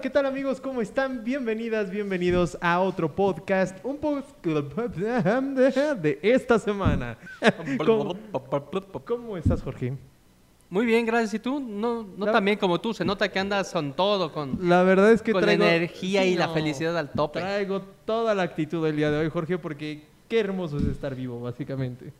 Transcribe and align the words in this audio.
Hola, 0.00 0.08
¿qué 0.08 0.14
tal 0.14 0.24
amigos? 0.24 0.62
¿Cómo 0.62 0.80
están? 0.80 1.24
Bienvenidas, 1.24 1.90
bienvenidos 1.90 2.56
a 2.62 2.80
otro 2.80 3.14
podcast, 3.14 3.76
un 3.84 3.98
podcast 3.98 4.42
de 4.96 6.18
esta 6.22 6.58
semana. 6.58 7.18
¿Cómo, 7.84 8.16
cómo 9.04 9.36
estás, 9.36 9.60
Jorge? 9.60 9.92
Muy 10.70 10.86
bien, 10.86 11.04
gracias. 11.04 11.34
¿Y 11.34 11.38
tú? 11.38 11.60
No, 11.60 12.06
no 12.16 12.24
La- 12.24 12.32
tan 12.32 12.42
bien 12.46 12.56
como 12.56 12.80
tú. 12.80 12.94
Se 12.94 13.04
nota 13.04 13.30
que 13.30 13.38
andas 13.40 13.70
con 13.74 13.92
todo, 13.92 14.32
con, 14.32 14.56
La 14.66 14.82
verdad 14.84 15.12
es 15.12 15.20
que 15.20 15.32
con 15.32 15.42
traigo... 15.42 15.64
la 15.64 15.74
energía 15.74 16.24
y 16.24 16.34
la 16.34 16.48
felicidad 16.48 16.96
al 16.96 17.10
tope. 17.10 17.40
Traigo 17.40 17.82
toda 18.06 18.34
la 18.34 18.44
actitud 18.44 18.82
del 18.82 18.96
día 18.96 19.10
de 19.10 19.18
hoy, 19.18 19.28
Jorge, 19.28 19.58
porque 19.58 20.02
qué 20.28 20.40
hermoso 20.40 20.78
es 20.78 20.84
estar 20.84 21.14
vivo, 21.14 21.42
básicamente. 21.42 22.10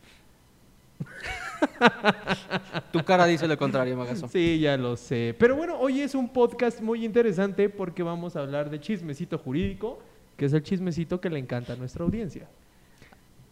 Tu 2.92 3.02
cara 3.04 3.26
dice 3.26 3.46
lo 3.46 3.56
contrario, 3.56 3.96
Magazo. 3.96 4.28
Sí, 4.28 4.58
ya 4.60 4.76
lo 4.76 4.96
sé. 4.96 5.34
Pero 5.38 5.56
bueno, 5.56 5.78
hoy 5.78 6.00
es 6.00 6.14
un 6.14 6.28
podcast 6.28 6.80
muy 6.80 7.04
interesante 7.04 7.68
porque 7.68 8.02
vamos 8.02 8.36
a 8.36 8.40
hablar 8.40 8.70
de 8.70 8.80
chismecito 8.80 9.38
jurídico, 9.38 10.00
que 10.36 10.46
es 10.46 10.52
el 10.52 10.62
chismecito 10.62 11.20
que 11.20 11.30
le 11.30 11.38
encanta 11.38 11.74
a 11.74 11.76
nuestra 11.76 12.04
audiencia. 12.04 12.48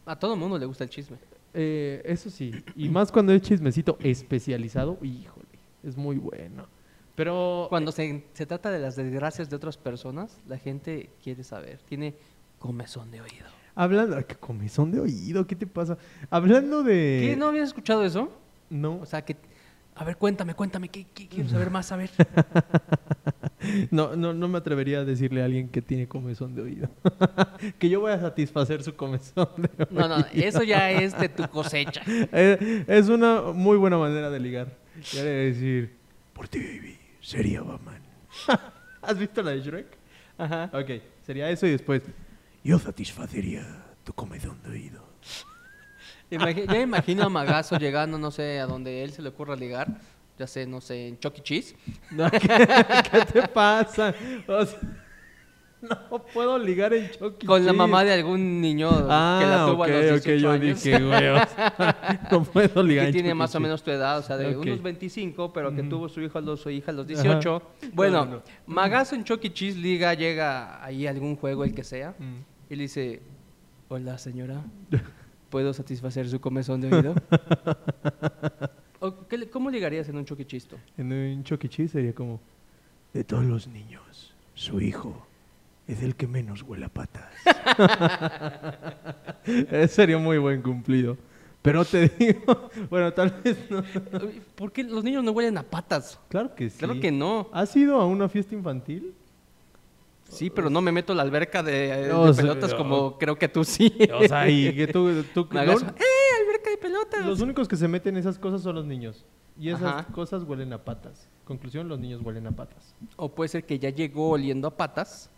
A 0.06 0.18
todo 0.18 0.36
mundo 0.36 0.58
le 0.58 0.66
gusta 0.66 0.84
el 0.84 0.90
chisme. 0.90 1.18
Eh, 1.54 2.02
eso 2.04 2.30
sí, 2.30 2.52
y 2.76 2.88
más 2.88 3.10
cuando 3.10 3.32
es 3.32 3.42
chismecito 3.42 3.96
especializado, 4.00 4.98
híjole, 5.02 5.46
es 5.82 5.96
muy 5.96 6.16
bueno. 6.16 6.66
Pero 7.14 7.66
Cuando 7.68 7.90
se, 7.90 8.24
se 8.32 8.46
trata 8.46 8.70
de 8.70 8.78
las 8.78 8.94
desgracias 8.94 9.50
de 9.50 9.56
otras 9.56 9.76
personas, 9.76 10.38
la 10.46 10.56
gente 10.56 11.10
quiere 11.20 11.42
saber. 11.42 11.80
Tiene 11.88 12.14
comezón 12.60 13.10
de 13.10 13.20
oído. 13.20 13.57
Hablando, 13.78 14.16
ay, 14.16 14.24
qué 14.26 14.34
comezón 14.34 14.90
de 14.90 14.98
oído, 15.00 15.46
¿qué 15.46 15.54
te 15.54 15.66
pasa? 15.66 15.96
Hablando 16.30 16.82
de 16.82 17.28
¿Qué? 17.28 17.36
¿No 17.36 17.46
habías 17.46 17.68
escuchado 17.68 18.04
eso? 18.04 18.30
no, 18.70 18.98
O 18.98 19.06
sea, 19.06 19.22
que... 19.24 19.36
A 19.94 20.04
ver, 20.04 20.16
cuéntame, 20.16 20.54
cuéntame. 20.54 20.88
¿qué, 20.88 21.06
qué 21.12 21.26
quiero 21.26 21.48
saber 21.48 21.70
más? 21.70 21.90
A 21.90 21.96
ver. 21.96 22.10
no, 23.90 24.14
no, 24.14 24.32
no 24.32 24.46
me 24.46 24.58
atrevería 24.58 25.00
a 25.00 25.04
decirle 25.04 25.42
a 25.42 25.46
alguien 25.46 25.68
que 25.68 25.82
tiene 25.82 26.06
comezón 26.06 26.54
de 26.54 26.62
oído. 26.62 26.88
que 27.80 27.88
yo 27.88 27.98
voy 27.98 28.12
a 28.12 28.20
satisfacer 28.20 28.84
su 28.84 28.94
comezón 28.94 29.48
de 29.56 29.70
oído. 29.76 29.88
No, 29.90 30.06
no, 30.06 30.24
eso 30.32 30.62
ya 30.62 30.92
es 30.92 31.18
de 31.18 31.28
tu 31.28 31.48
cosecha. 31.48 32.02
Eh, 32.32 32.84
es 32.86 33.08
una 33.08 33.40
muy 33.52 33.76
buena 33.76 33.98
manera 33.98 34.30
de 34.30 34.38
ligar. 34.38 34.68
Ya 35.12 35.24
decir, 35.24 35.96
por 36.32 36.46
ti, 36.46 36.58
baby, 36.58 36.96
sería 37.20 37.62
Batman. 37.62 38.00
¿Has 39.02 39.18
visto 39.18 39.42
la 39.42 39.50
de 39.52 39.60
Shrek? 39.60 39.86
Ajá. 40.36 40.70
Ok, 40.72 41.02
sería 41.26 41.50
eso 41.50 41.66
y 41.66 41.70
después, 41.70 42.02
yo 42.68 42.78
satisfacería 42.78 43.64
tu 44.04 44.12
comezón 44.12 44.60
de 44.62 44.70
oído. 44.70 45.02
Imagi- 46.30 46.66
ya 46.70 46.80
imagino 46.80 47.22
a 47.24 47.28
Magazo 47.30 47.78
llegando, 47.78 48.18
no 48.18 48.30
sé, 48.30 48.60
a 48.60 48.66
donde 48.66 49.02
él 49.02 49.10
se 49.12 49.22
le 49.22 49.30
ocurra 49.30 49.56
ligar. 49.56 49.88
Ya 50.38 50.46
sé, 50.46 50.66
no 50.66 50.80
sé, 50.82 51.08
en 51.08 51.18
Chuck 51.18 51.38
E. 51.38 51.42
Cheese. 51.42 51.74
No, 52.10 52.30
¿qué, 52.30 52.38
qué 52.40 53.20
te 53.32 53.48
pasa? 53.48 54.14
O 54.46 54.66
sea, 54.66 54.78
no 55.80 56.22
puedo 56.34 56.58
ligar 56.58 56.92
en 56.92 57.10
Chucky 57.10 57.46
Con 57.46 57.64
la 57.64 57.72
mamá 57.72 58.04
de 58.04 58.12
algún 58.12 58.60
niño 58.60 58.90
ah, 59.08 59.38
que 59.40 59.46
la 59.48 59.64
tuvo 59.66 59.82
ok, 59.84 59.88
a 59.88 59.92
los 59.92 60.22
18 60.24 60.30
ok, 60.36 60.42
yo 60.42 60.50
años. 60.50 60.82
dije, 60.84 60.98
güey, 61.02 61.28
o 61.28 61.38
sea, 61.46 62.28
no 62.30 62.44
puedo 62.44 62.82
ligar 62.82 63.04
que 63.04 63.08
en 63.08 63.12
tiene 63.14 63.28
Chuck 63.30 63.32
E. 63.32 63.34
más 63.34 63.50
o 63.50 63.52
Cheese. 63.54 63.62
menos 63.62 63.82
tu 63.82 63.90
edad, 63.92 64.18
o 64.18 64.22
sea, 64.22 64.36
de 64.36 64.54
Ok. 64.54 64.62
unos 64.62 64.82
25, 64.82 65.52
pero 65.52 65.74
que 65.74 65.80
Ujú. 65.80 65.88
tuvo 65.90 66.08
su 66.10 66.20
hijo 66.20 66.36
a 66.36 66.40
los, 66.42 66.60
su 66.60 66.68
hija 66.70 66.90
a 66.90 66.94
los 66.94 67.06
18. 67.06 67.62
Bueno, 67.94 68.24
No, 68.26 68.30
no. 68.32 68.42
Magazo 68.66 69.14
en 69.14 69.24
Chuck 69.24 69.42
E. 69.44 69.52
Cheese 69.52 69.78
liga, 69.78 70.12
llega 70.14 70.84
ahí 70.84 71.06
a 71.06 71.10
algún 71.10 71.36
juego, 71.36 71.64
el 71.64 71.74
que 71.74 71.82
sea, 71.84 72.10
Mm. 72.18 72.42
Y 72.70 72.76
le 72.76 72.82
dice, 72.82 73.20
hola 73.88 74.18
señora, 74.18 74.62
¿puedo 75.50 75.72
satisfacer 75.72 76.28
su 76.28 76.40
comezón 76.40 76.80
de 76.80 76.94
oído? 76.94 77.14
O, 79.00 79.28
¿qué 79.28 79.48
¿Cómo 79.48 79.70
ligarías 79.70 80.08
en 80.08 80.16
un 80.16 80.24
tú? 80.24 80.76
En 80.96 81.12
un. 81.12 81.44
Cheese 81.44 81.92
sería 81.92 82.12
como, 82.12 82.40
de 83.14 83.22
todos 83.22 83.44
los 83.44 83.68
niños, 83.68 84.34
su 84.54 84.80
hijo 84.80 85.24
es 85.86 86.02
el 86.02 86.16
que 86.16 86.26
menos 86.26 86.62
huele 86.62 86.86
a 86.86 86.88
patas. 86.88 87.32
Ese 89.46 89.88
sería 89.88 90.18
muy 90.18 90.38
buen 90.38 90.62
cumplido. 90.62 91.16
Pero 91.62 91.84
te 91.84 92.08
digo, 92.08 92.70
bueno, 92.90 93.12
tal 93.12 93.40
vez 93.42 93.56
no. 93.70 93.82
¿Por 94.54 94.72
qué 94.72 94.84
los 94.84 95.02
niños 95.02 95.24
no 95.24 95.30
huelen 95.30 95.58
a 95.58 95.62
patas? 95.62 96.18
Claro 96.28 96.54
que 96.54 96.68
sí. 96.68 96.78
Claro 96.78 97.00
que 97.00 97.10
no. 97.10 97.48
¿Has 97.52 97.74
ido 97.76 98.00
a 98.00 98.06
una 98.06 98.28
fiesta 98.28 98.54
infantil? 98.54 99.14
Sí, 100.28 100.50
pero 100.50 100.68
no 100.70 100.80
me 100.82 100.92
meto 100.92 101.12
a 101.12 101.16
la 101.16 101.22
alberca 101.22 101.62
de, 101.62 101.72
de 102.02 102.08
No, 102.08 102.32
sí, 102.32 102.42
pelotas 102.42 102.72
no. 102.72 102.76
como 102.76 103.18
creo 103.18 103.38
que 103.38 103.48
tú 103.48 103.64
sí. 103.64 103.92
O 104.14 104.28
sea, 104.28 104.48
y 104.48 104.74
que 104.76 104.86
tú... 104.86 105.22
tú 105.34 105.48
¡Eh, 105.52 105.58
alberca 105.58 106.70
de 106.70 106.76
pelotas! 106.80 107.26
los 107.26 107.40
únicos 107.40 107.66
que 107.66 107.76
se 107.76 107.88
meten 107.88 108.14
en 108.16 108.20
esas 108.20 108.38
cosas 108.38 108.60
son 108.62 108.74
los 108.76 108.84
niños. 108.86 109.24
Y 109.58 109.70
esas 109.70 109.82
Ajá. 109.82 110.04
cosas 110.12 110.44
huelen 110.44 110.72
a 110.72 110.78
patas. 110.84 111.26
Conclusión, 111.44 111.88
los 111.88 111.98
niños 111.98 112.20
huelen 112.22 112.46
a 112.46 112.52
patas. 112.52 112.94
O 113.16 113.30
puede 113.30 113.48
ser 113.48 113.64
que 113.64 113.78
ya 113.78 113.90
llegó 113.90 114.30
oliendo 114.30 114.68
a 114.68 114.76
patas 114.76 115.30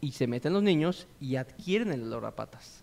y 0.00 0.12
se 0.12 0.26
meten 0.26 0.52
los 0.52 0.62
niños 0.62 1.06
y 1.20 1.36
adquieren 1.36 1.92
el 1.92 2.04
olor 2.04 2.24
a 2.24 2.30
patas. 2.30 2.82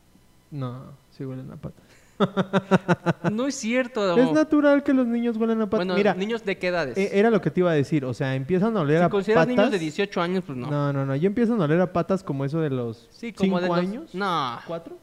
No, 0.52 0.84
sí 1.12 1.26
huelen 1.26 1.52
a 1.52 1.56
patas. 1.56 1.84
No 3.32 3.48
es 3.48 3.56
cierto. 3.56 4.18
Es 4.18 4.32
natural 4.32 4.84
que 4.84 4.94
los 4.94 5.08
niños 5.08 5.38
huelen 5.38 5.62
a 5.62 5.66
patas. 5.70 5.80
Bueno, 5.86 5.96
Mira, 5.96 6.14
niños 6.14 6.44
de 6.44 6.58
qué 6.58 6.68
edades? 6.68 6.98
eh, 6.98 7.10
era 7.14 7.30
lo 7.30 7.42
que 7.42 7.52
te 7.52 7.60
iba 7.62 7.72
a 7.72 7.74
decir. 7.74 8.06
O 8.06 8.14
sea, 8.14 8.36
empiezan 8.36 8.76
a 8.78 8.82
oler 8.82 9.00
si 9.00 9.04
a 9.06 9.10
consideras 9.10 9.44
patas. 9.46 9.56
niños 9.58 9.72
de 9.72 9.80
18 9.80 10.22
años, 10.22 10.44
pues 10.46 10.58
no. 10.58 10.70
No, 10.70 10.94
no, 10.94 11.06
no. 11.06 11.16
Ya 11.16 11.28
empiezan 11.28 11.62
a 11.62 11.66
oler 11.66 11.80
a 11.82 11.92
patas 11.94 12.24
como 12.24 12.46
eso 12.46 12.60
de 12.60 12.70
los 12.70 13.08
Sí, 13.12 13.34
como 13.34 13.60
cinco 13.60 13.62
de 13.62 13.68
los- 13.68 13.78
años. 13.78 14.16
No, 14.16 14.60
¿Cuatro? 14.68 14.98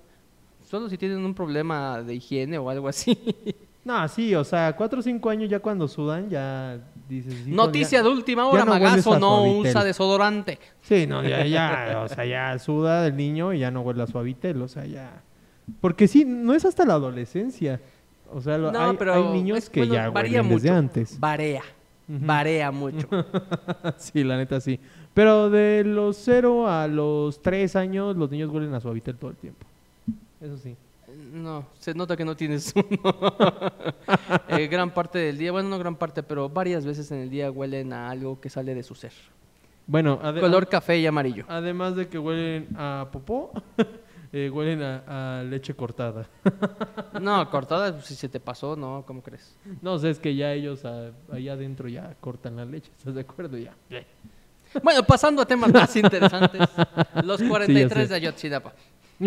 solo 0.62 0.88
si 0.88 0.98
tienen 0.98 1.18
un 1.24 1.32
problema 1.34 2.02
de 2.02 2.14
higiene 2.16 2.58
o 2.58 2.68
algo 2.70 2.88
así. 2.88 3.16
No, 3.84 4.08
sí, 4.08 4.34
o 4.34 4.42
sea, 4.42 4.74
cuatro 4.74 4.98
o 4.98 5.02
cinco 5.02 5.30
años 5.30 5.48
ya 5.48 5.60
cuando 5.60 5.86
sudan, 5.86 6.28
ya 6.28 6.76
dices... 7.08 7.32
"Híjole, 7.42 7.54
Noticia 7.54 8.02
de 8.02 8.08
última 8.08 8.42
ya 8.42 8.48
hora, 8.48 8.64
no 8.64 8.72
hueles 8.72 8.88
Magazo 8.90 9.14
a 9.14 9.18
no 9.20 9.36
Suavitel. 9.36 9.70
usa 9.70 9.84
desodorante. 9.84 10.58
Sí, 10.80 11.06
no, 11.06 11.22
ya, 11.22 11.46
ya, 11.46 12.00
o 12.04 12.08
sea, 12.08 12.24
ya 12.24 12.58
suda 12.58 13.06
el 13.06 13.16
niño 13.16 13.52
y 13.52 13.60
ya 13.60 13.70
no 13.70 13.82
huele 13.82 14.02
a 14.02 14.08
suavitel, 14.08 14.60
o 14.60 14.66
sea, 14.66 14.86
ya... 14.86 15.22
Porque 15.80 16.06
sí, 16.08 16.24
no 16.24 16.54
es 16.54 16.64
hasta 16.64 16.84
la 16.84 16.94
adolescencia. 16.94 17.80
O 18.32 18.40
sea, 18.40 18.58
lo- 18.58 18.72
No, 18.72 18.90
hay, 18.90 18.96
pero 18.96 19.14
hay 19.14 19.24
niños 19.32 19.58
es- 19.58 19.70
que 19.70 19.80
bueno, 19.80 19.94
ya 19.94 20.10
varía 20.10 20.40
huelen 20.42 20.54
desde 20.56 20.70
antes. 20.70 21.18
Varea. 21.20 21.62
Ujú. 22.08 22.24
Varea 22.24 22.70
mucho. 22.70 23.08
sí, 23.98 24.22
la 24.24 24.36
neta 24.36 24.60
sí. 24.60 24.78
Pero 25.14 25.50
de 25.50 25.82
los 25.84 26.16
cero 26.16 26.68
a 26.68 26.86
los 26.86 27.40
tres 27.42 27.74
años, 27.74 28.16
los 28.16 28.30
niños 28.30 28.50
huelen 28.50 28.72
a 28.74 28.80
suavitel 28.80 29.16
todo 29.16 29.30
el 29.30 29.36
tiempo. 29.36 29.66
Eso 30.40 30.56
sí. 30.58 30.76
No, 31.32 31.66
se 31.78 31.94
nota 31.94 32.16
que 32.16 32.24
no 32.24 32.36
tienes 32.36 32.72
uno. 32.76 33.16
Eh, 34.48 34.66
gran 34.68 34.90
parte 34.92 35.18
del 35.18 35.38
día, 35.38 35.50
bueno, 35.52 35.68
no 35.68 35.78
gran 35.78 35.96
parte, 35.96 36.22
pero 36.22 36.48
varias 36.48 36.84
veces 36.84 37.10
en 37.10 37.18
el 37.18 37.30
día 37.30 37.50
huelen 37.50 37.92
a 37.92 38.10
algo 38.10 38.40
que 38.40 38.50
sale 38.50 38.74
de 38.74 38.82
su 38.82 38.94
ser. 38.94 39.12
Bueno, 39.86 40.18
Color 40.20 40.68
café 40.68 40.98
y 40.98 41.06
amarillo. 41.06 41.44
además 41.48 41.94
de 41.96 42.08
que 42.08 42.18
huelen 42.18 42.68
a 42.76 43.06
popó, 43.12 43.50
eh, 44.38 44.50
huelen 44.50 44.82
a, 44.82 45.38
a 45.38 45.42
leche 45.42 45.74
cortada. 45.74 46.28
No, 47.20 47.48
cortada, 47.50 47.92
pues, 47.92 48.04
si 48.04 48.14
se 48.14 48.28
te 48.28 48.38
pasó, 48.38 48.76
no, 48.76 49.02
¿cómo 49.06 49.22
crees? 49.22 49.56
No, 49.80 49.96
es 49.96 50.18
que 50.18 50.36
ya 50.36 50.52
ellos 50.52 50.84
ah, 50.84 51.10
allá 51.32 51.54
adentro 51.54 51.88
ya 51.88 52.14
cortan 52.20 52.56
la 52.56 52.66
leche, 52.66 52.90
¿estás 52.98 53.14
de 53.14 53.22
acuerdo? 53.22 53.56
Ya. 53.56 53.74
Bueno, 54.82 55.02
pasando 55.02 55.40
a 55.40 55.46
temas 55.46 55.72
más 55.72 55.96
interesantes. 55.96 56.60
Los 57.24 57.42
43 57.42 58.02
sé. 58.02 58.08
de 58.08 58.14
Ayotzinapa. 58.14 58.74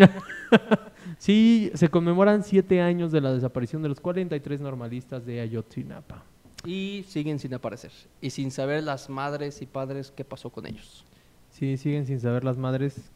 Sí, 1.18 1.72
se 1.74 1.88
conmemoran 1.88 2.44
siete 2.44 2.80
años 2.80 3.10
de 3.10 3.20
la 3.20 3.32
desaparición 3.32 3.82
de 3.82 3.88
los 3.88 4.00
43 4.00 4.60
normalistas 4.60 5.26
de 5.26 5.40
Ayotzinapa. 5.40 6.22
Y 6.64 7.04
siguen 7.08 7.38
sin 7.38 7.52
aparecer. 7.52 7.90
Y 8.20 8.30
sin 8.30 8.50
saber 8.50 8.84
las 8.84 9.10
madres 9.10 9.60
y 9.60 9.66
padres 9.66 10.12
qué 10.14 10.24
pasó 10.24 10.50
con 10.50 10.66
ellos. 10.66 11.04
Sí, 11.50 11.76
siguen 11.76 12.06
sin 12.06 12.20
saber 12.20 12.44
las 12.44 12.56
madres 12.56 13.10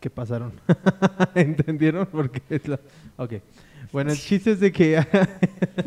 qué 0.00 0.10
pasaron. 0.10 0.52
¿Entendieron? 1.34 2.06
Porque 2.06 2.42
es 2.50 2.66
la... 2.68 2.78
Ok. 3.16 3.34
Bueno, 3.92 4.12
el 4.12 4.18
chiste 4.18 4.52
es 4.52 4.60
de 4.60 4.70
que 4.70 5.02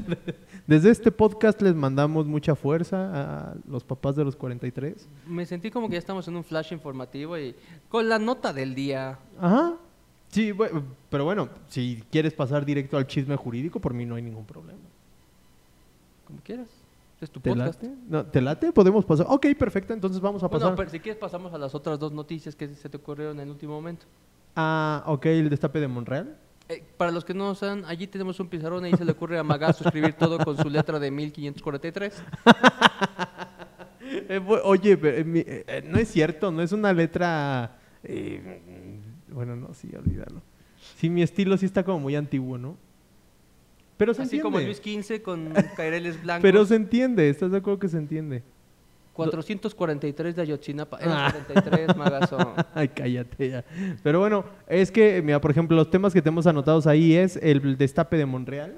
desde 0.67 0.89
este 0.89 1.11
podcast 1.11 1.61
les 1.61 1.75
mandamos 1.75 2.25
mucha 2.25 2.55
fuerza 2.55 3.51
a 3.51 3.55
los 3.67 3.83
papás 3.83 4.15
de 4.15 4.23
los 4.23 4.35
43. 4.35 5.07
Me 5.27 5.45
sentí 5.45 5.69
como 5.69 5.87
que 5.87 5.93
ya 5.93 5.99
estamos 5.99 6.27
en 6.27 6.35
un 6.35 6.43
flash 6.43 6.73
informativo 6.73 7.37
y 7.37 7.55
con 7.89 8.09
la 8.09 8.17
nota 8.17 8.53
del 8.53 8.73
día. 8.73 9.19
Ajá. 9.39 9.75
Sí, 10.29 10.53
pero 11.09 11.25
bueno, 11.25 11.49
si 11.67 12.03
quieres 12.09 12.33
pasar 12.33 12.65
directo 12.65 12.97
al 12.97 13.05
chisme 13.05 13.35
jurídico, 13.35 13.79
por 13.79 13.93
mí 13.93 14.05
no 14.05 14.15
hay 14.15 14.21
ningún 14.21 14.45
problema. 14.45 14.79
Como 16.25 16.39
quieras. 16.39 16.69
Es 17.21 17.29
tu 17.31 17.39
¿Te 17.39 17.51
podcast. 17.51 17.81
late? 17.83 17.95
No, 18.09 18.25
¿Te 18.25 18.41
late? 18.41 18.71
Podemos 18.73 19.05
pasar. 19.05 19.27
Ok, 19.29 19.45
perfecto. 19.57 19.93
Entonces 19.93 20.19
vamos 20.19 20.43
a 20.43 20.49
pasar. 20.49 20.69
Bueno, 20.69 20.75
pero 20.75 20.89
si 20.89 20.99
quieres 20.99 21.19
pasamos 21.19 21.53
a 21.53 21.57
las 21.59 21.73
otras 21.75 21.99
dos 21.99 22.11
noticias 22.11 22.55
que 22.55 22.67
se 22.69 22.89
te 22.89 22.97
ocurrieron 22.97 23.37
en 23.37 23.43
el 23.43 23.49
último 23.51 23.73
momento. 23.73 24.07
Ah, 24.55 25.03
ok, 25.05 25.27
el 25.27 25.49
destape 25.49 25.79
de 25.79 25.87
Monreal. 25.87 26.35
Eh, 26.67 26.83
para 26.97 27.11
los 27.11 27.23
que 27.23 27.33
no 27.33 27.53
saben, 27.53 27.85
allí 27.85 28.07
tenemos 28.07 28.39
un 28.39 28.47
pizarrón 28.47 28.83
y 28.85 28.87
ahí 28.87 28.97
se 28.97 29.05
le 29.05 29.11
ocurre 29.11 29.37
a 29.37 29.43
Magazo 29.43 29.83
escribir 29.83 30.13
todo 30.13 30.39
con 30.39 30.57
su 30.57 30.69
letra 30.69 30.99
de 30.99 31.11
1543. 31.11 32.23
Eh, 34.13 34.41
oye, 34.63 34.97
pero, 34.97 35.17
eh, 35.17 35.39
eh, 35.47 35.63
eh, 35.67 35.83
no 35.87 35.97
es 35.97 36.09
cierto, 36.09 36.51
no 36.51 36.61
es 36.61 36.71
una 36.73 36.91
letra... 36.91 37.77
eh, 38.03 38.99
bueno, 39.29 39.55
no, 39.55 39.73
sí, 39.73 39.89
olvídalo. 39.95 40.41
Sí, 40.97 41.09
mi 41.09 41.21
estilo 41.21 41.55
sí 41.55 41.65
está 41.65 41.83
como 41.83 41.99
muy 41.99 42.15
antiguo, 42.15 42.57
¿no? 42.57 42.77
Pero 44.01 44.15
se 44.15 44.23
Así 44.23 44.37
entiende. 44.37 44.57
como 44.57 44.65
Luis 44.65 44.77
XV 45.05 45.21
con 45.21 45.53
caireles 45.77 46.19
blancos. 46.19 46.41
Pero 46.41 46.65
se 46.65 46.73
entiende, 46.73 47.29
¿estás 47.29 47.51
de 47.51 47.59
acuerdo 47.59 47.77
que 47.77 47.87
se 47.87 47.99
entiende? 47.99 48.41
443 49.13 50.35
de 50.35 50.41
Ayotzinapa. 50.41 50.97
Ah. 50.99 51.31
Era 51.31 51.43
43, 51.45 51.95
Magazo. 51.95 52.55
Ay, 52.73 52.87
cállate 52.87 53.49
ya. 53.51 53.63
Pero 54.01 54.19
bueno, 54.19 54.43
es 54.67 54.89
que, 54.89 55.21
mira, 55.21 55.39
por 55.39 55.51
ejemplo, 55.51 55.77
los 55.77 55.91
temas 55.91 56.13
que 56.13 56.21
tenemos 56.23 56.47
anotados 56.47 56.87
ahí 56.87 57.13
es 57.13 57.37
el 57.43 57.77
destape 57.77 58.17
de 58.17 58.25
Monreal. 58.25 58.73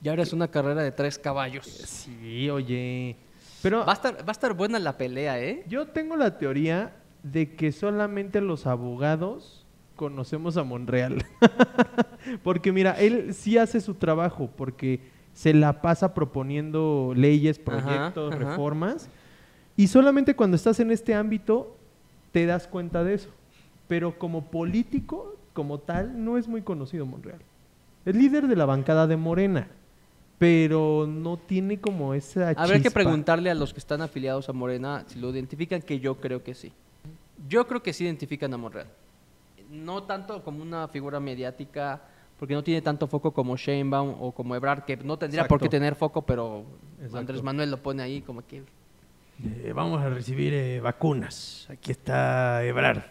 Y 0.00 0.08
ahora 0.10 0.22
es 0.22 0.32
una 0.32 0.46
carrera 0.46 0.84
de 0.84 0.92
tres 0.92 1.18
caballos. 1.18 1.66
Sí, 1.66 2.48
oye. 2.48 3.16
Pero 3.62 3.84
Va 3.84 3.90
a 3.90 3.94
estar, 3.94 4.18
va 4.18 4.28
a 4.28 4.30
estar 4.30 4.54
buena 4.54 4.78
la 4.78 4.96
pelea, 4.96 5.42
¿eh? 5.42 5.64
yo 5.66 5.86
tengo 5.86 6.14
la 6.14 6.38
teoría 6.38 6.94
de 7.24 7.56
que 7.56 7.72
solamente 7.72 8.40
los 8.40 8.64
abogados 8.64 9.65
conocemos 9.96 10.56
a 10.56 10.62
Monreal. 10.62 11.24
porque 12.44 12.72
mira, 12.72 12.92
él 12.92 13.34
sí 13.34 13.58
hace 13.58 13.80
su 13.80 13.94
trabajo, 13.94 14.50
porque 14.56 15.00
se 15.34 15.52
la 15.52 15.82
pasa 15.82 16.14
proponiendo 16.14 17.12
leyes, 17.16 17.58
proyectos, 17.58 18.32
ajá. 18.32 18.44
reformas. 18.44 19.08
Y 19.76 19.88
solamente 19.88 20.34
cuando 20.34 20.56
estás 20.56 20.80
en 20.80 20.90
este 20.90 21.14
ámbito 21.14 21.76
te 22.32 22.46
das 22.46 22.66
cuenta 22.66 23.04
de 23.04 23.14
eso. 23.14 23.30
Pero 23.88 24.18
como 24.18 24.46
político, 24.46 25.36
como 25.52 25.78
tal, 25.78 26.24
no 26.24 26.38
es 26.38 26.48
muy 26.48 26.62
conocido 26.62 27.06
Monreal. 27.06 27.40
Es 28.04 28.14
líder 28.14 28.46
de 28.46 28.56
la 28.56 28.66
bancada 28.66 29.06
de 29.06 29.16
Morena, 29.16 29.68
pero 30.38 31.06
no 31.08 31.36
tiene 31.36 31.80
como 31.80 32.14
esa 32.14 32.50
Habrá 32.50 32.80
que 32.80 32.90
preguntarle 32.90 33.50
a 33.50 33.54
los 33.54 33.72
que 33.72 33.80
están 33.80 34.00
afiliados 34.00 34.48
a 34.48 34.52
Morena 34.52 35.04
si 35.06 35.18
lo 35.18 35.30
identifican, 35.30 35.82
que 35.82 35.98
yo 35.98 36.16
creo 36.16 36.42
que 36.42 36.54
sí. 36.54 36.72
Yo 37.48 37.66
creo 37.66 37.82
que 37.82 37.92
sí 37.92 38.04
identifican 38.04 38.54
a 38.54 38.56
Monreal. 38.56 38.86
No 39.84 40.02
tanto 40.04 40.42
como 40.42 40.62
una 40.62 40.88
figura 40.88 41.20
mediática, 41.20 42.02
porque 42.38 42.54
no 42.54 42.62
tiene 42.62 42.82
tanto 42.82 43.06
foco 43.06 43.32
como 43.32 43.56
Sheinbaum 43.56 44.16
o 44.20 44.32
como 44.32 44.54
Ebrard, 44.54 44.84
que 44.84 44.96
no 44.96 45.18
tendría 45.18 45.46
por 45.46 45.60
qué 45.60 45.68
tener 45.68 45.94
foco, 45.94 46.22
pero 46.22 46.64
Exacto. 46.96 47.18
Andrés 47.18 47.42
Manuel 47.42 47.70
lo 47.70 47.82
pone 47.82 48.02
ahí 48.02 48.20
como 48.22 48.46
que... 48.46 48.62
Eh, 49.44 49.72
vamos 49.74 50.00
a 50.02 50.08
recibir 50.08 50.54
eh, 50.54 50.80
vacunas. 50.80 51.66
Aquí 51.70 51.92
está 51.92 52.64
Ebrard. 52.64 53.02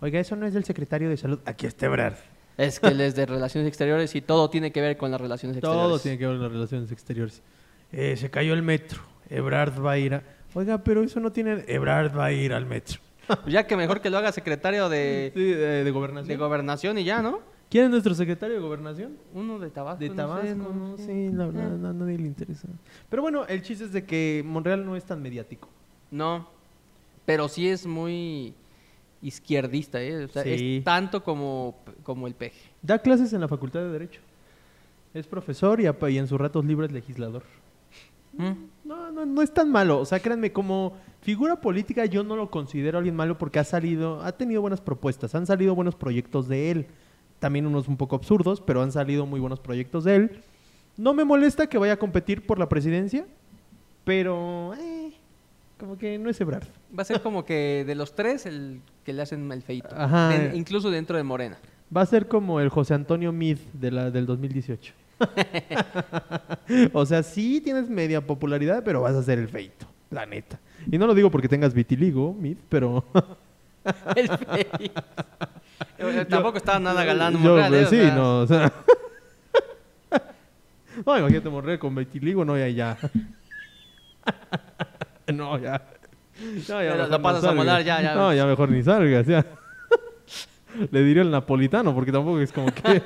Oiga, 0.00 0.20
eso 0.20 0.36
no 0.36 0.46
es 0.46 0.54
del 0.54 0.64
secretario 0.64 1.08
de 1.08 1.16
salud. 1.16 1.40
Aquí 1.44 1.66
está 1.66 1.86
Ebrard. 1.86 2.16
Es 2.56 2.78
que 2.78 2.88
él 2.88 3.00
es 3.00 3.16
de 3.16 3.26
relaciones 3.26 3.66
exteriores 3.68 4.14
y 4.14 4.20
todo 4.20 4.48
tiene 4.50 4.70
que 4.70 4.80
ver 4.80 4.96
con 4.96 5.10
las 5.10 5.20
relaciones 5.20 5.56
exteriores. 5.56 5.88
Todo 5.88 5.98
tiene 5.98 6.18
que 6.18 6.26
ver 6.26 6.36
con 6.36 6.42
las 6.44 6.52
relaciones 6.52 6.92
exteriores. 6.92 7.42
Eh, 7.90 8.16
se 8.16 8.30
cayó 8.30 8.54
el 8.54 8.62
metro. 8.62 9.00
Ebrard 9.28 9.84
va 9.84 9.92
a 9.92 9.98
ir 9.98 10.14
a... 10.14 10.22
Oiga, 10.54 10.78
pero 10.78 11.02
eso 11.02 11.18
no 11.18 11.32
tiene... 11.32 11.64
Ebrard 11.66 12.16
va 12.16 12.26
a 12.26 12.32
ir 12.32 12.52
al 12.52 12.66
metro. 12.66 13.00
Pues 13.26 13.52
Ya 13.52 13.66
que 13.66 13.76
mejor 13.76 14.00
que 14.00 14.10
lo 14.10 14.18
haga 14.18 14.32
secretario 14.32 14.88
de, 14.88 15.32
Sí, 15.34 15.42
de, 15.44 15.84
de 15.84 15.90
gobernación. 15.90 16.28
de 16.28 16.36
gobernación 16.36 16.98
y 16.98 17.04
ya, 17.04 17.22
¿no? 17.22 17.40
¿Quién 17.70 17.84
es 17.86 17.90
nuestro 17.90 18.14
secretario 18.14 18.56
de 18.56 18.62
gobernación? 18.62 19.16
Uno 19.32 19.58
de 19.58 19.70
Tabasco. 19.70 19.98
De 20.00 20.08
no 20.10 20.14
Tabasco, 20.14 20.46
sé, 20.46 20.54
no, 20.54 20.96
sé. 20.96 21.06
sí, 21.06 21.30
la 21.34 21.46
verdad, 21.46 21.72
Ah. 21.72 21.76
no, 21.80 21.88
a 21.88 21.92
nadie 21.92 22.18
le 22.18 22.26
interesa. 22.26 22.68
Pero 23.08 23.22
bueno, 23.22 23.46
el 23.46 23.62
chiste 23.62 23.84
es 23.84 23.92
de 23.92 24.04
que 24.04 24.42
Monreal 24.46 24.84
no 24.84 24.94
es 24.96 25.04
tan 25.04 25.20
mediático. 25.22 25.68
No, 26.10 26.48
pero 27.24 27.48
sí 27.48 27.68
es 27.68 27.86
muy 27.86 28.54
izquierdista, 29.22 30.00
¿eh? 30.02 30.24
O 30.24 30.28
sea, 30.28 30.42
Sí. 30.44 30.76
es 30.78 30.84
tanto 30.84 31.24
como, 31.24 31.74
como 32.02 32.26
el 32.26 32.34
peje. 32.34 32.70
Da 32.82 32.98
clases 32.98 33.32
en 33.32 33.40
la 33.40 33.48
Facultad 33.48 33.80
de 33.80 33.88
Derecho. 33.90 34.20
Es 35.14 35.26
profesor 35.26 35.80
y, 35.80 35.84
y 35.86 36.18
en 36.18 36.26
sus 36.28 36.38
ratos 36.38 36.64
libres 36.64 36.92
legislador. 36.92 37.42
Mm. 38.36 38.52
No, 39.14 39.24
no, 39.26 39.42
es 39.42 39.52
tan 39.54 39.70
malo. 39.70 39.98
O 40.00 40.04
sea, 40.04 40.18
créanme, 40.20 40.52
como 40.52 40.94
figura 41.22 41.60
política 41.60 42.04
yo 42.06 42.22
no 42.24 42.36
lo 42.36 42.50
considero 42.50 42.98
alguien 42.98 43.16
malo 43.16 43.38
porque 43.38 43.58
ha 43.58 43.64
salido, 43.64 44.22
ha 44.22 44.32
tenido 44.32 44.60
buenas 44.60 44.80
propuestas, 44.80 45.34
han 45.34 45.46
salido 45.46 45.74
buenos 45.74 45.94
proyectos 45.94 46.48
de 46.48 46.70
él. 46.70 46.86
También 47.38 47.66
unos 47.66 47.88
un 47.88 47.96
poco 47.96 48.16
absurdos, 48.16 48.60
pero 48.60 48.82
han 48.82 48.92
salido 48.92 49.26
muy 49.26 49.40
buenos 49.40 49.60
proyectos 49.60 50.04
de 50.04 50.16
él. 50.16 50.40
No 50.96 51.12
me 51.14 51.24
molesta 51.24 51.66
que 51.68 51.78
vaya 51.78 51.94
a 51.94 51.96
competir 51.98 52.46
por 52.46 52.58
la 52.58 52.68
presidencia, 52.68 53.26
pero 54.04 54.74
eh, 54.74 55.12
como 55.78 55.98
que 55.98 56.18
no 56.18 56.30
es 56.30 56.40
Ebrard. 56.40 56.66
Va 56.96 57.02
a 57.02 57.04
ser 57.04 57.20
como 57.20 57.44
que 57.44 57.84
de 57.86 57.94
los 57.94 58.14
tres 58.14 58.46
el 58.46 58.80
que 59.04 59.12
le 59.12 59.22
hacen 59.22 59.50
el 59.50 59.62
feito. 59.62 59.88
Ajá. 59.94 60.28
De- 60.30 60.56
incluso 60.56 60.90
dentro 60.90 61.16
de 61.16 61.22
Morena. 61.22 61.58
Va 61.94 62.02
a 62.02 62.06
ser 62.06 62.28
como 62.28 62.60
el 62.60 62.68
José 62.70 62.94
Antonio 62.94 63.32
Mid 63.32 63.58
de 63.72 63.90
la, 63.90 64.10
del 64.10 64.26
2018. 64.26 64.92
o 66.92 67.06
sea, 67.06 67.22
sí 67.22 67.60
tienes 67.60 67.88
media 67.88 68.20
popularidad, 68.26 68.82
pero 68.84 69.00
vas 69.00 69.14
a 69.14 69.22
ser 69.22 69.38
el 69.38 69.48
feito, 69.48 69.86
la 70.10 70.26
neta. 70.26 70.58
Y 70.90 70.98
no 70.98 71.06
lo 71.06 71.14
digo 71.14 71.30
porque 71.30 71.48
tengas 71.48 71.72
vitiligo, 71.74 72.34
Mid, 72.34 72.56
pero... 72.68 73.04
El 74.16 74.28
feito. 74.28 75.02
Tampoco 76.28 76.56
estaba 76.56 76.78
nada 76.78 77.04
galán 77.04 77.34
Yo, 77.34 77.38
Monreal, 77.50 77.70
pues, 77.70 77.92
¿eh? 77.92 78.00
O 78.00 78.04
sí, 78.08 78.10
no, 78.14 78.40
o 78.40 78.46
sea... 78.46 78.72
no, 81.06 81.18
imagínate 81.18 81.48
morrer 81.50 81.78
con 81.78 81.94
vitiligo, 81.94 82.44
no, 82.44 82.56
ya, 82.56 82.68
ya. 82.68 82.96
no, 85.32 85.58
ya. 85.58 85.82
No, 86.68 86.82
Ya 86.82 86.90
lo- 86.90 86.96
mejor 86.96 87.10
lo 87.10 87.22
pasas 87.22 87.44
a 87.44 87.52
molar, 87.52 87.82
ya, 87.84 88.00
ya. 88.00 88.14
No, 88.14 88.32
ya 88.32 88.46
mejor 88.46 88.70
ni 88.70 88.82
salgas, 88.82 89.26
ya. 89.26 89.44
Le 90.90 91.02
diría 91.02 91.22
el 91.22 91.30
napolitano, 91.30 91.94
porque 91.94 92.10
tampoco 92.10 92.40
es 92.40 92.52
como 92.52 92.72
que... 92.72 93.02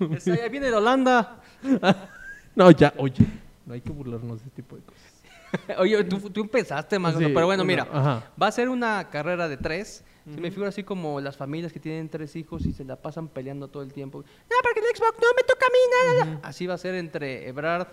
ahí 0.00 0.48
viene 0.50 0.70
de 0.70 0.74
Holanda. 0.74 1.40
No, 2.56 2.70
ya, 2.70 2.94
oye, 2.98 3.26
no 3.66 3.74
hay 3.74 3.80
que 3.80 3.90
burlarnos 3.90 4.38
de 4.38 4.46
este 4.46 4.62
tipo 4.62 4.76
de 4.76 4.82
cosas. 4.82 5.14
Oye, 5.78 6.02
tú, 6.04 6.18
tú 6.30 6.42
empezaste, 6.42 6.96
Sí, 6.96 7.26
pero 7.34 7.46
bueno, 7.46 7.64
mira, 7.64 7.86
ajá. 7.90 8.30
va 8.40 8.46
a 8.46 8.52
ser 8.52 8.68
una 8.68 9.08
carrera 9.10 9.48
de 9.48 9.56
tres. 9.56 10.04
Se 10.24 10.40
me 10.40 10.50
figura 10.50 10.70
así 10.70 10.84
como 10.84 11.20
las 11.20 11.36
familias 11.36 11.72
que 11.72 11.78
tienen 11.80 12.08
tres 12.08 12.34
hijos 12.34 12.64
y 12.64 12.72
se 12.72 12.84
la 12.84 12.96
pasan 12.96 13.28
peleando 13.28 13.68
todo 13.68 13.82
el 13.82 13.92
tiempo. 13.92 14.18
No, 14.20 14.56
porque 14.62 14.80
el 14.80 14.96
Xbox 14.96 15.18
no 15.20 15.26
me 15.36 15.42
toca 15.42 15.66
a 15.66 15.70
mí, 15.70 16.26
nada. 16.30 16.40
Así 16.42 16.66
va 16.66 16.74
a 16.74 16.78
ser 16.78 16.94
entre 16.94 17.46
Ebrard, 17.46 17.88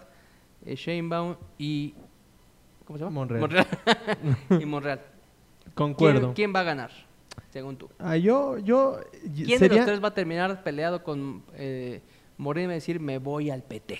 eh, 0.65 0.75
Sheinbaum 0.75 1.36
y... 1.57 1.94
¿Cómo 2.86 2.97
se 2.97 3.04
llama? 3.04 3.25
Monreal. 3.25 3.68
y 4.62 4.65
Monreal. 4.65 5.01
Concuerdo. 5.74 6.19
¿Quién, 6.19 6.33
quién 6.33 6.56
va 6.56 6.62
a 6.62 6.63
ganar, 6.63 6.92
según 7.51 7.75
tú? 7.78 7.89
Ah, 8.00 8.18
yo, 8.18 8.57
yo... 8.60 9.00
¿Quién 9.36 9.48
de 9.48 9.57
sería- 9.60 9.78
los 9.78 9.86
tres 9.86 10.04
va 10.04 10.10
a 10.10 10.13
terminar 10.13 10.63
peleado 10.63 11.04
con 11.04 11.44
eh, 11.56 12.01
Morena 12.38 12.63
y 12.63 12.68
va 12.68 12.72
a 12.74 12.75
decir 12.75 13.00
me 13.00 13.18
voy 13.18 13.50
al 13.50 13.63
PT? 13.63 14.00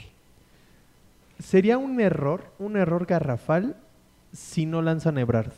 Sería 1.40 1.78
un 1.78 2.00
error, 2.00 2.44
un 2.60 2.78
error 2.78 3.06
garrafal 3.06 3.76
si 4.32 4.66
no 4.66 4.82
lanzan 4.82 5.18
a 5.18 5.22
Ebrard. 5.22 5.52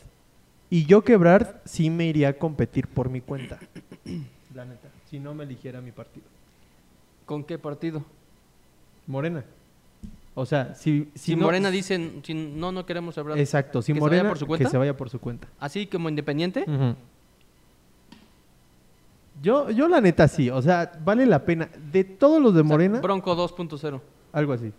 Y 0.70 0.86
yo 0.86 1.04
que 1.04 1.12
Ebrard 1.12 1.60
sí 1.64 1.90
me 1.90 2.06
iría 2.06 2.30
a 2.30 2.32
competir 2.34 2.88
por 2.88 3.10
mi 3.10 3.20
cuenta. 3.20 3.60
La 4.54 4.64
neta. 4.64 4.88
Si 5.10 5.18
no 5.20 5.34
me 5.34 5.44
eligiera 5.44 5.80
mi 5.80 5.92
partido. 5.92 6.26
¿Con 7.26 7.44
qué 7.44 7.58
partido? 7.58 8.04
Morena. 9.06 9.44
O 10.34 10.46
sea, 10.46 10.74
si... 10.74 11.08
Si, 11.14 11.36
no- 11.36 11.42
Morena 11.44 11.70
dice 11.70 12.12
si 12.24 12.34
no, 12.34 12.72
no 12.72 12.86
queremos 12.86 13.16
Ebrard. 13.18 13.38
Exacto. 13.38 13.82
Si 13.82 13.92
¿Que 13.92 13.98
se 13.98 14.00
Morena... 14.00 14.22
vaya 14.22 14.30
por 14.30 14.38
su 14.38 14.46
cuenta? 14.46 14.64
Que 14.64 14.70
se 14.70 14.78
vaya 14.78 14.96
por 14.96 15.10
su 15.10 15.20
cuenta. 15.20 15.48
Así 15.60 15.86
como 15.86 16.08
independiente. 16.08 16.64
Ujú. 16.66 16.96
Yo, 19.42 19.70
yo 19.70 19.88
la 19.88 20.00
neta 20.00 20.28
sí. 20.28 20.50
O 20.50 20.62
sea, 20.62 20.92
vale 21.04 21.26
la 21.26 21.44
pena. 21.44 21.68
De 21.92 22.04
todos 22.04 22.40
los 22.40 22.54
de 22.54 22.60
O 22.60 22.64
sea, 22.64 22.68
Morena... 22.68 23.00
Bronco 23.00 23.36
2.0. 23.36 24.00
Algo 24.32 24.52
así. 24.52 24.72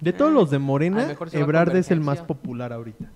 De 0.00 0.12
todos 0.12 0.32
Eh, 0.32 0.34
los 0.34 0.50
de 0.50 0.58
lo 0.58 0.64
Morena, 0.64 1.16
Ebrard 1.32 1.76
es 1.76 1.90
el 1.90 2.00
más 2.00 2.20
popular 2.20 2.72
ahorita. 2.72 3.08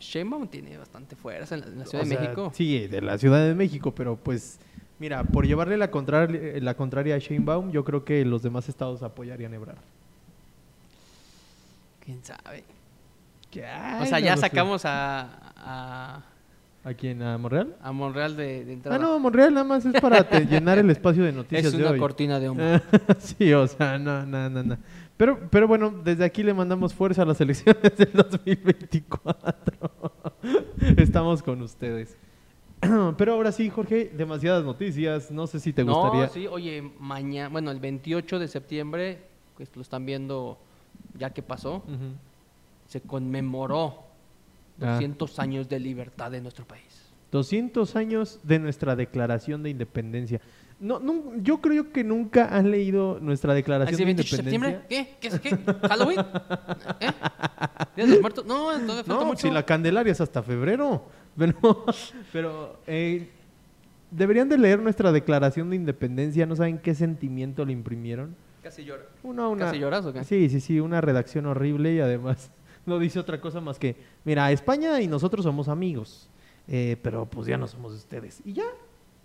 Sheinbaum 0.00 0.48
tiene 0.48 0.76
bastante 0.76 1.14
fuerza 1.14 1.54
en 1.54 1.60
la, 1.60 1.66
en 1.66 1.78
la 1.78 1.84
O 1.84 1.86
Ciudad 1.86 2.04
de 2.04 2.10
sea, 2.10 2.20
México. 2.20 2.52
Sí, 2.54 2.86
de 2.88 3.00
la 3.02 3.18
Ciudad 3.18 3.46
de 3.46 3.54
México, 3.54 3.94
pero 3.94 4.16
pues, 4.16 4.58
mira, 4.98 5.22
por 5.24 5.46
llevarle 5.46 5.76
la, 5.76 5.90
contraria 5.90 6.60
la 6.60 6.74
contraria 6.74 7.14
a 7.14 7.18
Sheinbaum, 7.18 7.70
yo 7.70 7.84
creo 7.84 8.04
que 8.04 8.24
los 8.24 8.42
demás 8.42 8.68
estados 8.68 9.02
apoyarían 9.02 9.52
a 9.52 9.56
Ebrard. 9.56 9.78
¿Quién 12.04 12.24
sabe? 12.24 12.64
O 14.00 14.06
sea, 14.06 14.18
no 14.18 14.24
ya 14.24 14.36
sacamos 14.36 14.84
a, 14.86 15.52
a, 15.56 16.22
¿A 16.84 16.94
quién? 16.94 17.22
¿A 17.22 17.38
Monreal? 17.38 17.76
a 17.80 17.92
Monreal 17.92 18.36
de, 18.36 18.64
de 18.64 18.72
entrada. 18.72 18.96
Ah, 18.96 18.98
no, 18.98 19.18
Monreal 19.20 19.54
nada 19.54 19.64
más 19.64 19.84
es 19.86 20.00
para 20.00 20.28
te- 20.28 20.44
llenar 20.46 20.78
el 20.78 20.90
espacio 20.90 21.22
de 21.22 21.32
noticias 21.32 21.66
es 21.66 21.72
de 21.72 21.78
una 21.78 21.92
hoy. 21.92 21.98
cortina 22.00 22.40
de 22.40 22.50
humo. 22.50 22.60
sí, 23.18 23.52
o 23.52 23.66
sea, 23.68 23.98
no, 23.98 24.26
no, 24.26 24.50
no, 24.50 24.62
no. 24.64 24.76
Pero, 25.16 25.38
pero 25.50 25.68
bueno, 25.68 25.90
desde 26.02 26.24
aquí 26.24 26.42
le 26.42 26.52
mandamos 26.52 26.92
fuerza 26.92 27.22
a 27.22 27.24
las 27.24 27.40
elecciones 27.40 27.96
del 27.96 28.10
2024. 28.30 29.52
Estamos 30.96 31.42
con 31.42 31.62
ustedes. 31.62 32.16
Pero 33.16 33.34
ahora 33.34 33.52
sí, 33.52 33.70
Jorge, 33.70 34.10
demasiadas 34.16 34.64
noticias. 34.64 35.30
No 35.30 35.46
sé 35.46 35.60
si 35.60 35.72
te 35.72 35.84
no, 35.84 35.94
gustaría. 35.94 36.28
sí, 36.28 36.48
oye, 36.48 36.90
mañana, 36.98 37.48
bueno, 37.48 37.70
el 37.70 37.78
28 37.78 38.40
de 38.40 38.48
septiembre, 38.48 39.22
pues 39.56 39.70
lo 39.76 39.82
están 39.82 40.04
viendo 40.04 40.58
ya 41.16 41.30
que 41.30 41.42
pasó, 41.42 41.84
se 42.88 43.00
conmemoró 43.00 44.02
Ah. 44.80 44.92
200 44.94 45.38
años 45.38 45.68
de 45.68 45.78
libertad 45.80 46.30
de 46.30 46.40
nuestro 46.40 46.66
país. 46.66 46.82
200 47.30 47.96
años 47.96 48.40
de 48.42 48.58
nuestra 48.58 48.94
declaración 48.96 49.62
de 49.62 49.70
independencia. 49.70 50.40
No, 50.80 50.98
no, 50.98 51.36
yo 51.40 51.60
creo 51.60 51.92
que 51.92 52.02
nunca 52.02 52.48
han 52.56 52.70
leído 52.70 53.18
nuestra 53.20 53.54
declaración 53.54 53.94
¿Así 53.94 54.02
de 54.02 54.06
28 54.06 54.36
de 54.36 54.42
independencia. 54.42 54.80
septiembre? 54.80 55.10
¿Qué? 55.10 55.16
¿Qué? 55.20 55.28
es 55.28 55.40
qué? 55.80 55.88
¿Halloween? 55.88 56.20
¿Eh? 57.00 57.10
¿Día 57.96 58.04
de 58.06 58.10
los 58.10 58.20
muertos? 58.20 58.44
No, 58.46 58.54
todavía 58.72 58.96
falta 58.96 59.12
No, 59.14 59.24
mucho. 59.24 59.46
si 59.46 59.50
la 59.50 59.64
Candelaria 59.64 60.10
es 60.12 60.20
hasta 60.20 60.42
febrero. 60.42 61.04
Pero, 61.36 61.86
pero 62.30 62.78
eh, 62.86 63.30
deberían 64.10 64.50
de 64.50 64.58
leer 64.58 64.80
nuestra 64.80 65.12
declaración 65.12 65.70
de 65.70 65.76
independencia. 65.76 66.44
¿No 66.44 66.54
saben 66.56 66.76
qué 66.78 66.94
sentimiento 66.94 67.64
le 67.64 67.72
imprimieron? 67.72 68.36
Casi 68.62 68.84
llora. 68.84 69.04
Una, 69.22 69.48
una, 69.48 69.64
¿Casi 69.66 69.78
lloras 69.78 70.04
o 70.04 70.12
qué? 70.12 70.24
Sí, 70.24 70.50
sí, 70.50 70.60
sí, 70.60 70.78
una 70.78 71.00
redacción 71.00 71.46
horrible 71.46 71.94
y 71.94 72.00
además 72.00 72.50
no 72.86 72.98
dice 72.98 73.18
otra 73.18 73.40
cosa 73.40 73.60
más 73.60 73.78
que, 73.78 73.96
mira, 74.24 74.50
España 74.52 75.00
y 75.00 75.06
nosotros 75.08 75.44
somos 75.44 75.68
amigos, 75.68 76.28
eh, 76.68 76.96
pero 77.02 77.26
pues 77.26 77.46
ya 77.46 77.56
no 77.56 77.66
somos 77.66 77.92
ustedes. 77.92 78.40
Y 78.44 78.52
ya, 78.54 78.64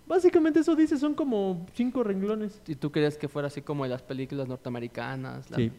básicamente 0.06 0.60
eso 0.60 0.74
dice, 0.76 0.96
son 0.98 1.14
como 1.14 1.66
cinco 1.74 2.02
renglones. 2.04 2.60
¿Y 2.66 2.74
tú 2.76 2.90
querías 2.90 3.16
que 3.16 3.28
fuera 3.28 3.48
así 3.48 3.62
como 3.62 3.84
en 3.84 3.90
las 3.90 4.02
películas 4.02 4.48
norteamericanas? 4.48 5.50
la- 5.50 5.56
Sí. 5.56 5.72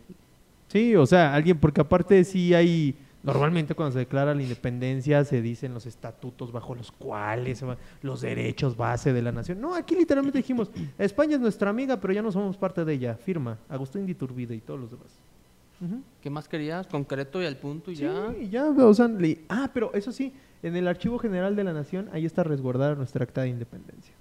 Sí, 0.67 0.95
o 0.95 1.05
sea, 1.07 1.33
alguien, 1.33 1.57
porque 1.57 1.81
aparte 1.81 2.24
sí 2.24 2.53
hay, 2.53 2.95
normalmente 3.24 3.74
cuando 3.74 3.93
se 3.93 4.00
declara 4.00 4.36
la 4.36 4.43
independencia 4.43 5.25
se 5.25 5.41
dicen 5.41 5.74
los 5.74 5.88
estatutos 5.88 6.51
bajo 6.51 6.75
los 6.75 6.91
cuales 6.91 7.63
los 8.03 8.21
derechos 8.21 8.77
base 8.77 9.12
de 9.12 9.21
la 9.24 9.31
nación. 9.31 9.59
No, 9.59 9.74
aquí 9.74 9.95
literalmente 9.95 10.38
dijimos, 10.38 10.69
España 11.00 11.36
es 11.36 11.41
nuestra 11.41 11.71
amiga, 11.71 12.00
pero 12.00 12.13
ya 12.13 12.21
no 12.21 12.31
somos 12.31 12.55
parte 12.55 12.86
de 12.86 12.93
ella. 12.93 13.15
Firma, 13.15 13.57
Agustín 13.67 14.05
de 14.05 14.12
Iturbide 14.12 14.53
y 14.55 14.59
todos 14.62 14.79
los 14.79 14.91
demás. 14.91 15.07
¿Qué 16.21 16.29
más 16.29 16.48
querías? 16.50 16.88
Concreto 16.88 17.41
y 17.41 17.45
al 17.45 17.55
punto 17.57 17.91
y 17.91 17.95
Sí, 17.95 18.03
ya. 18.03 18.33
y 18.39 18.50
ya, 18.50 18.65
o 18.69 18.93
sea, 18.93 19.07
le- 19.07 19.39
ah, 19.50 19.69
pero 19.74 19.93
eso 19.93 20.12
sí, 20.12 20.33
en 20.62 20.75
el 20.75 20.88
Archivo 20.88 21.17
General 21.19 21.55
de 21.55 21.63
la 21.63 21.71
Nación, 21.74 22.09
ahí 22.12 22.25
está 22.25 22.43
resguardada 22.43 22.95
nuestra 22.95 23.24
acta 23.24 23.41
de 23.43 23.50
independencia. 23.50 24.13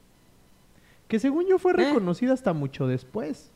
Que 1.08 1.18
según 1.18 1.46
yo 1.48 1.58
fue 1.58 1.72
Eh. 1.72 1.76
reconocida 1.76 2.32
hasta 2.32 2.52
mucho 2.52 2.86
después. 2.86 3.50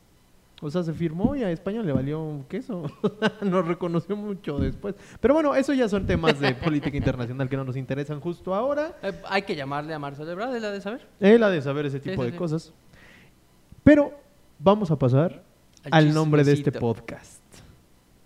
O 0.61 0.69
sea, 0.69 0.81
se 0.83 0.93
firmó 0.93 1.35
y 1.35 1.43
a 1.43 1.51
España 1.51 1.81
le 1.83 1.91
valió 1.91 2.21
un 2.21 2.43
queso. 2.45 2.83
nos 3.41 3.67
reconoció 3.67 4.15
mucho 4.15 4.59
después. 4.59 4.95
Pero 5.19 5.33
bueno, 5.33 5.55
eso 5.55 5.73
ya 5.73 5.87
son 5.89 6.05
temas 6.05 6.39
de 6.39 6.55
política 6.55 6.95
internacional 6.97 7.49
que 7.49 7.57
no 7.57 7.63
nos 7.65 7.75
interesan 7.75 8.19
justo 8.21 8.53
ahora. 8.55 8.97
Eh, 9.03 9.11
hay 9.29 9.41
que 9.43 9.55
llamarle 9.55 9.93
a 9.93 9.99
Marcelo 9.99 10.31
Ebrard, 10.31 10.55
¿es 10.55 10.61
la 10.61 10.71
de 10.71 10.79
saber? 10.81 11.07
Él 11.19 11.43
ha 11.43 11.49
de 11.49 11.61
saber 11.61 11.85
ese 11.85 11.99
Sí, 11.99 12.09
tipo 12.09 12.21
sí, 12.23 12.27
de 12.27 12.31
sí. 12.31 12.37
cosas. 12.37 12.73
Pero 13.83 14.13
vamos 14.59 14.89
a 14.91 14.97
pasar 14.97 15.43
Al 15.85 15.93
al 16.07 16.13
nombre 16.13 16.43
de 16.45 16.53
este 16.53 16.71
podcast. 16.71 17.32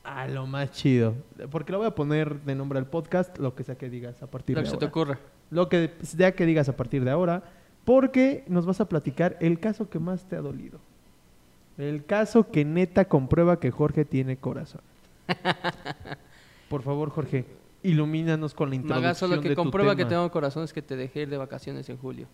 A 0.08 0.26
lo 0.26 0.48
más 0.48 0.72
chido. 0.72 1.16
Porque 1.52 1.74
le 1.74 1.80
voy 1.80 1.88
a 1.88 1.94
poner 1.94 2.40
de 2.44 2.56
nombre 2.56 2.80
al 2.80 2.86
podcast 2.86 3.38
lo 3.40 3.56
que 3.56 3.66
sea 3.66 3.76
que 3.76 3.90
digas 3.90 4.24
a 4.24 4.28
partir 4.28 4.56
Lo 4.56 4.62
de 4.62 4.64
que 4.64 4.70
se 4.70 4.76
ahora. 4.76 4.80
te 4.80 4.90
ocurra. 4.90 5.20
Lo 5.52 5.68
que 5.68 5.92
sea 6.02 6.34
que 6.34 6.46
digas 6.46 6.70
a 6.70 6.78
partir 6.78 7.04
de 7.04 7.12
ahora. 7.12 7.44
Porque 7.84 8.46
nos 8.48 8.66
vas 8.66 8.80
a 8.80 8.88
platicar 8.88 9.36
el 9.42 9.60
caso 9.60 9.90
que 9.90 10.00
más 10.00 10.24
te 10.24 10.38
ha 10.38 10.42
dolido. 10.42 10.80
El 11.78 12.06
caso 12.06 12.50
que 12.50 12.64
neta 12.64 13.06
comprueba 13.06 13.60
que 13.60 13.70
Jorge 13.70 14.06
tiene 14.06 14.38
corazón. 14.38 14.80
Por 16.70 16.84
favor, 16.84 17.10
Jorge, 17.10 17.44
ilumínanos 17.84 18.54
con 18.54 18.70
la 18.70 18.76
introducción 18.76 19.04
Magazo, 19.04 19.28
lo 19.28 19.36
de 19.36 19.42
que 19.42 19.50
tu 19.50 19.56
comprueba 19.56 19.98
que 19.98 20.06
tengo 20.06 20.32
corazón 20.32 20.64
es 20.64 20.72
que 20.72 20.82
te 20.82 20.96
dejé 20.96 21.24
ir 21.24 21.30
de 21.30 21.38
vacaciones 21.38 21.90
en 21.90 21.98
julio. 21.98 22.28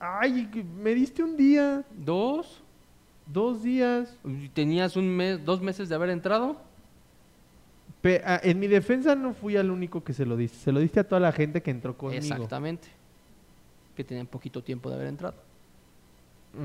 Ay, 0.00 0.50
me 0.82 0.94
diste 0.94 1.22
un 1.22 1.36
día, 1.36 1.84
¿Dos? 1.96 2.60
Dos 3.32 3.62
días. 3.62 4.16
¿Y 4.24 4.48
¿Tenías 4.48 4.96
un 4.96 5.08
mes, 5.08 5.44
dos 5.44 5.60
meses 5.60 5.88
de 5.88 5.94
haber 5.94 6.10
entrado? 6.10 6.56
Pe- 8.02 8.22
ah, 8.24 8.40
en 8.42 8.58
mi 8.58 8.66
defensa 8.66 9.14
no 9.14 9.34
fui 9.34 9.56
al 9.56 9.70
único 9.70 10.02
que 10.02 10.12
se 10.14 10.24
lo 10.24 10.36
diste. 10.36 10.56
Se 10.58 10.72
lo 10.72 10.80
diste 10.80 11.00
a 11.00 11.04
toda 11.08 11.20
la 11.20 11.32
gente 11.32 11.62
que 11.62 11.70
entró 11.70 11.96
conmigo. 11.96 12.20
Exactamente. 12.22 12.88
Que 13.94 14.04
tenían 14.04 14.26
poquito 14.26 14.62
tiempo 14.62 14.88
de 14.88 14.96
haber 14.96 15.08
entrado. 15.08 15.34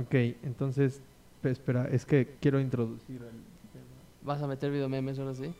Ok, 0.01 0.13
entonces, 0.43 1.01
pe- 1.41 1.51
espera, 1.51 1.87
es 1.91 2.05
que 2.05 2.35
quiero 2.39 2.59
introducir 2.59 3.21
al 3.21 3.29
tema. 3.29 3.85
¿Vas 4.23 4.41
a 4.41 4.47
meter 4.47 4.71
video 4.71 4.89
memes 4.89 5.19
ahora 5.19 5.35
sí? 5.35 5.53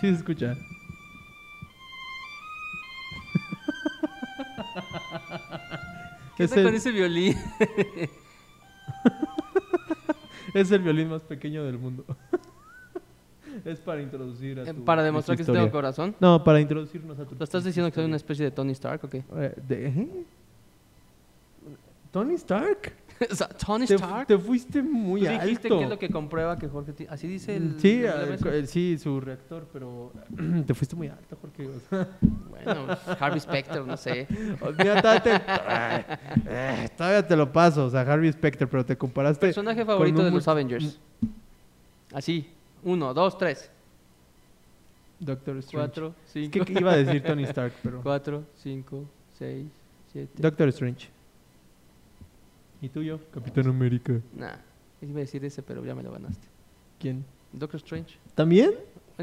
Sí 0.00 0.08
se 0.08 0.14
escucha. 0.14 0.56
¿Qué 6.36 6.44
es, 6.44 6.50
onda 6.52 6.62
con 6.64 6.70
el, 6.72 6.76
ese 6.76 6.90
violín? 6.92 7.36
es 10.54 10.70
el 10.70 10.80
violín 10.82 11.08
más 11.08 11.22
pequeño 11.22 11.64
del 11.64 11.78
mundo. 11.78 12.04
es 13.64 13.78
para 13.80 14.02
introducir 14.02 14.60
a 14.60 14.64
Eh, 14.64 14.74
tu- 14.74 14.84
Para 14.84 15.02
demostrar 15.02 15.36
que 15.36 15.44
sí 15.44 15.52
tengo 15.52 15.70
corazón. 15.70 16.14
No, 16.20 16.42
para 16.42 16.60
introducirnos 16.60 17.18
a 17.18 17.24
tu 17.26 17.34
¿Lo 17.36 17.44
estás 17.44 17.64
diciendo 17.64 17.90
que 17.90 17.96
soy 17.96 18.04
una 18.06 18.16
especie 18.16 18.44
de 18.44 18.50
Tony 18.50 18.72
Stark 18.72 19.04
o 19.04 19.08
qué? 19.08 19.24
Eh, 19.36 19.54
de- 19.68 19.86
¿eh? 19.88 20.08
¿Tony 22.10 22.34
Stark? 22.34 22.92
O 23.30 23.34
sea, 23.34 23.48
¿Tony 23.48 23.86
Te, 23.86 23.94
Stark? 23.94 24.26
te 24.26 24.38
fuiste 24.38 24.82
muy 24.82 25.20
Tú 25.22 25.28
dijiste 25.28 25.68
alto. 25.68 25.78
que 25.78 25.84
es 25.84 25.90
lo 25.90 25.98
que 25.98 26.08
comprueba 26.10 26.58
que 26.58 26.68
Jorge... 26.68 26.92
Así 27.08 27.26
dice 27.26 27.56
el... 27.56 27.74
Sí, 27.78 28.02
el 28.02 28.04
eh, 28.06 28.38
eh, 28.44 28.66
sí, 28.66 28.98
su 28.98 29.20
reactor, 29.20 29.66
pero 29.72 30.12
te 30.66 30.74
fuiste 30.74 30.96
muy 30.96 31.08
alto, 31.08 31.36
Jorge. 31.40 31.68
o 31.68 31.80
sea. 31.88 32.08
Bueno, 32.50 32.86
Harvey 33.18 33.40
Specter, 33.40 33.84
no 33.84 33.96
sé. 33.96 34.26
Mira, 34.78 35.00
todavía 35.00 35.22
te, 35.22 35.32
eh, 36.48 36.88
todavía 36.96 37.26
te 37.26 37.36
lo 37.36 37.52
paso, 37.52 37.86
o 37.86 37.90
sea, 37.90 38.00
Harvey 38.02 38.32
Specter, 38.32 38.68
pero 38.68 38.84
te 38.84 38.96
comparaste. 38.96 39.46
Personaje 39.46 39.84
favorito 39.84 40.18
un 40.20 40.24
de 40.26 40.30
los 40.30 40.48
Avengers. 40.48 40.98
Así. 42.12 42.48
Uno, 42.84 43.14
dos, 43.14 43.38
tres. 43.38 43.70
Doctor 45.18 45.56
Strange. 45.58 45.76
Cuatro, 45.86 46.14
Es 46.26 46.32
cinco. 46.32 46.64
que 46.64 46.72
iba 46.72 46.92
a 46.92 46.96
decir 46.96 47.22
Tony 47.22 47.44
Stark, 47.44 47.72
pero. 47.82 48.02
Cuatro, 48.02 48.42
cinco, 48.56 49.04
seis, 49.38 49.66
siete. 50.12 50.32
Doctor 50.36 50.68
Strange. 50.68 51.08
¿Y 52.82 52.88
tuyo? 52.90 53.20
Capitán 53.32 53.68
América. 53.68 54.20
Nah, 54.36 54.56
iba 55.00 55.16
a 55.18 55.20
decir 55.20 55.42
ese, 55.44 55.62
pero 55.62 55.82
ya 55.84 55.94
me 55.94 56.02
lo 56.02 56.12
ganaste. 56.12 56.46
¿Quién? 56.98 57.24
Doctor 57.52 57.78
Strange. 57.78 58.18
¿También? 58.34 58.72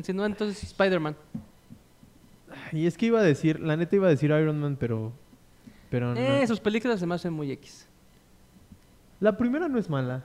Si 0.02 0.14
no, 0.14 0.26
entonces 0.26 0.64
Spider-Man. 0.64 1.16
Y 2.72 2.88
es 2.88 2.98
que 2.98 3.08
iba 3.08 3.20
a 3.20 3.24
decir, 3.24 3.60
la 3.60 3.76
neta 3.76 3.96
iba 3.96 4.08
a 4.08 4.10
decir 4.10 4.30
Iron 4.32 4.60
Man, 4.60 4.78
pero. 4.80 5.12
Pero 5.92 6.16
no. 6.16 6.20
Eh, 6.20 6.48
sus 6.48 6.60
películas 6.60 7.00
se 7.00 7.06
me 7.06 7.16
hacen 7.16 7.34
muy 7.34 7.52
X. 7.52 7.86
La 9.20 9.38
primera 9.38 9.68
no 9.68 9.78
es 9.78 9.90
mala. 9.90 10.24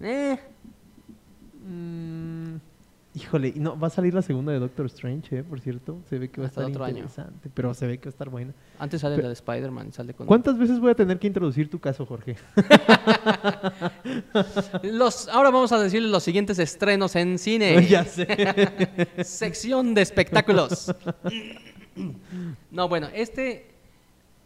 Eh, 0.00 0.38
Mm, 1.62 2.56
híjole, 3.14 3.52
y 3.54 3.58
no, 3.58 3.78
va 3.78 3.88
a 3.88 3.90
salir 3.90 4.14
la 4.14 4.22
segunda 4.22 4.52
de 4.52 4.58
Doctor 4.58 4.86
Strange, 4.86 5.38
eh, 5.38 5.42
por 5.42 5.60
cierto. 5.60 5.98
Se 6.08 6.18
ve 6.18 6.28
que 6.28 6.40
va 6.40 6.46
a 6.46 6.48
estar 6.48 6.64
año. 6.64 6.88
interesante, 6.88 7.50
pero 7.52 7.74
se 7.74 7.86
ve 7.86 7.98
que 7.98 8.04
va 8.04 8.10
a 8.10 8.10
estar 8.10 8.28
buena. 8.28 8.52
antes 8.78 9.00
sale 9.00 9.16
la 9.16 9.28
de 9.28 9.34
Spider-Man 9.34 9.92
sale 9.92 10.14
con... 10.14 10.26
¿Cuántas 10.26 10.58
veces 10.58 10.78
voy 10.78 10.90
a 10.90 10.94
tener 10.94 11.18
que 11.18 11.26
introducir 11.26 11.70
tu 11.70 11.78
caso, 11.78 12.06
Jorge? 12.06 12.36
Los, 14.82 15.28
ahora 15.28 15.50
vamos 15.50 15.72
a 15.72 15.80
decirles 15.80 16.10
los 16.10 16.22
siguientes 16.22 16.58
estrenos 16.58 17.16
en 17.16 17.38
cine. 17.38 17.86
ya 17.88 18.04
sé. 18.04 18.26
Sección 19.24 19.94
de 19.94 20.02
espectáculos. 20.02 20.94
no, 22.70 22.88
bueno, 22.88 23.08
este 23.14 23.66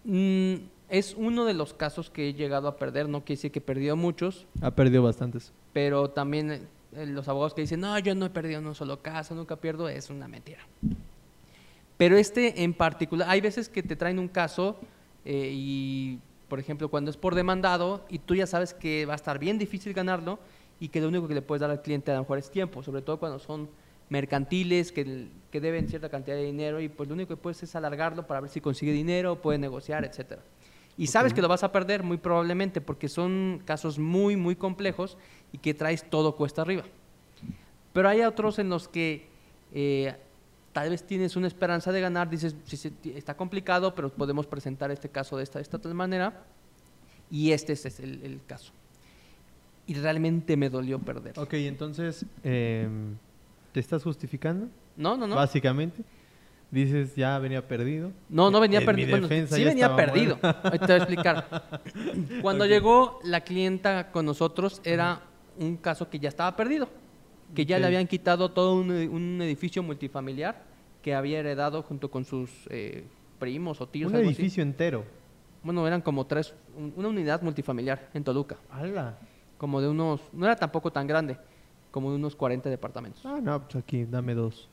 mm, 0.04 0.54
es 0.88 1.14
uno 1.16 1.44
de 1.44 1.54
los 1.54 1.74
casos 1.74 2.10
que 2.10 2.30
he 2.30 2.34
llegado 2.34 2.68
a 2.68 2.76
perder. 2.76 3.08
No 3.08 3.20
quiere 3.20 3.36
decir 3.38 3.52
que 3.52 3.58
he 3.58 3.62
perdido 3.62 3.96
muchos, 3.96 4.46
Ha 4.60 4.70
perdido 4.70 5.02
bastantes. 5.02 5.52
pero 5.72 6.10
también 6.10 6.52
eh, 6.52 6.60
los 6.96 7.28
abogados 7.28 7.54
que 7.54 7.62
dicen, 7.62 7.80
no, 7.80 7.98
yo 7.98 8.14
no 8.14 8.26
he 8.26 8.30
perdido 8.30 8.60
ni 8.60 8.68
un 8.68 8.74
solo 8.74 9.00
caso, 9.02 9.34
nunca 9.34 9.56
pierdo, 9.56 9.88
es 9.88 10.10
una 10.10 10.28
mentira. 10.28 10.60
Pero 11.96 12.16
este 12.16 12.62
en 12.62 12.74
particular, 12.74 13.28
hay 13.28 13.40
veces 13.40 13.68
que 13.68 13.82
te 13.82 13.96
traen 13.96 14.18
un 14.18 14.28
caso 14.28 14.76
eh, 15.24 15.50
y, 15.52 16.18
por 16.48 16.58
ejemplo, 16.58 16.88
cuando 16.88 17.10
es 17.10 17.16
por 17.16 17.34
demandado 17.34 18.04
y 18.08 18.18
tú 18.18 18.34
ya 18.34 18.46
sabes 18.46 18.74
que 18.74 19.06
va 19.06 19.12
a 19.14 19.16
estar 19.16 19.38
bien 19.38 19.58
difícil 19.58 19.92
ganarlo 19.92 20.38
y 20.80 20.88
que 20.88 21.00
lo 21.00 21.08
único 21.08 21.28
que 21.28 21.34
le 21.34 21.42
puedes 21.42 21.60
dar 21.60 21.70
al 21.70 21.82
cliente 21.82 22.10
a 22.10 22.14
lo 22.14 22.20
mejor 22.20 22.38
es 22.38 22.50
tiempo, 22.50 22.82
sobre 22.82 23.02
todo 23.02 23.18
cuando 23.18 23.38
son 23.38 23.68
mercantiles 24.08 24.92
que, 24.92 25.28
que 25.50 25.60
deben 25.60 25.88
cierta 25.88 26.08
cantidad 26.08 26.36
de 26.36 26.44
dinero 26.44 26.80
y 26.80 26.88
pues 26.88 27.08
lo 27.08 27.14
único 27.14 27.28
que 27.36 27.40
puedes 27.40 27.62
es 27.62 27.74
alargarlo 27.74 28.26
para 28.26 28.40
ver 28.40 28.50
si 28.50 28.60
consigue 28.60 28.92
dinero, 28.92 29.40
puede 29.40 29.58
negociar, 29.58 30.04
etcétera. 30.04 30.42
Y 30.96 31.08
sabes 31.08 31.34
que 31.34 31.42
lo 31.42 31.48
vas 31.48 31.64
a 31.64 31.72
perder 31.72 32.02
muy 32.02 32.18
probablemente 32.18 32.80
porque 32.80 33.08
son 33.08 33.62
casos 33.64 33.98
muy, 33.98 34.36
muy 34.36 34.54
complejos 34.54 35.16
y 35.52 35.58
que 35.58 35.74
traes 35.74 36.08
todo 36.08 36.36
cuesta 36.36 36.62
arriba. 36.62 36.84
Pero 37.92 38.08
hay 38.08 38.20
otros 38.22 38.58
en 38.58 38.68
los 38.68 38.86
que 38.88 39.26
eh, 39.72 40.14
tal 40.72 40.90
vez 40.90 41.04
tienes 41.04 41.34
una 41.36 41.48
esperanza 41.48 41.90
de 41.90 42.00
ganar, 42.00 42.30
dices, 42.30 42.54
"Sí, 42.64 42.92
está 43.14 43.36
complicado, 43.36 43.94
pero 43.94 44.08
podemos 44.08 44.46
presentar 44.46 44.90
este 44.92 45.08
caso 45.08 45.36
de 45.36 45.42
esta, 45.42 45.58
de 45.58 45.62
esta 45.62 45.78
tal 45.78 45.94
manera. 45.94 46.44
Y 47.30 47.50
este 47.52 47.72
es, 47.72 47.84
es 47.86 47.98
el, 48.00 48.22
el 48.22 48.40
caso. 48.46 48.72
Y 49.86 49.94
realmente 49.94 50.56
me 50.56 50.70
dolió 50.70 50.98
perder. 50.98 51.38
Ok, 51.38 51.54
entonces, 51.54 52.24
em, 52.42 53.16
¿te 53.72 53.80
estás 53.80 54.02
justificando? 54.04 54.68
No, 54.96 55.16
no, 55.16 55.26
no. 55.26 55.34
Básicamente. 55.36 56.02
Dices, 56.74 57.14
ya 57.14 57.38
venía 57.38 57.66
perdido. 57.68 58.10
No, 58.28 58.50
no 58.50 58.58
venía 58.58 58.80
En 58.80 58.82
mi 58.82 58.86
perdido. 58.86 59.10
Bueno, 59.10 59.28
defensa 59.28 59.54
sí 59.54 59.62
venía 59.64 59.94
perdido. 59.94 60.38
Ahorita 60.42 60.86
te 60.86 60.92
voy 60.92 60.92
a 60.92 60.96
explicar. 60.96 61.68
Cuando 62.42 62.66
llegó 62.66 63.20
la 63.22 63.42
clienta 63.42 64.10
con 64.10 64.26
nosotros, 64.26 64.80
era 64.84 65.20
un 65.56 65.76
caso 65.76 66.10
que 66.10 66.18
ya 66.18 66.28
estaba 66.28 66.56
perdido. 66.56 66.88
Que 67.54 67.64
ya 67.64 67.78
le 67.78 67.86
habían 67.86 68.08
quitado 68.08 68.50
todo 68.50 68.74
un, 68.74 68.90
un 68.90 69.40
edificio 69.42 69.82
multifamiliar 69.84 70.62
que 71.00 71.14
había 71.14 71.38
heredado 71.38 71.82
junto 71.84 72.10
con 72.10 72.24
sus 72.24 72.50
eh, 72.70 73.04
primos 73.38 73.80
o 73.80 73.86
tíos. 73.86 74.10
Un 74.10 74.16
algo 74.16 74.30
así. 74.30 74.40
edificio 74.40 74.62
entero. 74.62 75.04
Bueno, 75.62 75.86
eran 75.86 76.00
como 76.00 76.26
tres, 76.26 76.54
un- 76.76 76.92
una 76.96 77.08
unidad 77.08 77.40
multifamiliar 77.42 78.10
en 78.14 78.24
Toluca. 78.24 78.56
¡Hala! 78.68 79.16
Como 79.58 79.80
de 79.80 79.88
unos, 79.88 80.20
no 80.32 80.44
era 80.44 80.56
tampoco 80.56 80.90
tan 80.90 81.06
grande, 81.06 81.38
como 81.92 82.10
de 82.10 82.16
unos 82.16 82.34
40 82.34 82.68
departamentos. 82.68 83.24
Ah, 83.24 83.38
no, 83.40 83.62
pues 83.62 83.76
aquí, 83.76 84.04
dame 84.04 84.34
dos. 84.34 84.68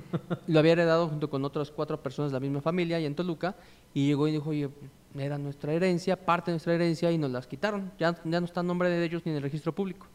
Lo 0.46 0.58
había 0.58 0.72
heredado 0.72 1.08
junto 1.08 1.30
con 1.30 1.44
otras 1.44 1.70
cuatro 1.70 2.02
personas 2.02 2.32
de 2.32 2.36
la 2.36 2.40
misma 2.40 2.60
familia 2.60 3.00
y 3.00 3.06
en 3.06 3.14
Toluca. 3.14 3.54
Y 3.94 4.06
llegó 4.06 4.28
y 4.28 4.32
dijo, 4.32 4.50
oye, 4.50 4.68
era 5.16 5.38
nuestra 5.38 5.72
herencia, 5.72 6.16
parte 6.16 6.50
de 6.50 6.54
nuestra 6.54 6.74
herencia 6.74 7.10
y 7.10 7.18
nos 7.18 7.30
las 7.30 7.46
quitaron. 7.46 7.92
Ya, 7.98 8.14
ya 8.24 8.40
no 8.40 8.46
está 8.46 8.60
en 8.60 8.66
nombre 8.66 8.90
de 8.90 9.04
ellos 9.04 9.22
ni 9.24 9.30
en 9.30 9.36
el 9.36 9.42
registro 9.42 9.72
público. 9.72 10.06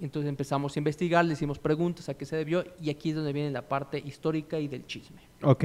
Entonces 0.00 0.28
empezamos 0.28 0.74
a 0.74 0.78
investigar, 0.78 1.24
le 1.24 1.34
hicimos 1.34 1.58
preguntas 1.58 2.08
a 2.08 2.14
qué 2.14 2.26
se 2.26 2.36
debió 2.36 2.64
y 2.80 2.90
aquí 2.90 3.10
es 3.10 3.16
donde 3.16 3.32
viene 3.32 3.50
la 3.50 3.62
parte 3.62 3.98
histórica 3.98 4.58
y 4.58 4.68
del 4.68 4.86
chisme. 4.86 5.20
Ok. 5.42 5.64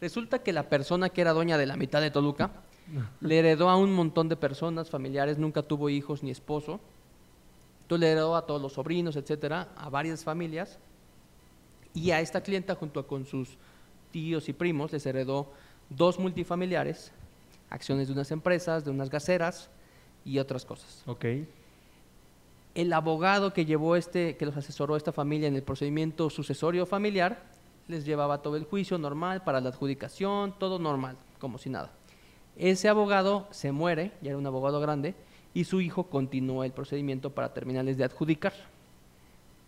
Resulta 0.00 0.40
que 0.40 0.52
la 0.52 0.68
persona 0.68 1.08
que 1.08 1.20
era 1.20 1.32
dueña 1.32 1.56
de 1.56 1.66
la 1.66 1.76
mitad 1.76 2.00
de 2.00 2.10
Toluca 2.10 2.50
le 3.20 3.38
heredó 3.38 3.70
a 3.70 3.76
un 3.76 3.92
montón 3.94 4.28
de 4.28 4.36
personas, 4.36 4.90
familiares, 4.90 5.38
nunca 5.38 5.62
tuvo 5.62 5.88
hijos 5.88 6.22
ni 6.22 6.30
esposo. 6.30 6.80
Entonces 7.82 8.00
le 8.00 8.12
heredó 8.12 8.36
a 8.36 8.46
todos 8.46 8.60
los 8.60 8.74
sobrinos, 8.74 9.16
etcétera, 9.16 9.68
a 9.76 9.88
varias 9.88 10.24
familias. 10.24 10.78
Y 11.94 12.10
a 12.10 12.20
esta 12.20 12.42
clienta, 12.42 12.74
junto 12.74 13.06
con 13.06 13.26
sus 13.26 13.58
tíos 14.10 14.48
y 14.48 14.52
primos, 14.52 14.92
les 14.92 15.04
heredó 15.06 15.52
dos 15.90 16.18
multifamiliares, 16.18 17.12
acciones 17.70 18.08
de 18.08 18.14
unas 18.14 18.30
empresas, 18.30 18.84
de 18.84 18.90
unas 18.90 19.10
gaseras 19.10 19.70
y 20.24 20.38
otras 20.38 20.64
cosas. 20.64 21.02
Ok. 21.06 21.24
El 22.74 22.92
abogado 22.92 23.52
que 23.52 23.66
llevó 23.66 23.96
este, 23.96 24.36
que 24.36 24.46
los 24.46 24.56
asesoró 24.56 24.94
a 24.94 24.96
esta 24.96 25.12
familia 25.12 25.48
en 25.48 25.56
el 25.56 25.62
procedimiento 25.62 26.30
sucesorio 26.30 26.86
familiar, 26.86 27.42
les 27.88 28.04
llevaba 28.04 28.40
todo 28.40 28.56
el 28.56 28.64
juicio 28.64 28.96
normal 28.96 29.42
para 29.44 29.60
la 29.60 29.68
adjudicación, 29.68 30.54
todo 30.58 30.78
normal, 30.78 31.16
como 31.38 31.58
si 31.58 31.68
nada. 31.68 31.90
Ese 32.56 32.88
abogado 32.88 33.48
se 33.50 33.72
muere, 33.72 34.12
ya 34.22 34.30
era 34.30 34.38
un 34.38 34.46
abogado 34.46 34.80
grande, 34.80 35.14
y 35.54 35.64
su 35.64 35.80
hijo 35.80 36.04
continúa 36.04 36.64
el 36.64 36.72
procedimiento 36.72 37.30
para 37.30 37.52
terminarles 37.52 37.98
de 37.98 38.04
adjudicar. 38.04 38.54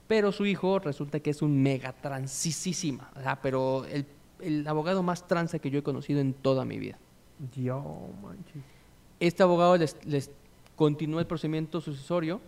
Pero 0.06 0.32
su 0.32 0.44
hijo 0.46 0.78
resulta 0.78 1.20
que 1.20 1.30
es 1.30 1.42
un 1.42 1.62
mega 1.62 1.94
o 2.02 3.20
sea, 3.22 3.38
pero 3.40 3.84
el, 3.86 4.06
el 4.40 4.66
abogado 4.68 5.02
más 5.02 5.26
transa 5.26 5.58
que 5.58 5.70
yo 5.70 5.78
he 5.78 5.82
conocido 5.82 6.20
en 6.20 6.34
toda 6.34 6.64
mi 6.64 6.78
vida. 6.78 6.98
Dios, 7.54 7.82
manches. 8.22 8.62
Este 9.20 9.42
abogado 9.42 9.76
les, 9.76 9.96
les 10.04 10.30
continúa 10.76 11.20
el 11.20 11.26
procedimiento 11.26 11.80
sucesorio 11.80 12.40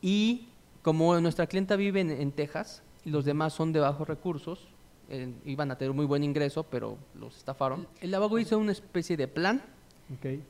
y 0.00 0.48
como 0.82 1.18
nuestra 1.20 1.46
clienta 1.46 1.76
vive 1.76 2.00
en, 2.00 2.10
en 2.10 2.32
Texas 2.32 2.82
y 3.04 3.10
los 3.10 3.24
demás 3.24 3.52
son 3.52 3.72
de 3.72 3.80
bajos 3.80 4.06
recursos, 4.06 4.68
eh, 5.08 5.32
iban 5.44 5.70
a 5.70 5.76
tener 5.76 5.92
muy 5.92 6.06
buen 6.06 6.22
ingreso, 6.22 6.62
pero 6.62 6.96
los 7.18 7.36
estafaron. 7.36 7.88
El 8.00 8.14
abogado 8.14 8.38
hizo 8.38 8.58
una 8.58 8.72
especie 8.72 9.16
de 9.16 9.26
plan 9.26 9.62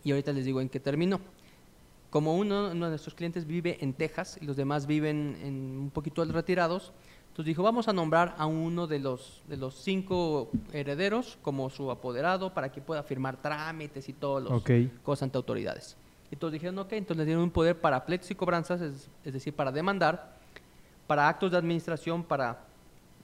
y 0.04 0.10
ahorita 0.10 0.32
les 0.32 0.44
digo 0.44 0.60
en 0.60 0.68
qué 0.68 0.80
terminó. 0.80 1.20
Como 2.10 2.36
uno, 2.36 2.70
uno 2.72 2.86
de 2.86 2.90
nuestros 2.90 3.14
clientes 3.14 3.46
vive 3.46 3.78
en 3.80 3.92
Texas 3.94 4.38
y 4.40 4.44
los 4.44 4.56
demás 4.56 4.86
viven 4.86 5.38
en 5.42 5.54
un 5.78 5.90
poquito 5.90 6.24
retirados, 6.24 6.92
entonces 7.28 7.46
dijo, 7.46 7.62
vamos 7.62 7.86
a 7.86 7.92
nombrar 7.92 8.34
a 8.36 8.46
uno 8.46 8.88
de 8.88 8.98
los, 8.98 9.42
de 9.48 9.56
los 9.56 9.76
cinco 9.76 10.50
herederos 10.72 11.38
como 11.42 11.70
su 11.70 11.90
apoderado 11.92 12.52
para 12.52 12.72
que 12.72 12.80
pueda 12.80 13.04
firmar 13.04 13.36
trámites 13.36 14.08
y 14.08 14.12
todos 14.12 14.42
los 14.42 14.52
Ok. 14.52 14.70
cosas 15.04 15.24
ante 15.24 15.38
autoridades. 15.38 15.96
Entonces 16.32 16.54
dijeron, 16.54 16.78
ok, 16.80 16.92
entonces 16.92 17.18
le 17.18 17.24
dieron 17.26 17.44
un 17.44 17.50
poder 17.50 17.80
para 17.80 18.04
pleitos 18.04 18.30
y 18.30 18.34
cobranzas, 18.34 18.80
es, 18.80 19.08
es 19.24 19.32
decir, 19.32 19.54
para 19.54 19.70
demandar, 19.70 20.36
para 21.06 21.28
actos 21.28 21.52
de 21.52 21.56
administración, 21.58 22.24
para 22.24 22.64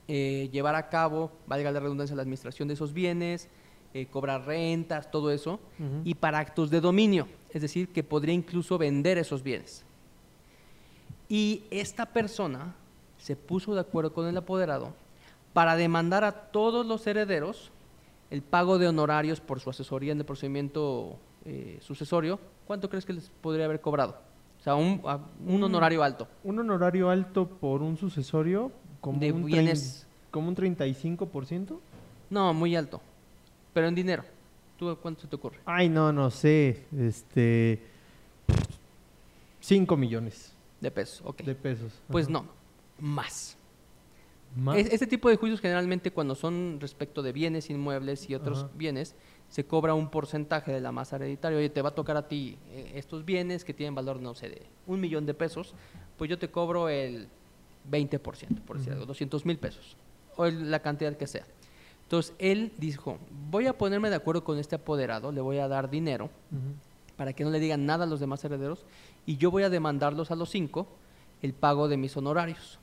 eh, 0.07 0.49
llevar 0.53 0.75
a 0.75 0.87
cabo, 0.87 1.31
valga 1.45 1.71
la 1.71 1.81
redundancia, 1.81 2.15
la 2.15 2.21
administración 2.21 2.69
de 2.69 2.73
esos 2.75 2.93
bienes, 2.93 3.49
eh, 3.97 4.05
cobrar 4.11 4.45
rentas, 4.45 5.09
todo 5.09 5.31
eso, 5.31 5.59
y 6.03 6.13
para 6.15 6.39
actos 6.39 6.69
de 6.69 6.81
dominio, 6.81 7.27
es 7.51 7.61
decir, 7.61 7.89
que 7.89 8.03
podría 8.03 8.33
incluso 8.33 8.77
vender 8.77 9.17
esos 9.17 9.41
bienes. 9.41 9.83
Y 11.29 11.63
esta 11.71 12.05
persona 12.05 12.75
se 13.17 13.35
puso 13.35 13.73
de 13.73 13.81
acuerdo 13.81 14.13
con 14.13 14.27
el 14.27 14.37
apoderado 14.37 14.93
para 15.53 15.75
demandar 15.75 16.23
a 16.23 16.31
todos 16.31 16.85
los 16.85 17.05
herederos 17.07 17.71
el 18.29 18.41
pago 18.41 18.77
de 18.77 18.87
honorarios 18.87 19.39
por 19.39 19.59
su 19.59 19.69
asesoría 19.69 20.11
en 20.11 20.19
el 20.19 20.25
procedimiento 20.25 21.17
eh, 21.45 21.79
sucesorio. 21.81 22.39
¿Cuánto 22.67 22.89
crees 22.89 23.05
que 23.05 23.13
les 23.13 23.29
podría 23.41 23.65
haber 23.65 23.81
cobrado? 23.81 24.17
O 24.59 24.63
sea, 24.63 24.75
un, 24.75 25.01
a- 25.05 25.19
un 25.45 25.59
Mm. 25.61 25.63
honorario 25.63 26.03
alto. 26.03 26.27
Un 26.43 26.59
honorario 26.59 27.09
alto 27.09 27.47
por 27.47 27.81
un 27.81 27.97
sucesorio 27.97 28.71
como 29.01 29.19
De 29.19 29.31
un 29.31 29.45
bienes- 29.45 30.05
como 30.29 30.49
un 30.49 30.55
35%. 30.55 31.79
No, 32.29 32.53
muy 32.53 32.75
alto. 32.75 32.99
Pero 33.73 33.87
en 33.87 33.95
dinero. 33.95 34.23
¿Tú 34.77 34.95
cuánto 35.01 35.21
se 35.21 35.27
te 35.27 35.35
ocurre? 35.35 35.59
Ay, 35.65 35.89
no, 35.89 36.11
no 36.13 36.29
sé. 36.29 36.85
Este 36.97 37.81
5 39.61 39.97
millones 39.97 40.53
De 40.79 40.91
pesos, 40.91 41.21
ok. 41.25 41.41
de 41.41 41.55
pesos. 41.55 41.91
Pues 42.09 42.25
Ajá. 42.25 42.33
no, 42.33 42.45
más. 42.99 43.57
Más. 44.55 44.77
Es- 44.77 44.91
este 44.93 45.07
tipo 45.07 45.29
de 45.29 45.35
juicios 45.35 45.59
generalmente 45.61 46.11
cuando 46.11 46.35
son 46.35 46.77
respecto 46.79 47.21
de 47.21 47.31
bienes 47.31 47.69
inmuebles 47.69 48.29
y 48.29 48.35
otros 48.35 48.59
Ajá. 48.59 48.69
bienes, 48.75 49.15
se 49.49 49.65
cobra 49.65 49.93
un 49.93 50.09
porcentaje 50.09 50.71
de 50.71 50.79
la 50.81 50.91
masa 50.91 51.15
hereditaria. 51.17 51.57
Oye, 51.57 51.69
te 51.69 51.81
va 51.81 51.89
a 51.89 51.95
tocar 51.95 52.17
a 52.17 52.27
ti 52.27 52.57
eh, 52.71 52.93
estos 52.95 53.25
bienes 53.25 53.63
que 53.65 53.73
tienen 53.73 53.95
valor, 53.95 54.19
no 54.21 54.35
sé, 54.35 54.49
de 54.49 54.61
un 54.87 54.99
millón 55.01 55.25
de 55.25 55.33
pesos, 55.33 55.73
pues 56.17 56.29
yo 56.29 56.37
te 56.37 56.49
cobro 56.49 56.87
el 56.89 57.27
20%, 57.89 58.61
por 58.61 58.77
decir 58.77 58.93
algo, 58.93 59.05
200 59.05 59.45
mil 59.45 59.57
pesos, 59.57 59.95
o 60.35 60.45
el- 60.45 60.69
la 60.71 60.79
cantidad 60.81 61.15
que 61.17 61.27
sea. 61.27 61.45
Entonces, 62.07 62.33
él 62.39 62.71
dijo, 62.77 63.19
voy 63.51 63.67
a 63.67 63.77
ponerme 63.77 64.09
de 64.09 64.15
acuerdo 64.15 64.41
con 64.41 64.57
este 64.59 64.75
apoderado, 64.75 65.29
le 65.33 65.41
voy 65.41 65.57
a 65.57 65.67
dar 65.67 65.89
dinero 65.89 66.29
para 67.17 67.33
que 67.33 67.43
no 67.43 67.49
le 67.49 67.59
digan 67.59 67.85
nada 67.85 68.05
a 68.05 68.07
los 68.07 68.21
demás 68.21 68.41
herederos 68.45 68.85
y 69.25 69.35
yo 69.35 69.51
voy 69.51 69.63
a 69.63 69.69
demandarlos 69.69 70.31
a 70.31 70.37
los 70.37 70.49
cinco 70.49 70.87
el 71.41 71.51
pago 71.51 71.89
de 71.89 71.97
mis 71.97 72.15
honorarios 72.15 72.79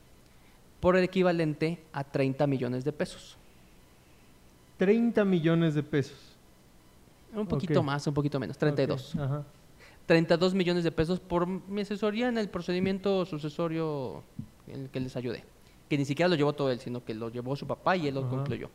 por 0.79 0.95
el 0.99 1.05
equivalente 1.05 1.83
a 1.95 2.05
30 2.05 2.47
millones 2.47 2.85
de 2.85 2.93
pesos. 2.93 3.39
30 4.77 5.25
millones 5.25 5.75
de 5.75 5.83
pesos. 5.83 6.19
Un 7.33 7.47
poquito 7.47 7.83
más, 7.83 8.07
un 8.07 8.13
poquito 8.13 8.39
menos, 8.39 8.59
32. 8.59 9.15
Ok, 9.15 9.21
Ajá. 9.23 9.45
32 10.05 10.53
millones 10.53 10.85
de 10.85 10.93
pesos 10.93 11.19
por 11.19 11.47
mi 11.47 11.81
asesoría 11.81 12.29
en 12.29 12.37
el 12.37 12.51
procedimiento 12.51 13.25
sucesorio 13.25 14.23
en 14.67 14.83
el 14.83 14.91
que 14.91 15.01
les 15.01 15.17
ayudé. 15.17 15.45
Que 15.89 15.97
ni 15.97 16.05
siquiera 16.05 16.29
lo 16.29 16.35
llevó 16.35 16.53
todo 16.53 16.71
él, 16.71 16.79
sino 16.79 17.03
que 17.03 17.15
lo 17.15 17.31
llevó 17.31 17.57
su 17.57 17.67
papá 17.67 17.97
y 17.97 18.09
él 18.09 18.17
lo 18.17 18.21
Ajá. 18.21 18.29
concluyó. 18.29 18.69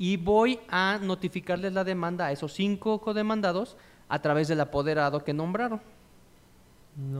Y 0.00 0.16
voy 0.16 0.58
a 0.70 0.98
notificarles 1.02 1.74
la 1.74 1.84
demanda 1.84 2.24
a 2.26 2.32
esos 2.32 2.54
cinco 2.54 3.00
codemandados 3.02 3.76
a 4.08 4.18
través 4.20 4.48
del 4.48 4.60
apoderado 4.60 5.22
que 5.22 5.34
nombraron. 5.34 5.80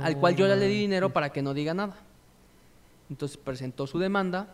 al 0.03 0.17
cual 0.19 0.35
yo 0.35 0.49
ya 0.49 0.57
le 0.57 0.67
di 0.67 0.79
dinero 0.81 1.11
para 1.11 1.31
que 1.31 1.43
no 1.43 1.53
diga 1.55 1.75
nada. 1.75 1.95
Entonces 3.11 3.37
presentó 3.37 3.87
su 3.87 3.99
demanda, 3.99 4.49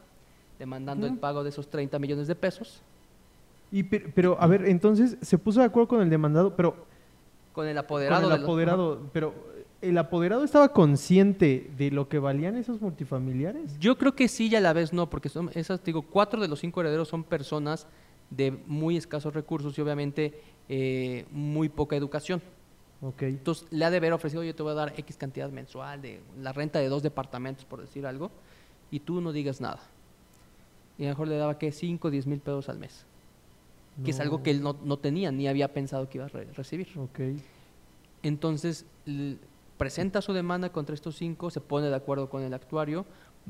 demandando 0.58 1.06
el 1.06 1.14
pago 1.18 1.42
de 1.44 1.50
esos 1.50 1.68
30 1.68 1.98
millones 1.98 2.26
de 2.26 2.34
pesos 2.34 2.80
Y 3.72 3.82
per- 3.84 4.12
pero, 4.12 4.36
a 4.40 4.46
ver, 4.46 4.64
entonces 4.66 5.16
se 5.22 5.38
puso 5.38 5.60
de 5.60 5.66
acuerdo 5.66 5.88
con 5.88 6.02
el 6.02 6.10
demandado, 6.10 6.54
pero 6.56 6.76
con 7.52 7.66
el 7.68 7.78
apoderado. 7.78 8.22
con 8.22 8.32
el 8.32 8.38
los- 8.40 8.44
apoderado, 8.44 9.00
pero 9.12 9.34
el 9.82 9.96
apoderado 9.98 10.42
estaba 10.44 10.68
consciente 10.72 11.70
de 11.78 11.90
lo 11.90 12.08
que 12.08 12.18
valían 12.18 12.56
esos 12.56 12.80
multifamiliares. 12.80 13.78
Yo 13.78 13.96
creo 13.96 14.14
que 14.14 14.26
sí 14.28 14.48
y 14.48 14.56
a 14.56 14.60
la 14.60 14.72
vez 14.72 14.92
no, 14.92 15.08
porque 15.08 15.28
son 15.28 15.50
esas, 15.54 15.82
digo, 15.84 16.02
cuatro 16.02 16.40
de 16.40 16.48
los 16.48 16.58
cinco 16.60 16.80
herederos 16.80 17.08
son 17.08 17.22
personas 17.24 17.86
de 18.30 18.50
muy 18.66 18.96
escasos 18.96 19.34
recursos 19.34 19.76
y 19.78 19.80
obviamente 19.80 20.40
eh, 20.68 21.26
muy 21.30 21.68
poca 21.68 21.96
educación. 21.96 22.42
Ok. 23.02 23.22
Entonces 23.22 23.66
le 23.70 23.84
ha 23.84 23.90
de 23.90 23.98
haber 23.98 24.12
ofrecido, 24.12 24.42
yo 24.42 24.54
te 24.54 24.62
voy 24.62 24.72
a 24.72 24.74
dar 24.74 24.94
X 24.96 25.16
cantidad 25.16 25.50
mensual 25.50 26.00
de 26.02 26.20
la 26.40 26.52
renta 26.52 26.78
de 26.78 26.88
dos 26.88 27.02
departamentos, 27.02 27.64
por 27.64 27.80
decir 27.80 28.06
algo, 28.06 28.30
y 28.90 29.00
tú 29.00 29.20
no 29.20 29.32
digas 29.32 29.60
nada. 29.60 29.80
Y 30.98 31.02
a 31.04 31.06
lo 31.08 31.12
mejor 31.12 31.28
le 31.28 31.36
daba 31.36 31.58
que 31.58 31.72
5 31.72 32.08
o 32.08 32.10
10 32.10 32.26
mil 32.26 32.40
pesos 32.40 32.68
al 32.70 32.78
mes, 32.78 33.04
que 34.04 34.10
es 34.12 34.20
algo 34.20 34.42
que 34.42 34.50
él 34.50 34.62
no, 34.62 34.76
no 34.82 34.96
tenía 34.98 35.30
ni 35.30 35.46
había 35.46 35.72
pensado 35.72 36.08
que 36.08 36.18
iba 36.18 36.24
a 36.24 36.28
re- 36.28 36.48
recibir. 36.54 36.88
Ok. 36.98 37.20
Entonces 38.22 38.86
presenta 39.76 40.22
su 40.22 40.32
demanda 40.32 40.70
contra 40.72 40.94
estos 40.94 41.16
cinco, 41.16 41.50
se 41.50 41.60
pone 41.60 41.88
de 41.88 41.94
acuerdo 41.94 42.30
con 42.30 42.42
el 42.42 42.54
actuario, 42.54 43.04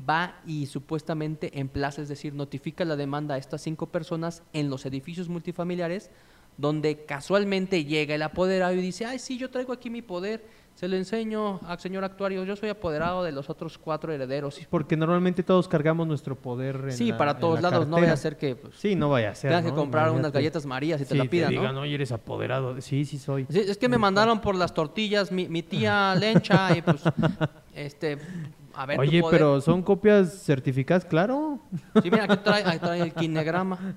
va 0.07 0.35
y 0.45 0.67
supuestamente 0.67 1.59
emplaza, 1.59 2.01
es 2.01 2.09
decir, 2.09 2.33
notifica 2.33 2.85
la 2.85 2.95
demanda 2.95 3.35
a 3.35 3.37
estas 3.37 3.61
cinco 3.61 3.87
personas 3.87 4.43
en 4.53 4.69
los 4.69 4.85
edificios 4.85 5.27
multifamiliares, 5.29 6.11
donde 6.57 7.05
casualmente 7.05 7.85
llega 7.85 8.15
el 8.15 8.21
apoderado 8.23 8.73
y 8.73 8.77
dice, 8.81 9.05
ay, 9.05 9.19
sí, 9.19 9.37
yo 9.37 9.49
traigo 9.49 9.73
aquí 9.73 9.89
mi 9.89 10.01
poder, 10.01 10.43
se 10.73 10.87
lo 10.87 10.95
enseño 10.95 11.59
al 11.67 11.79
señor 11.79 12.03
actuario, 12.03 12.43
yo 12.43 12.55
soy 12.55 12.69
apoderado 12.69 13.23
de 13.23 13.31
los 13.31 13.49
otros 13.49 13.77
cuatro 13.79 14.11
herederos. 14.13 14.59
Porque 14.69 14.95
normalmente 14.95 15.41
todos 15.43 15.67
cargamos 15.67 16.07
nuestro 16.07 16.35
poder 16.35 16.75
en 16.85 16.91
Sí, 16.91 17.09
la- 17.11 17.17
para 17.17 17.39
todos 17.39 17.61
la 17.61 17.69
lados, 17.71 17.87
no 17.87 17.95
vaya 17.99 18.13
a 18.13 18.17
ser 18.17 18.37
que 18.37 18.55
pues, 18.55 18.75
Sí, 18.75 18.95
no 18.95 19.09
vaya 19.09 19.31
a 19.31 19.35
ser. 19.35 19.49
tengas 19.49 19.65
que 19.65 19.69
¿no? 19.71 19.75
comprar 19.75 20.11
unas 20.11 20.31
galletas 20.31 20.65
Marías 20.67 21.01
y 21.01 21.05
te 21.05 21.15
la 21.15 21.25
pidan, 21.25 21.53
¿no? 21.53 21.61
digan, 21.61 21.77
oye, 21.77 21.95
eres 21.95 22.11
apoderado. 22.11 22.79
Sí, 22.81 23.05
sí 23.05 23.17
soy. 23.17 23.47
Sí, 23.49 23.59
es 23.59 23.77
que 23.77 23.89
me 23.89 23.97
mandaron 23.97 24.39
por 24.41 24.53
las 24.55 24.73
tortillas 24.73 25.31
mi, 25.31 25.47
mi 25.47 25.63
tía 25.63 26.13
Lencha 26.15 26.75
y 26.77 26.81
pues, 26.83 27.01
este, 27.75 28.17
a 28.81 28.85
ver 28.85 28.97
tu 28.97 29.01
Oye, 29.01 29.21
poder. 29.21 29.39
pero 29.39 29.59
son 29.61 29.81
copias 29.83 30.43
certificadas, 30.43 31.03
claro. 31.05 31.59
Sí, 32.01 32.09
mira, 32.11 32.25
aquí 32.25 32.37
trae, 32.43 32.63
aquí 32.65 32.79
trae 32.79 33.01
el 33.01 33.13
kinegrama. 33.15 33.95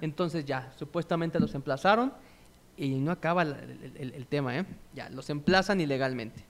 Entonces 0.00 0.44
ya, 0.44 0.72
supuestamente 0.76 1.38
los 1.40 1.54
emplazaron 1.54 2.12
y 2.76 2.90
no 2.94 3.10
acaba 3.12 3.42
el, 3.42 3.52
el- 3.52 3.92
el- 3.96 4.14
el 4.14 4.26
tema, 4.26 4.56
¿eh? 4.58 4.64
Ya, 4.94 5.08
los 5.10 5.28
emplazan 5.30 5.80
ilegalmente. 5.80 6.44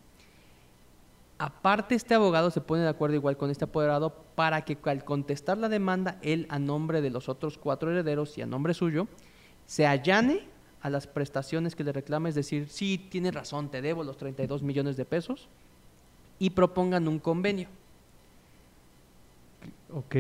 Aparte, 1.39 1.95
este 1.97 2.15
abogado 2.15 2.51
se 2.51 2.61
pone 2.61 2.83
de 2.83 2.89
acuerdo 2.89 3.17
igual 3.17 3.37
con 3.37 3.51
este 3.51 3.65
apoderado 3.65 4.11
para 4.37 4.63
que 4.65 4.79
al 4.85 5.05
contestar 5.05 5.59
la 5.59 5.69
demanda, 5.69 6.19
él 6.23 6.47
a 6.49 6.59
nombre 6.59 7.01
de 7.03 7.11
los 7.11 7.29
otros 7.29 7.59
cuatro 7.59 7.91
herederos 7.91 8.39
y 8.39 8.43
a 8.43 8.47
nombre 8.47 8.73
suyo, 8.73 9.09
se 9.67 9.87
allane 9.87 10.43
a 10.81 10.91
las 10.91 11.07
prestaciones 11.07 11.75
que 11.75 11.83
le 11.83 11.93
reclama, 11.93 12.29
es 12.29 12.35
decir, 12.35 12.69
sí, 12.69 12.99
tiene 13.11 13.31
razón, 13.33 13.71
te 13.71 13.83
debo 13.83 14.05
los 14.05 14.17
32 14.17 14.63
millones 14.63 14.97
de 14.97 15.05
pesos, 15.07 15.49
y 16.39 16.51
propongan 16.51 17.09
un 17.09 17.19
convenio. 17.19 17.69
Ok. 19.93 20.17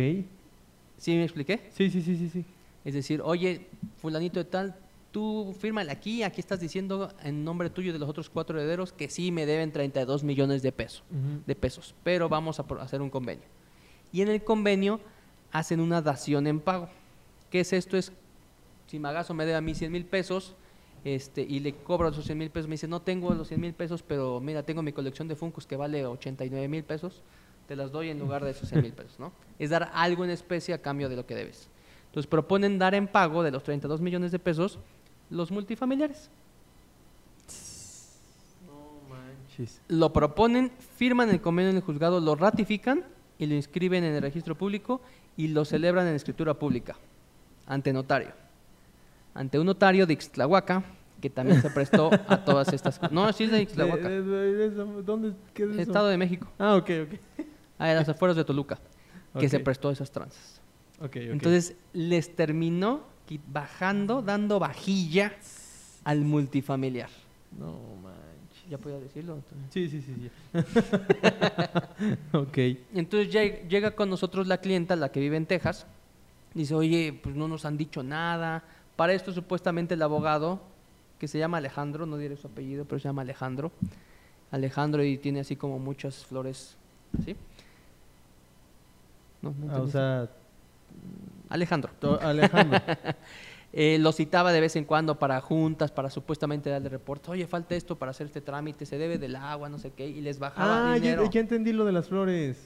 ¿Sí 0.99 1.15
me 1.15 1.25
expliqué? 1.25 1.69
Sí, 1.75 1.91
sí, 1.91 2.01
sí, 2.01 2.17
sí, 2.17 2.31
sí. 2.31 2.45
Es 2.85 2.95
decir, 2.95 3.21
oye, 3.23 3.67
fulanito 4.01 4.39
de 4.39 4.45
tal, 4.45 4.77
tú 5.11 5.55
fírmale 5.59 5.91
aquí, 5.91 6.23
aquí 6.23 6.41
estás 6.41 6.61
diciendo 6.61 7.13
en 7.23 7.45
nombre 7.45 7.71
tuyo 7.71 7.91
y 7.91 7.93
de 7.93 7.99
los 7.99 8.09
otros 8.09 8.29
cuatro 8.29 8.59
herederos 8.59 8.93
que 8.93 9.09
sí 9.09 9.33
me 9.33 9.47
deben 9.47 9.73
32 9.73 10.25
millones 10.25 10.63
de 10.63 10.73
pesos, 10.73 11.03
de 11.47 11.55
pesos, 11.55 11.95
pero 12.03 12.29
vamos 12.29 12.61
a 12.61 12.67
hacer 12.81 13.01
un 13.01 13.11
convenio. 13.11 13.45
Y 14.13 14.23
en 14.23 14.29
el 14.29 14.45
convenio 14.45 15.01
hacen 15.51 15.81
una 15.81 16.03
dación 16.03 16.47
en 16.47 16.61
pago. 16.61 16.89
¿Qué 17.51 17.61
es 17.61 17.73
esto? 17.73 17.97
Es, 17.97 18.13
si 18.87 18.99
Magazo 18.99 19.35
me 19.35 19.45
debe 19.45 19.57
a 19.57 19.61
mí 19.61 19.75
100 19.75 19.93
mil 19.93 20.05
pesos 20.05 20.55
este, 21.05 21.43
y 21.43 21.61
le 21.61 21.75
cobro 21.75 22.09
esos 22.09 22.25
100 22.25 22.39
mil 22.39 22.51
pesos, 22.51 22.67
me 22.67 22.75
dice, 22.75 22.89
no 22.89 23.03
tengo 23.03 23.33
los 23.35 23.49
100 23.49 23.61
mil 23.61 23.75
pesos, 23.75 24.03
pero 24.03 24.41
mira, 24.41 24.63
tengo 24.63 24.83
mi 24.83 24.93
colección 24.93 25.29
de 25.29 25.37
Funcos 25.37 25.67
que 25.67 25.77
vale 25.77 26.07
89 26.07 26.67
mil 26.69 26.83
pesos, 26.83 27.23
te 27.69 27.77
las 27.77 27.93
doy 27.93 28.09
en 28.09 28.19
lugar 28.19 28.43
de 28.43 28.51
esos 28.51 28.69
100 28.71 28.83
mil 28.83 28.93
pesos, 28.93 29.19
¿no? 29.19 29.33
Es 29.59 29.71
dar 29.71 29.91
algo 29.93 30.25
en 30.25 30.31
especie 30.31 30.75
a 30.75 30.79
cambio 30.81 31.09
de 31.09 31.17
lo 31.17 31.27
que 31.27 31.35
debes. 31.35 31.69
Entonces 32.07 32.27
proponen 32.27 32.79
dar 32.79 32.95
en 32.95 33.07
pago 33.07 33.43
de 33.43 33.51
los 33.51 33.63
32 33.65 34.01
millones 34.01 34.33
de 34.33 34.39
pesos 34.39 34.79
los 35.31 35.51
multifamiliares. 35.51 36.31
No 38.67 39.09
manches. 39.09 39.81
Lo 39.89 40.13
proponen, 40.13 40.71
firman 40.97 41.29
el 41.31 41.41
convenio 41.41 41.71
en 41.71 41.77
el 41.77 41.83
juzgado, 41.83 42.21
lo 42.21 42.35
ratifican 42.35 43.05
y 43.39 43.47
lo 43.47 43.55
inscriben 43.55 44.05
en 44.05 44.15
el 44.15 44.23
registro 44.23 44.57
público 44.57 45.01
y 45.37 45.49
lo 45.49 45.65
celebran 45.65 46.07
en 46.07 46.15
escritura 46.15 46.55
pública 46.55 46.97
ante 47.67 47.93
notario. 47.93 48.44
Ante 49.35 49.59
un 49.59 49.67
notario 49.67 50.07
de 50.07 50.13
Ixtlahuaca 50.15 50.85
que 51.21 51.29
también 51.31 51.61
se 51.63 51.71
prestó 51.71 52.11
a 52.29 52.45
todas 52.45 52.73
estas 52.73 52.99
cosas. 52.99 53.13
No, 53.13 53.33
sí 53.33 53.45
es 53.45 53.51
de 53.51 53.63
Ixtlahuaca, 53.63 54.09
De- 54.09 54.23
de- 54.23 54.53
de- 54.55 54.71
de- 54.71 55.03
¿Dónde 55.03 55.33
qué 55.55 55.65
es 55.65 55.71
eso? 55.71 55.81
Estado 55.81 56.09
de 56.09 56.19
México, 56.19 56.47
Ah, 56.59 56.77
ok, 56.77 56.91
ok. 57.07 57.45
a 57.79 57.93
las 57.95 58.09
afueras 58.09 58.37
de 58.37 58.45
Toluca, 58.45 58.79
que 59.39 59.49
se 59.49 59.57
Ok. 59.59 59.63
prestó 59.65 59.89
a 59.89 59.93
esas 59.93 60.11
tranzas. 60.11 60.61
Ok, 61.01 61.07
ok. 61.07 61.17
Entonces 61.17 61.77
les 61.93 62.35
terminó 62.37 63.03
bajando, 63.49 64.21
dando 64.23 64.59
vajilla 64.59 65.33
al 66.05 66.21
multifamiliar. 66.21 67.09
No 67.59 67.73
manches. 68.03 68.69
¿Ya 68.71 68.79
podía 68.79 68.99
decirlo? 68.99 69.39
Sí, 69.71 69.89
sí, 69.89 70.01
sí. 70.03 70.15
sí. 70.15 70.31
ok. 72.33 72.59
Entonces 72.95 73.33
lleg- 73.35 73.67
llega 73.69 73.93
con 73.93 74.11
nosotros 74.11 74.47
la 74.47 74.59
clienta, 74.59 74.97
la 74.97 75.11
que 75.11 75.21
vive 75.21 75.37
en 75.37 75.47
Texas, 75.47 75.87
dice, 76.55 76.75
oye, 76.75 77.19
pues 77.23 77.35
no 77.35 77.49
nos 77.49 77.65
han 77.65 77.77
dicho 77.77 78.03
nada. 78.03 78.65
Para 78.97 79.13
esto 79.13 79.33
supuestamente 79.33 79.95
el 79.95 80.03
abogado, 80.03 80.61
que 81.19 81.29
se 81.29 81.39
llama 81.39 81.59
Alejandro, 81.59 82.07
no 82.07 82.17
diré 82.17 82.37
su 82.37 82.47
apellido, 82.47 82.85
pero 82.85 82.99
se 83.01 83.09
llama 83.09 83.23
Alejandro. 83.23 83.73
Alejandro 84.51 85.03
y 85.03 85.19
tiene 85.19 85.41
así 85.41 85.57
como 85.57 85.79
muchas 85.79 86.25
flores, 86.27 86.77
¿sí? 87.25 87.35
No, 89.43 89.53
no 89.59 89.73
Ah, 89.75 89.81
o 89.81 89.89
sea, 89.89 90.29
Alejandro. 91.49 91.91
to- 92.01 92.21
Alejandro. 92.21 92.81
Eh, 93.77 93.99
lo 93.99 94.13
citaba 94.13 94.53
de 94.53 94.61
vez 94.61 94.77
en 94.77 94.85
cuando 94.85 95.19
para 95.19 95.41
juntas, 95.41 95.91
para 95.91 96.09
supuestamente 96.09 96.71
darle 96.71 96.89
reportes. 96.89 97.29
Oye, 97.29 97.45
falta 97.49 97.75
esto 97.75 97.97
para 97.97 98.13
hacer 98.13 98.29
este 98.29 98.41
trámite, 98.41 98.87
se 98.87 98.99
debe 98.99 99.19
del 99.19 99.35
agua, 99.35 99.69
no 99.69 99.81
sé 99.81 99.91
qué, 99.91 100.07
y 100.07 100.21
les 100.21 100.39
bajaba 100.39 100.93
ah, 100.93 100.97
ya, 100.97 101.03
dinero. 101.03 101.29
ya 101.29 101.41
entendí 101.41 101.73
lo 101.73 101.85
de 101.85 101.91
las 101.91 102.07
flores. 102.07 102.57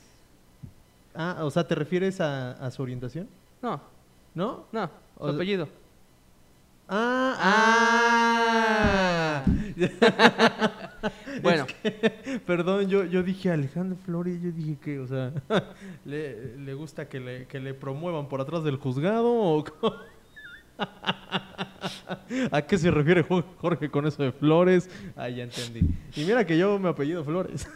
Ah, 1.15 1.39
o 1.45 1.51
sea, 1.51 1.67
¿te 1.67 1.75
refieres 1.75 2.21
a, 2.21 2.51
a 2.53 2.71
su 2.71 2.83
orientación? 2.83 3.27
No, 3.63 3.81
¿No? 4.35 4.67
no, 4.71 4.91
su 5.17 5.25
O 5.25 5.29
apellido. 5.31 5.67
Ah, 6.89 7.37
ah. 9.45 9.45
Bueno, 11.43 11.67
Perdón, 12.47 12.89
yo, 12.89 13.05
yo 13.05 13.23
dije 13.23 13.51
Alejandro 13.53 13.97
Flores, 14.05 14.43
yo 14.43 14.51
dije 14.51 14.77
que, 14.83 14.99
o 14.99 15.07
sea, 15.07 15.33
¿le, 16.05 16.57
le 16.59 16.75
gusta 16.75 17.09
que 17.09 17.21
le, 17.21 17.47
que 17.47 17.61
le 17.61 17.75
promuevan 17.75 18.29
por 18.29 18.41
atrás 18.41 18.65
del 18.65 18.77
juzgado 18.77 19.29
o? 19.31 19.65
¿A 22.51 22.63
qué 22.63 22.77
se 22.79 22.91
refiere 22.91 23.23
Jo- 23.23 23.45
Jorge 23.59 23.89
con 23.91 24.07
eso 24.07 24.23
de 24.23 24.33
Flores? 24.33 24.91
Ah, 25.17 25.29
ya 25.29 25.45
entendí. 25.45 25.81
Y 26.17 26.25
mira 26.25 26.45
que 26.45 26.59
yo 26.59 26.79
me 26.81 26.89
apellido 26.89 27.23
Flores. 27.25 27.69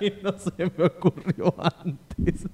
y 0.00 0.12
no 0.22 0.32
se 0.38 0.52
me 0.76 0.84
ocurrió 0.84 1.54
antes. 1.82 2.46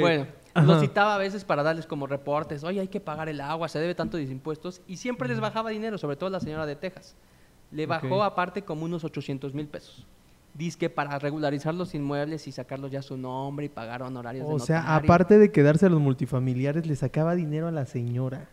Bueno, 0.00 0.26
Ajá. 0.58 0.66
los 0.66 0.80
citaba 0.80 1.14
a 1.14 1.18
veces 1.18 1.44
para 1.44 1.62
darles 1.62 1.86
como 1.86 2.06
reportes, 2.06 2.64
oye, 2.64 2.80
hay 2.80 2.88
que 2.88 3.00
pagar 3.00 3.28
el 3.28 3.40
agua, 3.40 3.68
se 3.68 3.78
debe 3.78 3.94
tanto 3.94 4.16
de 4.16 4.24
impuestos, 4.24 4.80
y 4.86 4.96
siempre 4.96 5.28
les 5.28 5.40
bajaba 5.40 5.70
dinero, 5.70 5.98
sobre 5.98 6.16
todo 6.16 6.30
la 6.30 6.40
señora 6.40 6.66
de 6.66 6.76
Texas. 6.76 7.14
Le 7.70 7.86
bajó 7.86 8.22
aparte 8.22 8.62
como 8.62 8.84
unos 8.84 9.04
800 9.04 9.54
mil 9.54 9.66
pesos. 9.66 10.06
Dice 10.54 10.78
que 10.78 10.90
para 10.90 11.18
regularizar 11.18 11.74
los 11.74 11.94
inmuebles 11.94 12.48
y 12.48 12.52
sacarlos 12.52 12.90
ya 12.90 13.00
a 13.00 13.02
su 13.02 13.16
nombre 13.16 13.66
y 13.66 13.68
pagar 13.68 14.02
honorarios 14.02 14.48
de 14.48 14.54
O 14.54 14.58
sea, 14.58 14.96
aparte 14.96 15.38
de 15.38 15.52
quedarse 15.52 15.86
a 15.86 15.88
los 15.88 16.00
multifamiliares, 16.00 16.86
le 16.86 16.96
sacaba 16.96 17.34
dinero 17.34 17.68
a 17.68 17.70
la 17.70 17.86
señora. 17.86 18.48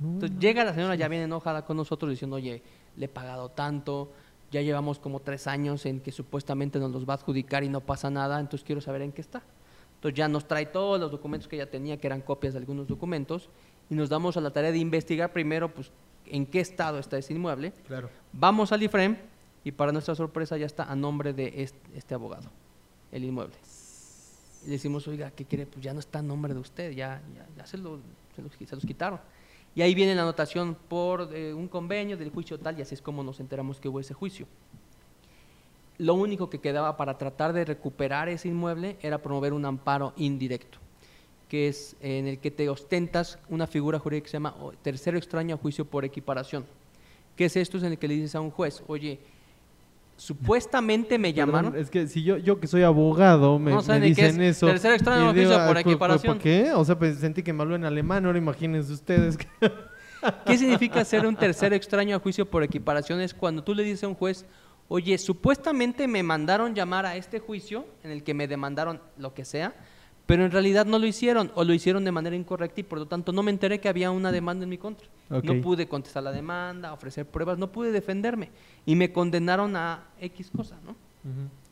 No 0.00 0.14
Entonces 0.14 0.38
llega 0.38 0.64
la 0.64 0.74
señora 0.74 0.94
ya 0.94 1.08
bien 1.08 1.22
enojada 1.22 1.64
con 1.64 1.76
nosotros 1.76 2.10
diciendo, 2.10 2.36
oye, 2.36 2.62
le 2.96 3.04
he 3.04 3.08
pagado 3.08 3.50
tanto, 3.50 4.10
ya 4.50 4.62
llevamos 4.62 4.98
como 4.98 5.20
tres 5.20 5.46
años 5.46 5.86
en 5.86 6.00
que 6.00 6.12
supuestamente 6.12 6.78
nos 6.78 6.90
los 6.90 7.08
va 7.08 7.14
a 7.14 7.16
adjudicar 7.16 7.64
y 7.64 7.68
no 7.68 7.80
pasa 7.80 8.10
nada, 8.10 8.40
entonces 8.40 8.64
quiero 8.64 8.80
saber 8.80 9.02
en 9.02 9.12
qué 9.12 9.20
está. 9.20 9.42
Entonces 9.96 10.16
ya 10.16 10.28
nos 10.28 10.46
trae 10.46 10.66
todos 10.66 11.00
los 11.00 11.10
documentos 11.10 11.48
que 11.48 11.56
ella 11.56 11.70
tenía, 11.70 11.96
que 11.98 12.06
eran 12.06 12.20
copias 12.20 12.54
de 12.54 12.60
algunos 12.60 12.86
documentos, 12.86 13.48
y 13.90 13.94
nos 13.94 14.08
damos 14.08 14.36
a 14.36 14.40
la 14.40 14.50
tarea 14.50 14.72
de 14.72 14.78
investigar 14.78 15.32
primero, 15.32 15.72
pues, 15.72 15.90
en 16.26 16.44
qué 16.46 16.60
estado 16.60 16.98
está 16.98 17.18
ese 17.18 17.32
inmueble. 17.34 17.72
Claro. 17.86 18.10
Vamos 18.32 18.72
al 18.72 18.82
IFREM 18.82 19.16
y 19.64 19.72
para 19.72 19.92
nuestra 19.92 20.14
sorpresa 20.14 20.56
ya 20.56 20.66
está 20.66 20.84
a 20.84 20.96
nombre 20.96 21.32
de 21.32 21.62
este, 21.62 21.78
este 21.96 22.14
abogado, 22.14 22.50
el 23.12 23.24
inmueble. 23.24 23.54
Y 24.62 24.66
le 24.66 24.72
decimos, 24.72 25.06
oiga, 25.08 25.30
¿qué 25.30 25.44
quiere? 25.44 25.66
Pues 25.66 25.84
ya 25.84 25.92
no 25.94 26.00
está 26.00 26.18
a 26.18 26.22
nombre 26.22 26.52
de 26.52 26.60
usted, 26.60 26.90
ya, 26.92 27.22
ya, 27.34 27.46
ya 27.56 27.66
se, 27.66 27.78
lo- 27.78 28.00
se 28.34 28.42
los, 28.42 28.52
se 28.52 28.74
los 28.74 28.84
quitaron. 28.84 29.20
Y 29.74 29.82
ahí 29.82 29.94
viene 29.94 30.14
la 30.14 30.22
anotación 30.22 30.74
por 30.88 31.30
eh, 31.32 31.52
un 31.54 31.68
convenio 31.68 32.16
del 32.16 32.30
juicio 32.30 32.58
tal, 32.58 32.78
y 32.78 32.82
así 32.82 32.94
es 32.94 33.02
como 33.02 33.22
nos 33.22 33.38
enteramos 33.40 33.78
que 33.78 33.88
hubo 33.88 34.00
ese 34.00 34.14
juicio. 34.14 34.46
Lo 35.98 36.14
único 36.14 36.50
que 36.50 36.58
quedaba 36.60 36.96
para 36.96 37.16
tratar 37.18 37.52
de 37.52 37.64
recuperar 37.64 38.28
ese 38.28 38.48
inmueble 38.48 38.96
era 39.00 39.18
promover 39.22 39.52
un 39.52 39.64
amparo 39.64 40.12
indirecto, 40.16 40.78
que 41.48 41.68
es 41.68 41.96
en 42.00 42.26
el 42.26 42.38
que 42.38 42.50
te 42.50 42.68
ostentas 42.68 43.38
una 43.48 43.66
figura 43.66 43.98
jurídica 43.98 44.24
que 44.24 44.30
se 44.30 44.36
llama 44.36 44.54
o, 44.60 44.72
tercero 44.72 45.16
extraño 45.16 45.54
a 45.54 45.58
juicio 45.58 45.84
por 45.86 46.04
equiparación. 46.04 46.66
¿Qué 47.34 47.46
es 47.46 47.56
esto? 47.56 47.78
Es 47.78 47.82
en 47.84 47.92
el 47.92 47.98
que 47.98 48.08
le 48.08 48.14
dices 48.14 48.34
a 48.34 48.40
un 48.40 48.50
juez, 48.50 48.82
oye, 48.88 49.18
supuestamente 50.16 51.18
me 51.18 51.32
Perdón, 51.32 51.46
llamaron. 51.54 51.76
es 51.76 51.90
que 51.90 52.06
si 52.06 52.22
yo, 52.22 52.36
yo 52.38 52.58
que 52.58 52.66
soy 52.66 52.82
abogado 52.82 53.58
me, 53.58 53.70
No 53.70 53.82
me 53.82 54.00
dicen 54.00 54.40
es 54.40 54.56
eso. 54.56 54.66
tercer 54.66 54.92
extraño 54.94 55.30
oficio 55.30 55.50
digo, 55.50 55.66
por 55.66 55.76
"Ah, 55.76 55.80
¿cu- 55.82 55.84
cu- 55.84 55.90
equiparación". 55.90 56.34
¿Por 56.34 56.42
qué? 56.42 56.72
O 56.74 56.84
sea, 56.84 56.98
pues 56.98 57.18
sentí 57.18 57.42
que 57.42 57.52
me 57.52 57.62
habló 57.62 57.74
en 57.76 57.84
alemán, 57.84 58.24
ahora 58.26 58.38
imagínense 58.38 58.92
ustedes. 58.92 59.36
que- 59.36 59.46
¿Qué 60.46 60.56
significa 60.58 61.04
ser 61.04 61.26
un 61.26 61.36
tercero 61.36 61.74
extraño 61.76 62.16
a 62.16 62.18
juicio 62.18 62.46
por 62.50 62.62
equiparación? 62.62 63.20
Es 63.20 63.34
cuando 63.34 63.62
tú 63.62 63.74
le 63.74 63.82
dices 63.84 64.04
a 64.04 64.08
un 64.08 64.14
juez, 64.14 64.46
oye, 64.88 65.18
supuestamente 65.18 66.08
me 66.08 66.22
mandaron 66.22 66.74
llamar 66.74 67.06
a 67.06 67.16
este 67.16 67.38
juicio 67.38 67.86
en 68.02 68.10
el 68.10 68.22
que 68.22 68.34
me 68.34 68.48
demandaron 68.48 69.00
lo 69.18 69.34
que 69.34 69.44
sea, 69.44 69.74
pero 70.26 70.44
en 70.44 70.50
realidad 70.50 70.86
no 70.86 70.98
lo 70.98 71.06
hicieron 71.06 71.52
o 71.54 71.64
lo 71.64 71.72
hicieron 71.72 72.04
de 72.04 72.12
manera 72.12 72.34
incorrecta 72.34 72.80
y 72.80 72.84
por 72.84 72.98
lo 72.98 73.06
tanto 73.06 73.32
no 73.32 73.42
me 73.42 73.50
enteré 73.50 73.80
que 73.80 73.88
había 73.88 74.10
una 74.10 74.32
demanda 74.32 74.64
en 74.64 74.70
mi 74.70 74.78
contra. 74.78 75.06
No 75.30 75.60
pude 75.60 75.88
contestar 75.88 76.22
la 76.22 76.32
demanda, 76.32 76.92
ofrecer 76.92 77.26
pruebas, 77.26 77.58
no 77.58 77.70
pude 77.70 77.92
defenderme 77.92 78.50
y 78.84 78.96
me 78.96 79.12
condenaron 79.12 79.76
a 79.76 80.04
X 80.20 80.50
cosa, 80.54 80.76
¿no? 80.84 80.94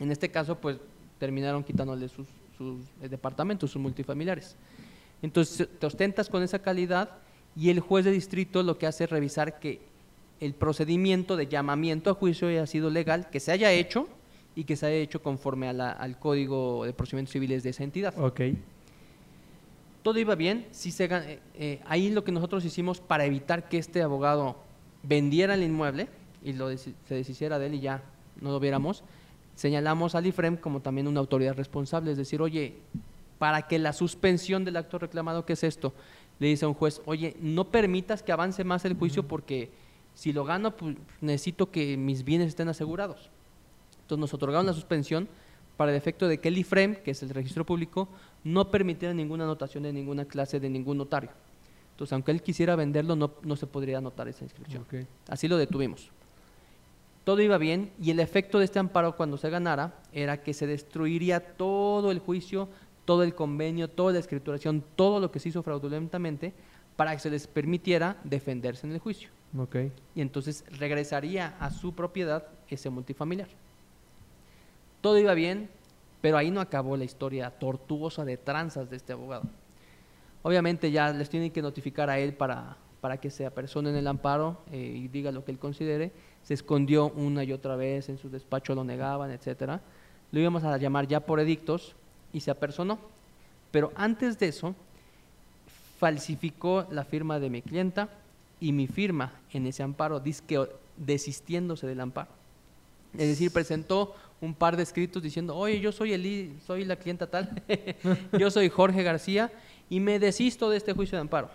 En 0.00 0.10
este 0.10 0.30
caso, 0.30 0.58
pues 0.58 0.78
terminaron 1.18 1.62
quitándole 1.62 2.08
sus, 2.08 2.26
sus 2.58 2.80
eh, 3.00 3.08
departamentos, 3.08 3.70
sus 3.70 3.80
multifamiliares. 3.80 4.56
Entonces, 5.22 5.68
te 5.78 5.86
ostentas 5.86 6.28
con 6.28 6.42
esa 6.42 6.58
calidad 6.58 7.18
y 7.56 7.70
el 7.70 7.78
juez 7.78 8.04
de 8.04 8.10
distrito 8.10 8.64
lo 8.64 8.78
que 8.78 8.88
hace 8.88 9.04
es 9.04 9.10
revisar 9.10 9.60
que 9.60 9.80
el 10.44 10.54
procedimiento 10.54 11.36
de 11.36 11.46
llamamiento 11.46 12.10
a 12.10 12.14
juicio 12.14 12.48
haya 12.48 12.66
sido 12.66 12.90
legal, 12.90 13.28
que 13.30 13.40
se 13.40 13.52
haya 13.52 13.72
hecho 13.72 14.08
y 14.56 14.64
que 14.64 14.76
se 14.76 14.86
haya 14.86 14.96
hecho 14.96 15.22
conforme 15.22 15.68
a 15.68 15.72
la- 15.72 15.90
al 15.92 16.18
Código 16.18 16.84
de 16.84 16.92
Procedimientos 16.92 17.32
Civiles 17.32 17.62
de 17.62 17.70
esa 17.70 17.82
entidad. 17.84 18.14
Ok. 18.18 18.40
Todo 20.02 20.18
iba 20.18 20.34
bien, 20.34 20.66
sí 20.70 20.90
se 20.92 21.04
eh, 21.06 21.38
eh, 21.54 21.80
ahí 21.86 22.10
lo 22.10 22.24
que 22.24 22.32
nosotros 22.32 22.64
hicimos 22.64 23.00
para 23.00 23.24
evitar 23.24 23.68
que 23.68 23.78
este 23.78 24.02
abogado 24.02 24.56
vendiera 25.02 25.54
el 25.54 25.62
inmueble 25.62 26.08
y 26.44 26.52
lo 26.52 26.76
se 26.76 26.92
deshiciera 27.08 27.58
de 27.58 27.66
él 27.66 27.74
y 27.74 27.80
ya 27.80 28.02
no 28.40 28.50
lo 28.52 28.60
viéramos, 28.60 29.02
señalamos 29.54 30.14
al 30.14 30.26
IFREM 30.26 30.58
como 30.58 30.80
también 30.80 31.08
una 31.08 31.20
autoridad 31.20 31.54
responsable, 31.54 32.10
es 32.10 32.18
decir, 32.18 32.42
oye, 32.42 32.74
para 33.38 33.62
que 33.66 33.78
la 33.78 33.92
suspensión 33.94 34.64
del 34.64 34.76
acto 34.76 34.98
reclamado, 34.98 35.46
¿qué 35.46 35.54
es 35.54 35.64
esto? 35.64 35.94
Le 36.38 36.48
dice 36.48 36.66
a 36.66 36.68
un 36.68 36.74
juez, 36.74 37.00
oye, 37.06 37.36
no 37.40 37.64
permitas 37.64 38.22
que 38.22 38.32
avance 38.32 38.62
más 38.62 38.84
el 38.84 38.94
juicio 38.94 39.22
porque 39.26 39.70
si 40.14 40.32
lo 40.32 40.44
gano, 40.44 40.76
pues 40.76 40.96
necesito 41.20 41.70
que 41.70 41.96
mis 41.96 42.24
bienes 42.24 42.48
estén 42.48 42.68
asegurados. 42.68 43.30
Entonces 44.02 44.20
nos 44.20 44.34
otorgaron 44.34 44.66
la 44.66 44.72
suspensión 44.72 45.28
para 45.76 45.90
el 45.90 45.96
efecto 45.96 46.28
de 46.28 46.38
que 46.38 46.48
el 46.48 46.58
IFREM, 46.58 46.96
que 46.96 47.10
es 47.10 47.22
el 47.22 47.30
registro 47.30 47.64
público, 47.66 48.08
no 48.44 48.70
permitiera 48.70 49.12
ninguna 49.12 49.44
anotación 49.44 49.82
de 49.82 49.92
ninguna 49.92 50.24
clase 50.24 50.60
de 50.60 50.70
ningún 50.70 50.98
notario. 50.98 51.30
Entonces, 51.92 52.12
aunque 52.12 52.32
él 52.32 52.42
quisiera 52.42 52.76
venderlo, 52.76 53.16
no, 53.16 53.32
no 53.42 53.56
se 53.56 53.66
podría 53.66 53.98
anotar 53.98 54.28
esa 54.28 54.44
inscripción. 54.44 54.82
Ok. 54.82 55.06
Así 55.28 55.48
lo 55.48 55.56
detuvimos. 55.56 56.10
todo 57.24 57.40
iba 57.40 57.56
bien 57.56 57.90
y 58.00 58.10
el 58.10 58.20
efecto 58.20 58.58
de 58.58 58.66
este 58.66 58.78
amparo 58.78 59.16
cuando 59.16 59.36
se 59.36 59.48
ganara 59.48 60.02
era 60.12 60.42
que 60.42 60.54
se 60.54 60.66
destruiría 60.66 61.56
todo 61.56 62.10
el 62.10 62.18
juicio, 62.18 62.68
todo 63.04 63.22
el 63.22 63.34
convenio, 63.34 63.88
toda 63.88 64.12
la 64.12 64.18
escrituración, 64.18 64.84
todo 64.96 65.20
lo 65.20 65.30
que 65.30 65.40
se 65.40 65.48
hizo 65.48 65.62
fraudulentamente 65.62 66.52
para 66.96 67.12
que 67.12 67.20
se 67.20 67.30
les 67.30 67.46
permitiera 67.46 68.16
defenderse 68.24 68.86
en 68.86 68.92
el 68.92 68.98
juicio. 68.98 69.30
Ok. 69.58 69.76
Y 70.14 70.20
entonces 70.20 70.64
regresaría 70.78 71.54
a 71.60 71.70
su 71.70 71.94
propiedad 71.94 72.44
ese 72.68 72.90
multifamiliar. 72.90 73.48
Todo 75.00 75.18
iba 75.18 75.34
bien, 75.34 75.68
pero 76.20 76.36
ahí 76.36 76.50
no 76.50 76.60
acabó 76.60 76.96
la 76.96 77.04
historia 77.04 77.50
tortuosa 77.50 78.24
de 78.24 78.36
tranzas 78.36 78.90
de 78.90 78.96
este 78.96 79.12
abogado. 79.12 79.44
Obviamente 80.42 80.90
ya 80.90 81.12
les 81.12 81.30
tienen 81.30 81.50
que 81.50 81.62
notificar 81.62 82.10
a 82.10 82.18
él 82.18 82.34
para, 82.34 82.76
para 83.00 83.18
que 83.18 83.30
se 83.30 83.46
apersone 83.46 83.90
en 83.90 83.96
el 83.96 84.06
amparo 84.06 84.58
eh, 84.72 84.78
y 84.78 85.08
diga 85.08 85.30
lo 85.30 85.44
que 85.44 85.52
él 85.52 85.58
considere. 85.58 86.10
Se 86.42 86.54
escondió 86.54 87.10
una 87.10 87.44
y 87.44 87.52
otra 87.52 87.76
vez, 87.76 88.08
en 88.08 88.18
su 88.18 88.28
despacho 88.28 88.74
lo 88.74 88.84
negaban, 88.84 89.30
etcétera. 89.30 89.80
Lo 90.32 90.40
íbamos 90.40 90.64
a 90.64 90.76
llamar 90.78 91.06
ya 91.06 91.20
por 91.20 91.38
edictos 91.38 91.94
y 92.32 92.40
se 92.40 92.50
apersonó. 92.50 92.98
Pero 93.70 93.92
antes 93.94 94.38
de 94.38 94.48
eso, 94.48 94.74
falsificó 95.98 96.86
la 96.90 97.04
firma 97.04 97.38
de 97.38 97.50
mi 97.50 97.62
clienta 97.62 98.08
y 98.60 98.72
mi 98.72 98.86
firma 98.86 99.32
en 99.52 99.66
ese 99.66 99.82
amparo, 99.82 100.20
disque 100.20 100.58
desistiéndose 100.96 101.86
del 101.86 102.00
amparo. 102.00 102.30
Es 103.14 103.28
decir, 103.28 103.52
presentó 103.52 104.14
un 104.40 104.54
par 104.54 104.76
de 104.76 104.82
escritos 104.82 105.22
diciendo, 105.22 105.56
oye, 105.56 105.80
yo 105.80 105.92
soy, 105.92 106.12
el, 106.12 106.52
soy 106.66 106.84
la 106.84 106.96
clienta 106.96 107.26
tal, 107.28 107.62
yo 108.38 108.50
soy 108.50 108.68
Jorge 108.68 109.02
García 109.02 109.52
y 109.88 110.00
me 110.00 110.18
desisto 110.18 110.70
de 110.70 110.76
este 110.76 110.92
juicio 110.92 111.16
de 111.16 111.22
amparo. 111.22 111.50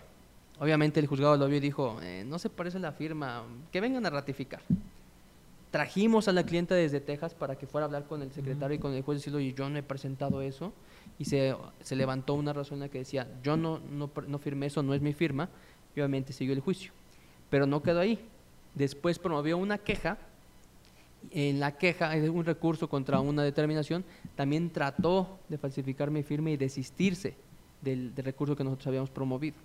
Obviamente 0.58 1.00
el 1.00 1.06
juzgado 1.06 1.36
lo 1.36 1.46
vio 1.46 1.56
y 1.56 1.60
dijo, 1.60 1.98
eh, 2.02 2.24
no 2.26 2.38
se 2.38 2.50
parece 2.50 2.78
la 2.78 2.92
firma, 2.92 3.44
que 3.72 3.80
vengan 3.80 4.04
a 4.06 4.10
ratificar. 4.10 4.60
Trajimos 5.70 6.26
a 6.28 6.32
la 6.32 6.44
clienta 6.44 6.74
desde 6.74 7.00
Texas 7.00 7.34
para 7.34 7.56
que 7.56 7.66
fuera 7.66 7.84
a 7.84 7.86
hablar 7.86 8.04
con 8.04 8.22
el 8.22 8.32
secretario 8.32 8.76
y 8.76 8.78
con 8.78 8.92
el 8.92 9.02
juez 9.02 9.16
y 9.16 9.18
decirle, 9.20 9.38
oye, 9.38 9.54
yo 9.54 9.68
no 9.70 9.78
he 9.78 9.82
presentado 9.82 10.42
eso. 10.42 10.72
Y 11.18 11.26
se, 11.26 11.54
se 11.82 11.96
levantó 11.96 12.34
una 12.34 12.52
razón 12.52 12.76
en 12.76 12.80
la 12.80 12.88
que 12.88 12.98
decía, 12.98 13.28
yo 13.42 13.56
no, 13.56 13.78
no, 13.78 14.10
no 14.26 14.38
firmé 14.38 14.66
eso, 14.66 14.82
no 14.82 14.94
es 14.94 15.00
mi 15.00 15.12
firma. 15.12 15.48
Y 15.94 16.00
obviamente 16.00 16.32
siguió 16.32 16.54
el 16.54 16.60
juicio. 16.60 16.92
Pero 17.48 17.66
no 17.66 17.82
quedó 17.82 18.00
ahí. 18.00 18.18
Después 18.74 19.18
promovió 19.18 19.58
una 19.58 19.78
queja 19.78 20.18
en 21.30 21.60
la 21.60 21.72
queja, 21.72 22.14
es 22.16 22.28
un 22.28 22.44
recurso 22.44 22.88
contra 22.88 23.20
una 23.20 23.42
determinación, 23.42 24.04
también 24.36 24.70
trató 24.70 25.38
de 25.48 25.58
falsificar 25.58 26.10
mi 26.10 26.22
firma 26.22 26.50
y 26.50 26.56
desistirse 26.56 27.34
del, 27.82 28.12
recurso 28.16 28.56
que 28.56 28.64
nosotros 28.64 28.86
habíamos 28.86 29.10
promovido. 29.10 29.56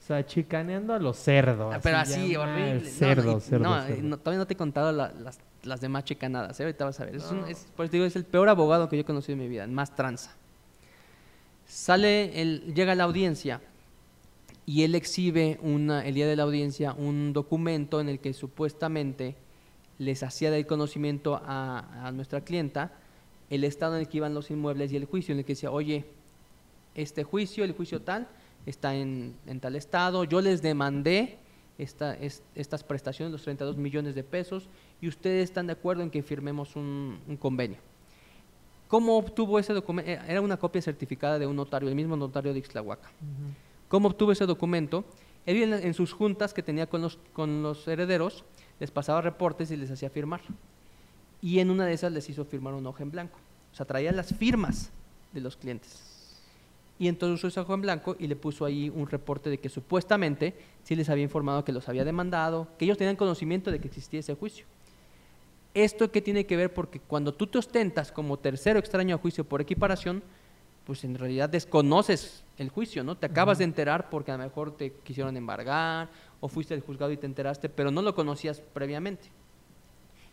O 0.00 0.04
sea, 0.04 0.26
chicaneando 0.26 0.94
a 0.94 0.98
los 0.98 1.16
cerdos. 1.16 1.72
Ah, 1.74 1.80
pero 1.80 1.98
así, 1.98 2.34
horrible. 2.34 2.80
Cerdo, 2.88 3.40
no, 3.60 4.18
todavía 4.18 4.38
no 4.38 4.46
te 4.46 4.54
he 4.54 4.56
contado 4.56 4.90
las, 4.90 5.38
las, 5.62 5.80
demás 5.80 6.04
chicanadas, 6.04 6.58
¿eh? 6.58 6.64
ahorita 6.64 6.86
vas 6.86 6.98
a 6.98 7.04
ver. 7.04 7.16
Es, 7.16 7.66
por 7.76 7.86
eso 7.86 7.92
digo, 7.92 8.04
es 8.04 8.16
el 8.16 8.24
peor 8.24 8.48
abogado 8.48 8.88
que 8.88 8.96
yo 8.96 9.02
he 9.02 9.04
conocido 9.04 9.34
en 9.34 9.38
mi 9.38 9.48
vida, 9.48 9.66
más 9.68 9.94
tranza. 9.94 10.34
Sale, 11.66 12.42
el, 12.42 12.74
llega 12.74 12.92
a 12.92 12.94
la 12.96 13.04
audiencia 13.04 13.60
y 14.64 14.84
él 14.84 14.94
exhibe 14.94 15.58
una, 15.62 16.06
el 16.06 16.14
día 16.14 16.26
de 16.26 16.36
la 16.36 16.44
audiencia 16.44 16.92
un 16.92 17.32
documento 17.32 18.00
en 18.00 18.08
el 18.08 18.20
que 18.20 18.32
supuestamente 18.32 19.36
les 19.98 20.22
hacía 20.22 20.50
del 20.50 20.66
conocimiento 20.66 21.40
a, 21.44 22.10
nuestra 22.14 22.42
clienta 22.42 22.92
el 23.50 23.64
estado 23.64 23.96
en 23.96 24.00
el 24.00 24.08
que 24.08 24.18
iban 24.18 24.34
los 24.34 24.50
inmuebles 24.50 24.92
y 24.92 24.96
el 24.96 25.04
juicio, 25.04 25.32
en 25.32 25.40
el 25.40 25.44
que 25.44 25.52
decía, 25.52 25.70
oye, 25.70 26.06
este 26.94 27.22
juicio, 27.22 27.64
el 27.64 27.72
juicio 27.72 28.00
tal, 28.00 28.26
está 28.64 28.94
en, 28.94 29.34
tal 29.60 29.76
estado, 29.76 30.24
yo 30.24 30.40
les 30.40 30.62
demandé 30.62 31.38
esta, 31.76 32.16
estas 32.54 32.82
prestaciones, 32.82 33.30
los 33.30 33.42
32 33.42 33.76
millones 33.76 34.14
de 34.14 34.24
pesos, 34.24 34.68
y 35.02 35.08
ustedes 35.08 35.44
están 35.44 35.66
de 35.66 35.74
acuerdo 35.74 36.02
en 36.02 36.10
que 36.10 36.22
firmemos 36.22 36.76
un, 36.76 37.18
convenio. 37.38 37.78
¿Cómo 38.88 39.18
obtuvo 39.18 39.58
ese 39.58 39.74
documento? 39.74 40.10
Eh, 40.10 40.18
era 40.26 40.40
una 40.40 40.56
copia 40.56 40.80
certificada 40.80 41.38
de 41.38 41.46
un 41.46 41.56
notario, 41.56 41.90
el 41.90 41.94
mismo 41.94 42.16
notario 42.16 42.54
de 42.54 42.58
Ixtlahuaca. 42.58 43.10
¿Cómo 43.92 44.08
obtuvo 44.08 44.32
ese 44.32 44.46
documento? 44.46 45.04
Él 45.44 45.62
en, 45.64 45.74
en, 45.74 45.92
sus 45.92 46.14
juntas 46.14 46.54
que 46.54 46.62
tenía 46.62 46.86
con 46.86 47.02
los, 47.02 47.18
con 47.34 47.62
los 47.62 47.86
herederos, 47.86 48.42
les 48.80 48.90
pasaba 48.90 49.20
reportes 49.20 49.70
y 49.70 49.76
les 49.76 49.90
hacía 49.90 50.08
firmar. 50.08 50.40
Y 51.42 51.58
en 51.58 51.68
una 51.68 51.84
de 51.84 51.92
esas 51.92 52.10
les 52.10 52.26
hizo 52.30 52.46
firmar 52.46 52.72
un 52.72 52.86
hoja 52.86 53.02
en 53.02 53.10
blanco. 53.10 53.38
O 53.70 53.76
sea, 53.76 53.84
traía 53.84 54.10
las 54.12 54.32
firmas 54.32 54.90
de 55.34 55.42
los 55.42 55.58
clientes. 55.58 56.40
Y 56.98 57.06
entonces 57.06 57.38
usó 57.38 57.48
ese 57.48 57.60
hoja 57.60 57.74
en 57.74 57.82
blanco 57.82 58.16
y 58.18 58.28
le 58.28 58.34
puso 58.34 58.64
ahí 58.64 58.88
un 58.88 59.06
reporte 59.08 59.50
de 59.50 59.58
que 59.58 59.68
supuestamente 59.68 60.54
sí 60.84 60.96
les 60.96 61.10
había 61.10 61.24
informado 61.24 61.62
que 61.62 61.72
los 61.72 61.86
había 61.86 62.06
demandado, 62.06 62.68
que 62.78 62.86
ellos 62.86 62.96
tenían 62.96 63.16
conocimiento 63.16 63.70
de 63.70 63.78
que 63.78 63.88
existía 63.88 64.20
ese 64.20 64.34
juicio. 64.34 64.64
¿Esto 65.74 66.10
qué 66.10 66.22
tiene 66.22 66.46
que 66.46 66.56
ver? 66.56 66.72
Porque 66.72 66.98
cuando 66.98 67.34
tú 67.34 67.46
te 67.46 67.58
ostentas 67.58 68.10
como 68.10 68.38
tercero 68.38 68.78
extraño 68.78 69.16
a 69.16 69.18
juicio 69.18 69.44
por 69.44 69.60
equiparación, 69.60 70.22
pues 70.84 71.04
en 71.04 71.16
realidad 71.16 71.48
desconoces 71.48 72.44
el 72.58 72.68
juicio, 72.68 73.04
¿no? 73.04 73.16
Te 73.16 73.26
acabas 73.26 73.58
de 73.58 73.64
enterar 73.64 74.10
porque 74.10 74.32
a 74.32 74.36
lo 74.36 74.42
mejor 74.42 74.76
te 74.76 74.92
quisieron 74.92 75.36
embargar 75.36 76.08
o 76.40 76.48
fuiste 76.48 76.74
al 76.74 76.80
juzgado 76.80 77.12
y 77.12 77.16
te 77.16 77.26
enteraste, 77.26 77.68
pero 77.68 77.90
no 77.90 78.02
lo 78.02 78.14
conocías 78.14 78.60
previamente. 78.60 79.28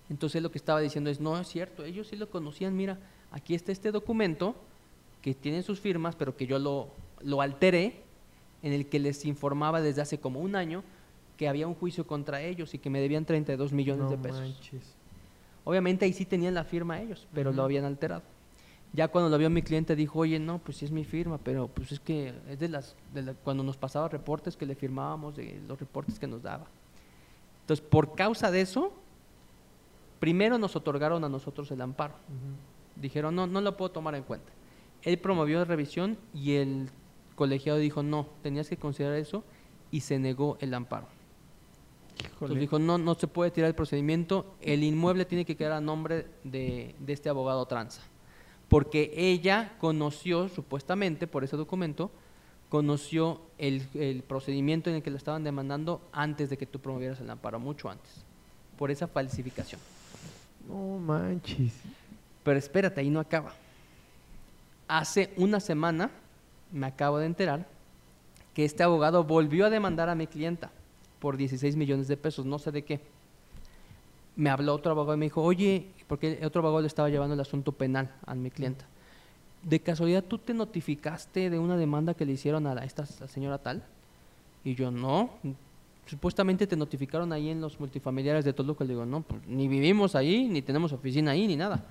Entonces 0.10 0.42
lo 0.42 0.52
que 0.52 0.58
estaba 0.58 0.80
diciendo 0.80 1.10
es, 1.10 1.20
no 1.20 1.38
es 1.38 1.48
cierto, 1.48 1.86
ellos 1.86 2.08
sí 2.08 2.16
lo 2.16 2.30
conocían, 2.30 2.76
mira, 2.76 2.98
aquí 3.32 3.54
está 3.54 3.72
este 3.72 3.92
documento 3.92 4.56
que 5.22 5.36
tiene 5.36 5.62
sus 5.62 5.80
firmas, 5.80 6.16
pero 6.16 6.36
que 6.36 6.48
yo 6.48 6.58
lo, 6.58 6.90
lo 7.22 7.42
alteré, 7.42 8.02
en 8.62 8.74
el 8.74 8.88
que 8.88 9.00
les 9.00 9.26
informaba 9.26 9.82
desde 9.82 10.02
hace 10.02 10.20
como 10.20 10.40
un 10.40 10.56
año 10.56 10.84
que 11.38 11.48
había 11.48 11.68
un 11.68 11.76
juicio 11.76 12.06
contra 12.06 12.42
ellos 12.42 12.74
y 12.74 12.80
que 12.80 12.90
me 12.90 13.00
debían 13.00 13.24
32 13.24 13.72
millones 13.72 14.10
de 14.10 14.18
pesos. 14.18 14.58
Obviamente 15.64 16.06
ahí 16.06 16.12
sí 16.12 16.26
tenían 16.26 16.54
la 16.54 16.64
firma 16.64 17.00
ellos, 17.00 17.28
pero 17.34 17.54
lo 17.54 17.64
habían 17.64 17.86
alterado. 17.86 18.24
Ya 18.91 19.08
cuando 19.08 19.30
lo 19.30 19.38
vio 19.38 19.49
mi 19.49 19.62
cliente 19.62 19.95
dijo, 19.95 20.19
oye, 20.19 20.39
no, 20.39 20.58
pues 20.58 20.78
sí 20.78 20.86
es 20.86 20.91
mi 20.91 21.04
firma, 21.04 21.38
pero 21.38 21.67
pues 21.67 21.91
es 21.91 21.99
que 21.99 22.34
es 22.49 22.60
de 22.60 22.69
las, 22.69 22.95
de 23.13 23.36
cuando 23.43 23.63
nos 23.63 23.78
pasaba 23.78 24.10
reportes 24.10 24.58
que 24.58 24.65
le 24.65 24.73
firmábamos, 24.73 25.36
de 25.36 25.62
los 25.67 25.80
reportes 25.80 26.17
que 26.17 26.25
nos 26.25 26.41
daba. 26.41 26.65
Entonces, 27.62 27.86
por 27.86 28.15
causa 28.15 28.49
de 28.49 28.62
eso, 28.62 28.91
primero 30.19 30.58
nos 30.58 30.75
otorgaron 30.75 31.23
a 31.23 31.30
nosotros 31.30 31.69
el 31.69 31.82
amparo. 31.82 32.15
Dijeron, 32.95 33.36
no, 33.36 33.45
no 33.45 33.62
lo 33.62 33.78
puedo 33.78 33.91
tomar 33.91 34.15
en 34.15 34.23
cuenta. 34.23 34.52
Él 35.04 35.19
promovió 35.19 35.60
la 35.60 35.65
revisión 35.65 36.17
y 36.34 36.54
el 36.56 36.89
colegiado 37.36 37.78
dijo, 37.78 38.02
no, 38.02 38.28
tenías 38.41 38.69
que 38.69 38.78
considerar 38.78 39.17
eso 39.17 39.43
y 39.91 40.02
se 40.02 40.17
negó 40.17 40.58
el 40.62 40.73
amparo. 40.73 41.08
Entonces 42.34 42.60
dijo, 42.60 42.80
no, 42.80 42.97
no 42.97 43.13
se 43.13 43.28
puede 43.28 43.52
tirar 43.52 43.67
el 43.67 43.75
procedimiento, 43.75 44.56
el 44.62 44.84
inmueble 44.84 45.25
tiene 45.25 45.45
que 45.45 45.56
quedar 45.56 45.73
a 45.73 45.80
nombre 45.80 46.28
de, 46.43 46.95
de 46.99 47.13
este 47.13 47.30
abogado 47.30 47.65
tranza 47.65 48.02
porque 48.70 49.12
ella 49.16 49.74
conoció, 49.80 50.48
supuestamente, 50.48 51.26
por 51.28 51.44
ese 51.44 51.58
documento, 51.58 52.12
conoció 52.70 53.42
el, 53.58 54.24
procedimiento 54.28 54.92
en 54.92 54.98
el 54.98 55.04
que 55.04 55.10
la 55.10 55.18
estaban 55.18 55.44
demandando 55.44 56.02
antes 56.12 56.52
de 56.52 56.58
que 56.58 56.68
tú 56.68 56.80
promovieras 56.80 57.20
el 57.20 57.30
amparo, 57.30 57.60
mucho 57.60 57.90
antes, 57.90 58.24
por 58.78 58.92
esa 58.92 59.08
falsificación. 59.08 59.82
No 60.68 61.00
manches. 61.00 61.74
Pero 62.44 62.60
espérate, 62.60 63.02
ahí 63.02 63.10
no 63.10 63.20
acaba. 63.20 63.56
Hace 64.88 65.34
una 65.36 65.60
semana 65.60 66.12
me 66.72 66.86
acabo 66.86 67.18
de 67.18 67.26
enterar 67.26 67.68
que 68.54 68.66
este 68.66 68.84
abogado 68.84 69.24
volvió 69.24 69.66
a 69.66 69.70
demandar 69.72 70.10
a 70.10 70.16
mi 70.16 70.28
clienta 70.28 70.72
por 71.20 71.38
16 71.38 71.76
millones 71.76 72.08
de 72.08 72.18
pesos, 72.18 72.46
no 72.46 72.60
sé 72.60 72.72
de 72.72 72.84
qué 72.84 73.02
me 74.39 74.49
habló 74.49 74.73
otro 74.73 74.91
abogado 74.91 75.15
y 75.15 75.19
me 75.19 75.25
dijo, 75.25 75.43
oye, 75.43 75.88
porque 76.08 76.39
otro 76.45 76.62
abogado 76.62 76.82
le 76.82 76.88
estaba 76.88 77.10
llevando 77.10 77.34
el 77.34 77.41
asunto 77.41 77.73
penal 77.73 78.15
a 78.25 78.34
mi 78.36 78.49
clienta. 78.49 78.86
¿De 79.62 79.82
casualidad 79.82 80.23
tú 80.23 80.38
te 80.38 80.54
notificaste 80.54 81.49
de 81.49 81.60
una 81.60 81.75
demanda 81.75 82.13
que 82.13 82.25
le 82.25 82.32
hicieron 82.32 82.65
a, 82.65 82.86
esta 82.86 83.06
señora 83.06 83.58
tal? 83.58 83.84
Y 84.63 84.75
yo, 84.75 84.91
no. 84.91 85.30
Supuestamente 86.06 86.65
te 86.67 86.78
notificaron 86.78 87.34
ahí 87.34 87.49
en 87.49 87.60
los 87.60 87.82
multifamiliares 87.82 88.45
de 88.45 88.54
todo 88.54 88.65
lo 88.67 88.78
que 88.78 88.86
le 88.86 88.93
digo, 88.93 89.06
no, 89.06 89.23
pues 89.23 89.45
ni 89.45 89.67
vivimos 89.67 90.15
ahí, 90.15 90.47
ni 90.47 90.62
tenemos 90.62 90.93
oficina 90.93 91.32
ahí, 91.32 91.45
ni 91.45 91.58
nada. 91.58 91.84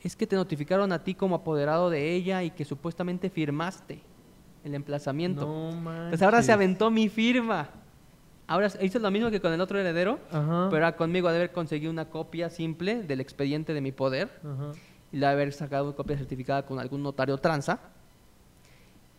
Es 0.00 0.14
que 0.14 0.24
te 0.24 0.36
notificaron 0.36 0.92
a 0.92 1.02
ti 1.02 1.14
como 1.14 1.34
apoderado 1.34 1.90
de 1.90 2.14
ella 2.14 2.44
y 2.44 2.50
que 2.52 2.64
supuestamente 2.64 3.28
firmaste 3.28 4.00
el 4.62 4.76
emplazamiento. 4.76 5.44
No, 5.44 6.08
pues 6.10 6.22
ahora 6.22 6.44
se 6.44 6.52
aventó 6.52 6.92
mi 6.92 7.08
firma. 7.08 7.68
Ahora 8.48 8.72
hizo 8.80 8.98
lo 8.98 9.10
mismo 9.10 9.30
que 9.30 9.40
con 9.42 9.52
el 9.52 9.60
otro 9.60 9.78
heredero, 9.78 10.18
pero 10.30 10.76
era 10.78 10.96
conmigo 10.96 11.28
de 11.28 11.36
haber 11.36 11.52
conseguido 11.52 11.92
una 11.92 12.06
copia 12.06 12.48
simple 12.48 13.02
del 13.02 13.20
expediente 13.20 13.74
de 13.74 13.82
mi 13.82 13.92
poder 13.92 14.30
y 15.12 15.18
de 15.18 15.26
haber 15.26 15.52
sacado 15.52 15.88
una 15.88 15.96
copia 15.96 16.16
certificada 16.16 16.64
con 16.64 16.80
algún 16.80 17.02
notario 17.02 17.36
tranza. 17.36 17.78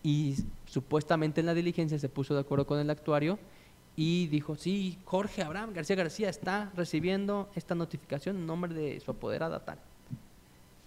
Y 0.01 0.35
supuestamente 0.65 1.41
en 1.41 1.45
la 1.45 1.53
diligencia 1.53 1.99
se 1.99 2.09
puso 2.09 2.33
de 2.33 2.39
acuerdo 2.39 2.65
con 2.65 2.79
el 2.79 2.89
actuario 2.89 3.37
y 3.95 4.27
dijo, 4.27 4.55
sí, 4.55 4.97
Jorge 5.05 5.43
Abraham 5.43 5.73
García 5.73 5.95
García 5.95 6.29
está 6.29 6.71
recibiendo 6.75 7.49
esta 7.53 7.75
notificación 7.75 8.35
en 8.37 8.47
nombre 8.47 8.73
de 8.73 8.99
su 8.99 9.11
apoderada 9.11 9.59
tal. 9.59 9.77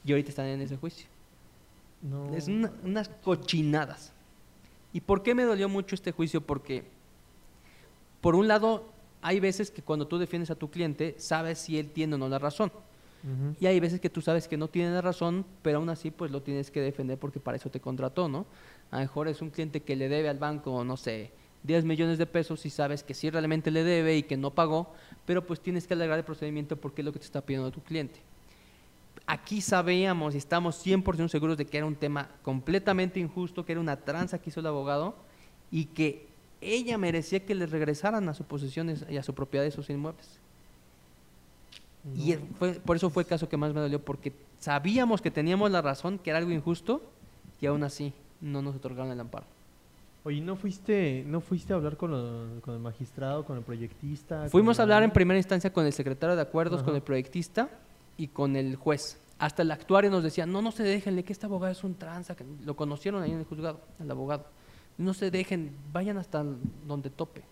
Y 0.05 0.11
ahorita 0.11 0.31
están 0.31 0.47
en 0.47 0.63
ese 0.63 0.77
juicio. 0.77 1.07
Es 2.35 2.49
unas 2.49 3.09
cochinadas. 3.09 4.13
¿Y 4.93 5.01
por 5.01 5.23
qué 5.23 5.35
me 5.35 5.45
dolió 5.45 5.69
mucho 5.69 5.95
este 5.95 6.11
juicio? 6.11 6.41
Porque 6.41 6.85
por 8.23 8.37
un 8.37 8.49
lado, 8.49 8.89
hay 9.21 9.41
veces 9.41 9.71
que 9.71 9.83
cuando 9.83 10.07
tú 10.07 10.17
defiendes 10.17 10.51
a 10.51 10.55
tu 10.55 10.71
cliente, 10.71 11.17
sabes 11.19 11.59
si 11.59 11.79
él 11.79 11.91
tiene 11.91 12.15
o 12.15 12.19
no 12.19 12.29
la 12.29 12.39
razón. 12.39 12.73
Y 13.61 13.67
hay 13.67 13.79
veces 13.79 14.01
que 14.01 14.11
tú 14.11 14.21
sabes 14.21 14.49
que 14.49 14.57
no 14.57 14.67
tiene 14.67 14.91
la 14.91 15.01
razón, 15.01 15.47
pero 15.63 15.79
aún 15.79 15.89
así 15.91 16.11
pues 16.11 16.33
lo 16.33 16.43
tienes 16.43 16.73
que 16.73 16.81
defender 16.81 17.19
porque 17.19 17.39
para 17.39 17.57
eso 17.57 17.71
te 17.71 17.79
contrató, 17.79 18.29
¿no? 18.29 18.47
A 18.91 18.97
lo 18.97 19.03
mejor 19.03 19.29
es 19.29 19.41
un 19.41 19.51
cliente 19.51 19.83
que 19.83 19.95
le 19.95 20.09
debe 20.09 20.29
al 20.29 20.39
banco, 20.39 20.83
no 20.83 20.97
sé, 20.97 21.31
10 21.63 21.85
millones 21.85 22.19
de 22.19 22.27
pesos 22.27 22.67
y 22.67 22.71
sabes 22.71 23.05
que 23.05 23.15
sí 23.15 23.31
realmente 23.31 23.71
le 23.71 23.85
debe 23.85 24.17
y 24.17 24.25
que 24.25 24.37
no 24.37 24.51
pagó, 24.51 24.93
pero 25.25 25.47
pues 25.47 25.61
tienes 25.61 25.87
que 25.87 25.95
alargar 25.95 26.19
el 26.19 26.25
procedimiento 26.25 26.77
porque 26.77 27.03
es 27.03 27.05
lo 27.05 27.13
que 27.13 27.21
te 27.21 27.25
está 27.25 27.41
pidiendo 27.43 27.71
tu 27.71 27.81
cliente. 27.81 28.21
Aquí 29.25 29.61
sabíamos 29.61 30.35
y 30.35 30.39
estamos 30.39 30.85
100% 30.85 31.29
seguros 31.29 31.57
de 31.57 31.65
que 31.65 31.77
era 31.77 31.87
un 31.87 31.95
tema 31.95 32.29
completamente 32.43 33.21
injusto, 33.21 33.65
que 33.65 33.71
era 33.71 33.81
una 33.81 33.97
tranza 33.97 34.41
que 34.41 34.51
hizo 34.51 34.59
el 34.59 34.67
abogado 34.67 35.15
y 35.71 35.85
que 35.87 36.32
ella 36.63 36.97
merecía 36.99 37.41
que 37.41 37.55
le 37.55 37.67
regresaran 37.67 38.29
a 38.29 38.35
sus 38.35 38.47
posesiones 38.47 39.05
y 39.11 39.17
a 39.17 39.23
su 39.23 39.35
propiedad 39.35 39.65
de 39.65 39.71
sus 39.71 39.91
inmuebles. 39.91 40.39
Y 42.17 42.35
fue, 42.59 42.73
por 42.75 42.97
eso 42.97 43.11
fue 43.11 43.23
el 43.23 43.29
caso 43.29 43.49
que 43.49 43.57
más 43.57 43.73
me 43.73 43.81
dolió, 43.81 44.01
porque 44.01 44.33
sabíamos 44.59 45.23
que 45.23 45.31
teníamos 45.31 45.71
la 45.71 45.83
razón, 45.83 46.19
que 46.19 46.31
era 46.31 46.39
algo 46.39 46.51
injusto, 46.51 47.01
y 47.61 47.67
aún 47.67 47.85
así 47.85 48.13
no 48.41 48.61
nos 48.61 48.75
otorgaron 48.75 49.13
el 49.13 49.21
amparo. 49.21 49.47
Oye, 50.25 50.41
¿no 50.41 50.57
fuiste, 50.57 51.25
¿no 51.27 51.41
fuiste 51.41 51.73
a 51.73 51.77
hablar 51.77 51.97
con, 51.97 52.11
lo- 52.11 52.61
con 52.61 52.75
el 52.75 52.81
magistrado, 52.81 53.45
con 53.45 53.57
el 53.57 53.63
proyectista? 53.63 54.49
Fuimos 54.51 54.79
a 54.79 54.83
hablar 54.83 55.03
en 55.05 55.11
primera 55.13 55.39
instancia 55.39 55.73
con 55.73 55.87
el 55.87 55.93
secretario 55.93 56.35
de 56.37 56.43
acuerdos, 56.43 56.83
con 56.83 56.95
el 56.97 57.03
proyectista 57.03 57.69
y 58.17 58.29
con 58.29 58.57
el 58.57 58.77
juez. 58.77 59.17
Hasta 59.39 59.63
el 59.63 59.71
actuario 59.73 60.11
nos 60.11 60.23
decía, 60.23 60.47
no, 60.47 60.61
no 60.63 60.71
se 60.73 60.83
dejen, 60.85 61.21
que 61.23 61.33
este 61.33 61.47
abogado 61.47 61.73
es 61.73 61.83
un 61.83 61.95
tranza, 61.97 62.37
que 62.37 62.45
lo 62.65 62.75
conocieron 62.77 63.23
ahí 63.23 63.33
en 63.33 63.39
el 63.39 63.45
juzgado, 63.45 63.81
el 64.01 64.11
abogado. 64.11 64.45
No 64.99 65.15
se 65.15 65.31
dejen, 65.31 65.73
vayan 65.93 66.19
hasta 66.19 66.45
donde 66.87 67.11
tope. 67.11 67.43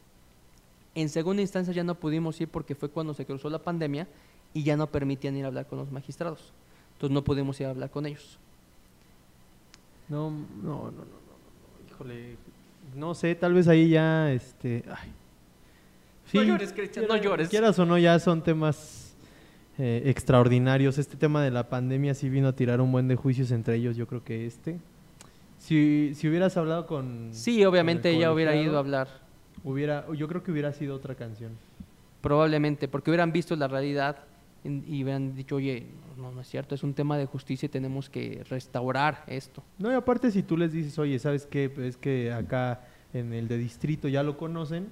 En 0.95 1.09
segunda 1.09 1.43
instancia 1.43 1.73
ya 1.73 1.85
no 1.85 1.95
pudimos 1.95 2.41
ir 2.41 2.49
porque 2.49 2.75
fue 2.75 2.91
cuando 2.91 3.15
se 3.15 3.25
cruzó 3.25 3.49
la 3.49 3.61
pandemia 3.61 4.07
y 4.53 4.63
ya 4.63 4.77
no 4.77 4.87
permitían 4.89 5.37
ir 5.37 5.45
a 5.45 5.49
hablar 5.49 5.67
con 5.67 5.79
los 5.79 5.91
magistrados. 5.91 6.53
Entonces 6.95 7.15
no 7.15 7.23
pudimos 7.23 7.59
ir 7.61 7.67
a 7.67 7.71
hablar 7.71 7.91
con 7.91 8.07
ellos. 8.07 8.39
No, 10.09 10.31
no, 10.31 10.37
no, 10.63 10.83
no, 10.83 10.91
no, 10.91 11.05
no, 11.05 11.89
híjole, 11.89 12.37
no 12.97 13.15
sé, 13.15 13.35
tal 13.37 13.55
vez 13.55 13.69
ahí 13.69 13.91
ya, 13.91 14.33
este, 14.33 14.85
ay. 14.89 15.13
No 16.33 16.43
llores, 16.43 16.73
Cristian, 16.73 17.07
no 17.09 17.17
llores. 17.17 17.49
Quieras 17.49 17.79
o 17.79 17.87
no, 17.87 17.99
ya 17.99 18.19
son 18.19 18.43
temas 18.43 19.15
eh, 19.79 20.03
extraordinarios. 20.07 20.99
Este 20.99 21.17
tema 21.17 21.43
de 21.43 21.51
la 21.51 21.69
pandemia 21.69 22.15
sí 22.15 22.29
vino 22.29 22.49
a 22.49 22.53
tirar 22.55 22.81
un 22.81 22.93
buen 22.93 23.09
de 23.09 23.17
juicios 23.17 23.51
entre 23.51 23.77
ellos, 23.77 23.97
yo 23.97 24.07
creo 24.07 24.23
que 24.23 24.47
este. 24.47 24.79
Si, 25.61 26.15
si 26.15 26.27
hubieras 26.27 26.57
hablado 26.57 26.87
con... 26.87 27.29
Sí, 27.33 27.65
obviamente 27.65 28.09
con 28.09 28.15
el 28.15 28.17
ella 28.17 28.33
hubiera 28.33 28.57
ido 28.57 28.77
a 28.77 28.79
hablar. 28.81 29.09
Hubiera, 29.63 30.07
yo 30.15 30.27
creo 30.27 30.43
que 30.43 30.51
hubiera 30.51 30.73
sido 30.73 30.97
otra 30.97 31.15
canción. 31.15 31.53
Probablemente, 32.23 32.89
porque 32.89 33.11
hubieran 33.11 33.31
visto 33.31 33.55
la 33.57 33.69
realidad 33.69 34.25
y 34.65 35.03
hubieran 35.05 35.35
dicho, 35.35 35.57
oye, 35.57 35.87
no, 36.17 36.33
no 36.33 36.41
es 36.41 36.49
cierto, 36.49 36.75
es 36.75 36.83
un 36.83 36.95
tema 36.95 37.19
de 37.19 37.27
justicia 37.27 37.67
y 37.67 37.69
tenemos 37.69 38.09
que 38.09 38.43
restaurar 38.49 39.23
esto. 39.27 39.63
No, 39.79 39.93
y 39.93 39.95
aparte 39.95 40.31
si 40.31 40.43
tú 40.43 40.57
les 40.57 40.73
dices, 40.73 40.99
oye, 40.99 41.19
¿sabes 41.19 41.47
qué? 41.47 41.71
Es 41.79 41.99
que 41.99 42.33
acá 42.33 42.81
en 43.13 43.33
el 43.35 43.47
de 43.47 43.59
distrito 43.59 44.09
ya 44.09 44.23
lo 44.23 44.39
conocen, 44.39 44.89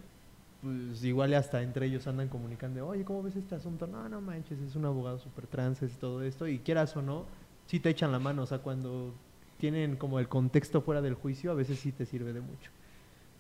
pues 0.63 1.03
igual 1.03 1.33
hasta 1.33 1.63
entre 1.63 1.87
ellos 1.87 2.07
andan 2.07 2.29
comunicando, 2.29 2.87
oye, 2.87 3.05
¿cómo 3.05 3.23
ves 3.23 3.37
este 3.37 3.55
asunto? 3.55 3.87
No, 3.87 4.07
no 4.09 4.21
manches, 4.21 4.59
es 4.61 4.77
un 4.77 4.85
abogado 4.85 5.19
súper 5.19 5.47
trans, 5.47 5.83
es 5.83 5.97
todo 5.97 6.23
esto, 6.23 6.47
y 6.47 6.59
quieras 6.59 6.95
o 6.97 7.03
no, 7.03 7.25
sí 7.67 7.81
te 7.81 7.89
echan 7.89 8.13
la 8.13 8.19
mano, 8.19 8.43
o 8.43 8.47
sea, 8.47 8.59
cuando 8.59 9.15
tienen 9.59 9.97
como 9.97 10.19
el 10.19 10.29
contexto 10.29 10.81
fuera 10.81 11.03
del 11.03 11.15
juicio, 11.15 11.51
a 11.51 11.55
veces 11.55 11.79
sí 11.79 11.93
te 11.93 12.07
sirve 12.07 12.33
de 12.33 12.41
mucho. 12.41 12.71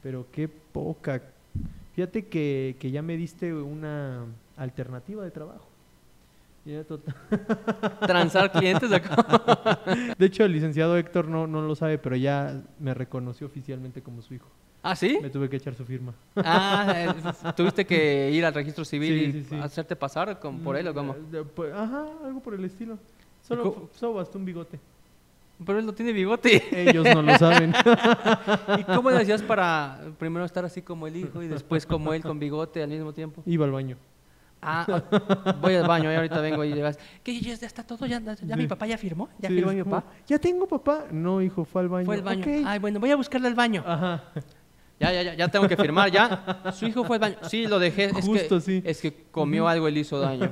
Pero 0.02 0.26
qué 0.32 0.48
poca. 0.48 1.22
Fíjate 1.94 2.26
que, 2.26 2.76
que 2.78 2.90
ya 2.90 3.02
me 3.02 3.16
diste 3.16 3.52
una 3.52 4.24
alternativa 4.56 5.24
de 5.24 5.30
trabajo. 5.30 5.68
Ya 6.64 6.84
Transar 8.06 8.52
clientes 8.52 8.92
acá. 8.92 9.80
De 10.18 10.26
hecho, 10.26 10.44
el 10.44 10.52
licenciado 10.52 10.98
Héctor 10.98 11.26
no, 11.26 11.46
no 11.46 11.62
lo 11.62 11.74
sabe, 11.74 11.96
pero 11.96 12.14
ya 12.14 12.60
me 12.78 12.92
reconoció 12.92 13.46
oficialmente 13.46 14.02
como 14.02 14.20
su 14.20 14.34
hijo. 14.34 14.48
¿Ah, 14.82 14.94
sí? 14.94 15.18
Me 15.20 15.30
tuve 15.30 15.48
que 15.48 15.56
echar 15.56 15.74
su 15.74 15.84
firma. 15.84 16.12
Ah, 16.36 16.92
eh, 16.94 17.52
tuviste 17.56 17.86
que 17.86 18.30
ir 18.30 18.44
al 18.44 18.54
registro 18.54 18.84
civil 18.84 19.32
Sí, 19.32 19.38
y 19.38 19.44
sí, 19.44 19.54
hacerte 19.56 19.96
pasar 19.96 20.38
con, 20.38 20.60
por 20.60 20.76
él 20.76 20.86
o 20.88 20.94
cómo. 20.94 21.14
Mm, 21.14 21.36
eh, 21.36 21.44
pues, 21.54 21.72
Ajá, 21.72 22.06
algo 22.24 22.40
por 22.40 22.54
el 22.54 22.64
estilo. 22.64 22.98
Solo, 23.42 23.74
cómo? 23.74 23.90
solo 23.94 24.14
bastó 24.14 24.38
un 24.38 24.44
bigote. 24.44 24.78
Pero 25.64 25.78
él 25.80 25.86
no 25.86 25.92
tiene 25.92 26.12
bigote. 26.12 26.62
Ellos 26.88 27.04
no 27.04 27.22
lo 27.22 27.36
saben. 27.36 27.74
¿Y 28.78 28.84
cómo 28.84 29.10
le 29.10 29.18
hacías 29.18 29.42
para 29.42 30.00
primero 30.18 30.44
estar 30.44 30.64
así 30.64 30.82
como 30.82 31.06
el 31.06 31.16
hijo 31.16 31.42
y 31.42 31.48
después 31.48 31.84
como 31.84 32.12
él 32.12 32.22
con 32.22 32.38
bigote 32.38 32.82
al 32.82 32.88
mismo 32.90 33.12
tiempo? 33.12 33.42
Iba 33.44 33.64
al 33.64 33.72
baño. 33.72 33.96
Ah, 34.60 34.84
ah, 34.88 35.56
voy 35.60 35.74
al 35.76 35.86
baño 35.86 36.10
y 36.12 36.16
ahorita 36.16 36.40
vengo 36.40 36.64
y 36.64 36.72
le 36.74 36.82
vas. 36.82 36.98
¿Qué? 37.22 37.40
¿Ya 37.40 37.54
está 37.54 37.84
todo? 37.84 38.06
¿Ya, 38.06 38.20
ya 38.20 38.34
Sí. 38.36 38.44
mi 38.56 38.66
papá 38.66 38.86
ya 38.86 38.98
firmó? 38.98 39.28
¿Ya 39.38 39.48
Sí, 39.48 39.54
firmó 39.54 39.70
es 39.70 39.76
mi 39.76 39.84
papá? 39.84 40.04
¿Ya 40.26 40.38
tengo 40.38 40.66
papá? 40.66 41.04
No, 41.12 41.40
hijo, 41.40 41.64
fue 41.64 41.82
al 41.82 41.88
baño. 41.88 42.06
Fue 42.06 42.16
al 42.16 42.22
baño. 42.22 42.44
Ay, 42.66 42.78
bueno, 42.80 42.98
voy 42.98 43.10
a 43.10 43.16
buscarle 43.16 43.46
al 43.48 43.54
baño. 43.54 43.84
Ajá. 43.86 44.24
Ya, 44.98 45.12
ya, 45.12 45.22
ya, 45.22 45.34
ya 45.34 45.48
tengo 45.48 45.68
que 45.68 45.76
firmar, 45.76 46.10
ya. 46.10 46.72
Su 46.72 46.86
hijo 46.86 47.04
fue 47.04 47.16
al 47.16 47.20
baño. 47.20 47.36
Sí, 47.42 47.68
lo 47.68 47.78
dejé. 47.78 48.06
Es 48.06 48.24
Justo, 48.26 48.56
que, 48.56 48.60
sí. 48.60 48.82
Es 48.84 49.00
que 49.00 49.26
comió 49.30 49.68
algo 49.68 49.88
y 49.88 49.92
le 49.92 50.00
hizo 50.00 50.18
daño. 50.18 50.50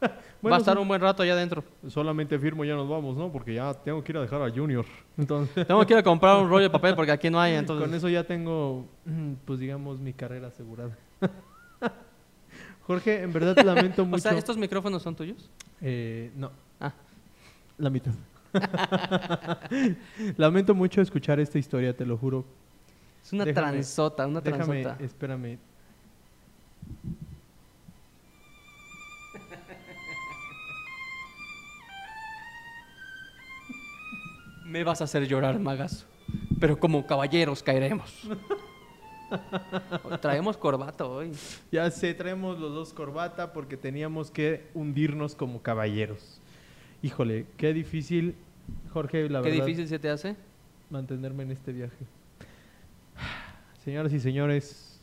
Bueno, 0.42 0.52
Va 0.52 0.56
a 0.56 0.60
estar 0.60 0.78
un 0.78 0.88
buen 0.88 1.00
rato 1.00 1.22
allá 1.22 1.34
adentro. 1.34 1.62
Solamente 1.88 2.38
firmo, 2.38 2.64
ya 2.64 2.74
nos 2.74 2.88
vamos, 2.88 3.14
¿no? 3.16 3.30
Porque 3.30 3.52
ya 3.54 3.74
tengo 3.74 4.02
que 4.02 4.12
ir 4.12 4.18
a 4.18 4.22
dejar 4.22 4.40
a 4.40 4.50
Junior. 4.50 4.86
Entonces, 5.18 5.66
Tengo 5.66 5.84
que 5.84 5.92
ir 5.92 5.98
a 5.98 6.02
comprar 6.02 6.38
un 6.42 6.48
rollo 6.48 6.62
de 6.64 6.70
papel 6.70 6.94
porque 6.94 7.12
aquí 7.12 7.28
no 7.28 7.38
hay, 7.40 7.54
entonces. 7.56 7.86
con 7.86 7.94
eso 7.94 8.08
ya 8.08 8.24
tengo, 8.24 8.86
mm, 9.04 9.32
pues 9.44 9.58
digamos, 9.60 9.98
mi 10.00 10.12
carrera 10.14 10.48
asegurada. 10.48 10.96
Jorge, 12.86 13.22
en 13.22 13.32
verdad 13.32 13.54
te 13.54 13.62
lamento 13.64 14.04
mucho. 14.04 14.16
O 14.16 14.18
sea, 14.20 14.32
¿estos 14.32 14.56
micrófonos 14.56 15.02
son 15.02 15.14
tuyos? 15.14 15.48
Eh, 15.80 16.32
no, 16.36 16.50
Ah, 16.80 16.92
la 17.78 17.90
mitad. 17.90 18.12
lamento 20.36 20.74
mucho 20.74 21.00
escuchar 21.00 21.38
esta 21.40 21.58
historia, 21.58 21.94
te 21.94 22.04
lo 22.06 22.16
juro. 22.16 22.44
es 23.22 23.32
una 23.32 23.44
Déjame- 23.44 23.54
transota, 23.54 24.26
una 24.26 24.40
Déjame, 24.40 24.82
transota. 24.82 25.04
espérame. 25.04 25.58
Me 34.70 34.84
vas 34.84 35.00
a 35.00 35.04
hacer 35.04 35.26
llorar, 35.26 35.58
magazo. 35.58 36.06
Pero 36.60 36.78
como 36.78 37.04
caballeros 37.04 37.60
caeremos. 37.60 38.22
Traemos 40.20 40.56
corbata 40.56 41.04
hoy. 41.06 41.32
Ya 41.72 41.90
sé, 41.90 42.14
traemos 42.14 42.58
los 42.58 42.72
dos 42.72 42.92
corbata 42.92 43.52
porque 43.52 43.76
teníamos 43.76 44.30
que 44.30 44.68
hundirnos 44.74 45.34
como 45.34 45.60
caballeros. 45.60 46.40
Híjole, 47.02 47.46
qué 47.56 47.72
difícil, 47.72 48.36
Jorge, 48.92 49.28
la 49.28 49.42
Qué 49.42 49.50
verdad, 49.50 49.66
difícil 49.66 49.88
se 49.88 49.98
te 49.98 50.08
hace. 50.08 50.36
mantenerme 50.88 51.42
en 51.42 51.50
este 51.50 51.72
viaje. 51.72 52.04
Señoras 53.84 54.12
y 54.12 54.20
señores, 54.20 55.00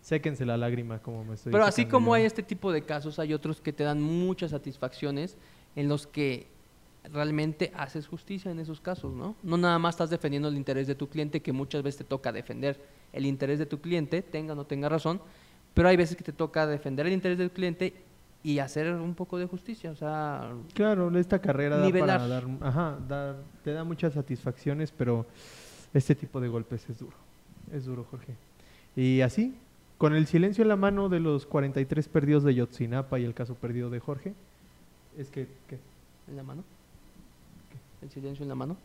séquense 0.00 0.46
la 0.46 0.56
lágrima 0.56 1.00
como 1.00 1.22
me 1.24 1.34
estoy 1.34 1.52
Pero 1.52 1.64
así 1.64 1.84
como 1.84 2.08
yo. 2.08 2.14
hay 2.14 2.24
este 2.24 2.42
tipo 2.42 2.72
de 2.72 2.82
casos, 2.82 3.18
hay 3.18 3.34
otros 3.34 3.60
que 3.60 3.72
te 3.74 3.84
dan 3.84 4.00
muchas 4.00 4.52
satisfacciones 4.52 5.36
en 5.76 5.88
los 5.88 6.06
que 6.06 6.46
realmente 7.12 7.72
haces 7.76 8.06
justicia 8.06 8.50
en 8.50 8.58
esos 8.58 8.80
casos, 8.80 9.12
¿no? 9.14 9.34
No 9.42 9.56
nada 9.56 9.78
más 9.78 9.94
estás 9.94 10.10
defendiendo 10.10 10.48
el 10.48 10.56
interés 10.56 10.86
de 10.86 10.94
tu 10.94 11.08
cliente, 11.08 11.40
que 11.40 11.52
muchas 11.52 11.82
veces 11.82 11.98
te 11.98 12.04
toca 12.04 12.32
defender 12.32 12.80
el 13.12 13.26
interés 13.26 13.58
de 13.58 13.66
tu 13.66 13.80
cliente, 13.80 14.22
tenga 14.22 14.52
o 14.52 14.56
no 14.56 14.64
tenga 14.66 14.88
razón, 14.88 15.20
pero 15.74 15.88
hay 15.88 15.96
veces 15.96 16.16
que 16.16 16.24
te 16.24 16.32
toca 16.32 16.66
defender 16.66 17.06
el 17.06 17.12
interés 17.12 17.38
del 17.38 17.50
cliente 17.50 17.94
y 18.42 18.58
hacer 18.58 18.92
un 18.94 19.14
poco 19.14 19.38
de 19.38 19.46
justicia, 19.46 19.90
o 19.90 19.94
sea, 19.96 20.52
Claro, 20.74 21.16
esta 21.18 21.38
carrera 21.40 21.76
da 21.78 21.90
para 21.90 22.26
dar, 22.28 22.44
ajá, 22.60 22.98
dar- 23.08 23.36
te 23.64 23.72
da 23.72 23.84
muchas 23.84 24.14
satisfacciones, 24.14 24.92
pero 24.92 25.26
este 25.92 26.14
tipo 26.14 26.40
de 26.40 26.48
golpes 26.48 26.88
es 26.88 26.98
duro. 26.98 27.16
Es 27.72 27.84
duro, 27.84 28.06
Jorge. 28.10 28.34
Y 28.96 29.20
así, 29.20 29.54
con 29.98 30.14
el 30.14 30.26
silencio 30.26 30.62
en 30.62 30.68
la 30.68 30.76
mano 30.76 31.08
de 31.08 31.20
los 31.20 31.44
43 31.46 32.08
perdidos 32.08 32.42
de 32.42 32.54
Yotzinapa 32.54 33.18
y 33.18 33.24
el 33.24 33.34
caso 33.34 33.54
perdido 33.54 33.90
de 33.90 34.00
Jorge, 34.00 34.34
es 35.18 35.28
que, 35.30 35.46
¿qué? 35.68 35.78
en 36.28 36.36
la 36.36 36.42
mano. 36.42 36.62
El 38.02 38.10
silencio 38.10 38.42
en 38.42 38.48
la 38.48 38.54
mano. 38.54 38.76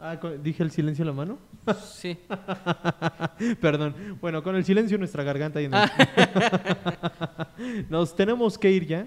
Ah, 0.00 0.16
dije 0.42 0.62
el 0.62 0.70
silencio 0.70 1.02
en 1.02 1.06
la 1.06 1.12
mano. 1.12 1.38
Sí. 1.84 2.18
Perdón. 3.60 3.94
Bueno, 4.20 4.42
con 4.42 4.56
el 4.56 4.64
silencio 4.64 4.96
en 4.96 5.00
nuestra 5.00 5.22
garganta 5.22 5.60
y 5.62 5.66
en 5.66 5.74
el- 5.74 5.90
Nos 7.88 8.14
tenemos 8.14 8.58
que 8.58 8.70
ir 8.70 8.86
ya, 8.86 9.06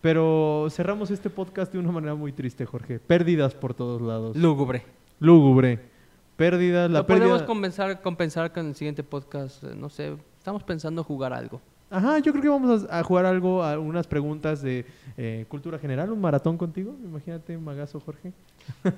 pero 0.00 0.66
cerramos 0.70 1.10
este 1.10 1.30
podcast 1.30 1.72
de 1.72 1.78
una 1.78 1.92
manera 1.92 2.14
muy 2.14 2.32
triste, 2.32 2.64
Jorge. 2.64 2.98
Pérdidas 2.98 3.54
por 3.54 3.74
todos 3.74 4.00
lados. 4.00 4.36
Lúgubre. 4.36 4.84
Lúgubre. 5.20 5.78
Pérdidas, 6.36 6.90
la 6.90 7.00
Lo 7.00 7.06
podemos 7.06 7.28
pérdida. 7.28 7.46
compensar, 7.46 8.02
compensar 8.02 8.52
con 8.52 8.66
el 8.66 8.74
siguiente 8.74 9.04
podcast, 9.04 9.62
eh, 9.62 9.74
no 9.76 9.88
sé, 9.88 10.16
estamos 10.38 10.64
pensando 10.64 11.04
jugar 11.04 11.32
algo. 11.32 11.60
Ajá, 11.90 12.18
yo 12.18 12.32
creo 12.32 12.42
que 12.42 12.48
vamos 12.48 12.86
a, 12.90 12.98
a 13.00 13.02
jugar 13.04 13.26
algo, 13.26 13.62
a 13.62 13.78
unas 13.78 14.06
preguntas 14.06 14.62
de 14.62 14.84
eh, 15.16 15.44
cultura 15.48 15.78
general, 15.78 16.10
un 16.10 16.20
maratón 16.20 16.56
contigo. 16.58 16.96
Imagínate, 17.04 17.56
magazo, 17.58 18.00
Jorge. 18.00 18.32
Yo 18.84 18.90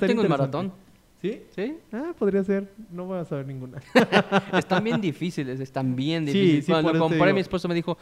tengo 0.00 0.22
el 0.22 0.26
interesante. 0.26 0.28
maratón. 0.28 0.72
¿Sí? 1.20 1.42
¿Sí? 1.54 1.76
Ah, 1.92 2.12
podría 2.16 2.44
ser. 2.44 2.72
No 2.92 3.06
voy 3.06 3.18
a 3.18 3.24
saber 3.24 3.46
ninguna. 3.46 3.80
Están 4.52 4.84
bien 4.84 5.00
difíciles, 5.00 5.58
están 5.58 5.96
bien 5.96 6.24
Sí, 6.26 6.32
difíciles. 6.32 6.66
sí, 6.66 6.72
Cuando 6.72 6.90
por 6.90 6.96
lo 6.96 7.08
compré, 7.08 7.32
mi 7.32 7.40
esposo 7.40 7.66
me 7.66 7.74
dijo, 7.74 7.98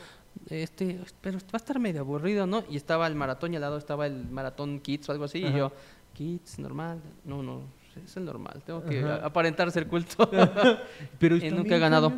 este, 0.51 1.01
pero 1.23 1.39
va 1.39 1.45
a 1.55 1.57
estar 1.57 1.79
medio 1.79 2.03
aburrido, 2.03 2.47
¿no? 2.47 2.63
Y 2.71 2.77
estaba 2.77 3.07
el 3.07 3.15
maratón 3.15 3.55
y 3.55 3.57
al 3.57 3.63
lado 3.63 3.79
estaba 3.79 4.07
el 4.07 4.29
maratón 4.29 4.81
Kids 4.81 5.09
o 5.09 5.13
algo 5.13 5.25
así. 5.25 5.43
Ajá. 5.45 5.55
Y 5.55 5.59
yo, 5.59 5.73
Kids, 6.13 6.59
normal. 6.59 7.01
No, 7.25 7.43
no, 7.43 7.63
es 8.05 8.17
el 8.17 8.25
normal. 8.25 8.63
Tengo 8.65 8.85
que 8.85 9.01
Ajá. 9.01 9.17
aparentar 9.25 9.71
ser 9.71 9.87
culto. 9.87 10.29
Pero 11.19 11.37
Y 11.37 11.51
nunca 11.51 11.77
he 11.77 11.79
ganado. 11.79 12.13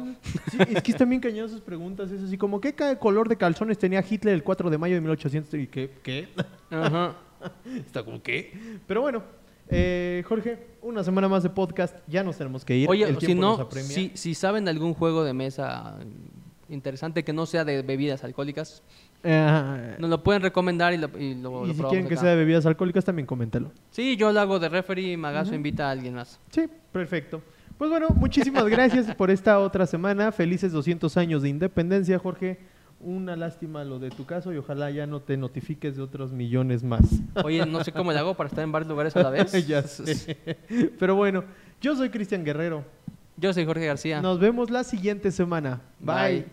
Sí, 0.50 0.58
es 0.74 0.82
que 0.82 0.90
están 0.92 1.08
bien 1.08 1.20
cañonas 1.20 1.50
sus 1.50 1.60
preguntas. 1.60 2.10
Es 2.10 2.22
así 2.22 2.36
como, 2.36 2.60
¿qué 2.60 2.74
color 2.98 3.28
de 3.28 3.36
calzones 3.36 3.78
tenía 3.78 4.04
Hitler 4.08 4.34
el 4.34 4.42
4 4.42 4.70
de 4.70 4.78
mayo 4.78 4.94
de 4.94 5.00
1800? 5.00 5.54
¿Y 5.54 5.66
qué? 5.66 5.90
¿Qué? 6.02 6.28
Ajá. 6.70 7.16
Está 7.76 8.04
como, 8.04 8.22
¿qué? 8.22 8.52
Pero 8.86 9.02
bueno, 9.02 9.22
eh, 9.68 10.22
Jorge, 10.26 10.66
una 10.82 11.04
semana 11.04 11.28
más 11.28 11.42
de 11.42 11.50
podcast. 11.50 11.96
Ya 12.06 12.22
nos 12.22 12.36
tenemos 12.36 12.64
que 12.64 12.76
ir. 12.76 12.88
Oye, 12.88 13.04
El 13.08 13.20
si 13.20 13.34
no, 13.34 13.68
si, 13.70 14.12
si 14.14 14.34
saben 14.34 14.68
algún 14.68 14.94
juego 14.94 15.24
de 15.24 15.34
mesa 15.34 15.98
interesante 16.68 17.24
que 17.24 17.32
no 17.32 17.46
sea 17.46 17.64
de 17.64 17.82
bebidas 17.82 18.24
alcohólicas, 18.24 18.82
Eh, 19.24 19.96
nos 19.98 20.08
lo 20.10 20.22
pueden 20.22 20.42
recomendar 20.42 20.92
y 20.94 20.96
lo, 20.96 21.08
y 21.18 21.34
lo, 21.34 21.64
y 21.64 21.68
lo 21.68 21.74
si 21.74 21.82
quieren 21.82 22.06
que 22.06 22.14
acá. 22.14 22.22
sea 22.22 22.30
de 22.30 22.36
bebidas 22.36 22.66
alcohólicas, 22.66 23.04
también 23.04 23.26
coméntalo. 23.26 23.72
Sí, 23.90 24.16
yo 24.16 24.32
lo 24.32 24.40
hago 24.40 24.58
de 24.58 24.68
referee 24.68 25.12
y 25.12 25.16
Magazo 25.16 25.54
invita 25.54 25.88
a 25.88 25.90
alguien 25.90 26.14
más. 26.14 26.38
Sí, 26.50 26.68
perfecto. 26.92 27.42
Pues 27.76 27.90
bueno, 27.90 28.08
muchísimas 28.10 28.64
gracias 28.68 29.14
por 29.14 29.30
esta 29.30 29.58
otra 29.58 29.86
semana. 29.86 30.32
Felices 30.32 30.72
200 30.72 31.16
años 31.16 31.42
de 31.42 31.48
independencia, 31.48 32.18
Jorge. 32.18 32.58
Una 33.00 33.36
lástima 33.36 33.84
lo 33.84 34.00
de 34.00 34.10
tu 34.10 34.26
caso 34.26 34.52
y 34.52 34.56
ojalá 34.56 34.90
ya 34.90 35.06
no 35.06 35.20
te 35.20 35.36
notifiques 35.36 35.96
de 35.96 36.02
otros 36.02 36.32
millones 36.32 36.82
más. 36.82 37.02
Oye, 37.44 37.64
no 37.64 37.84
sé 37.84 37.92
cómo 37.92 38.12
le 38.12 38.18
hago 38.18 38.34
para 38.34 38.48
estar 38.48 38.64
en 38.64 38.72
varios 38.72 38.88
lugares 38.88 39.14
a 39.16 39.22
la 39.22 39.30
vez. 39.30 39.52
ya 39.68 39.82
sé. 39.82 40.36
Pero 40.98 41.14
bueno, 41.14 41.44
yo 41.80 41.94
soy 41.94 42.10
Cristian 42.10 42.44
Guerrero. 42.44 42.84
Yo 43.36 43.52
soy 43.52 43.64
Jorge 43.64 43.86
García. 43.86 44.20
Nos 44.20 44.40
vemos 44.40 44.70
la 44.70 44.82
siguiente 44.82 45.30
semana. 45.30 45.80
Bye. 46.00 46.14
Bye. 46.40 46.44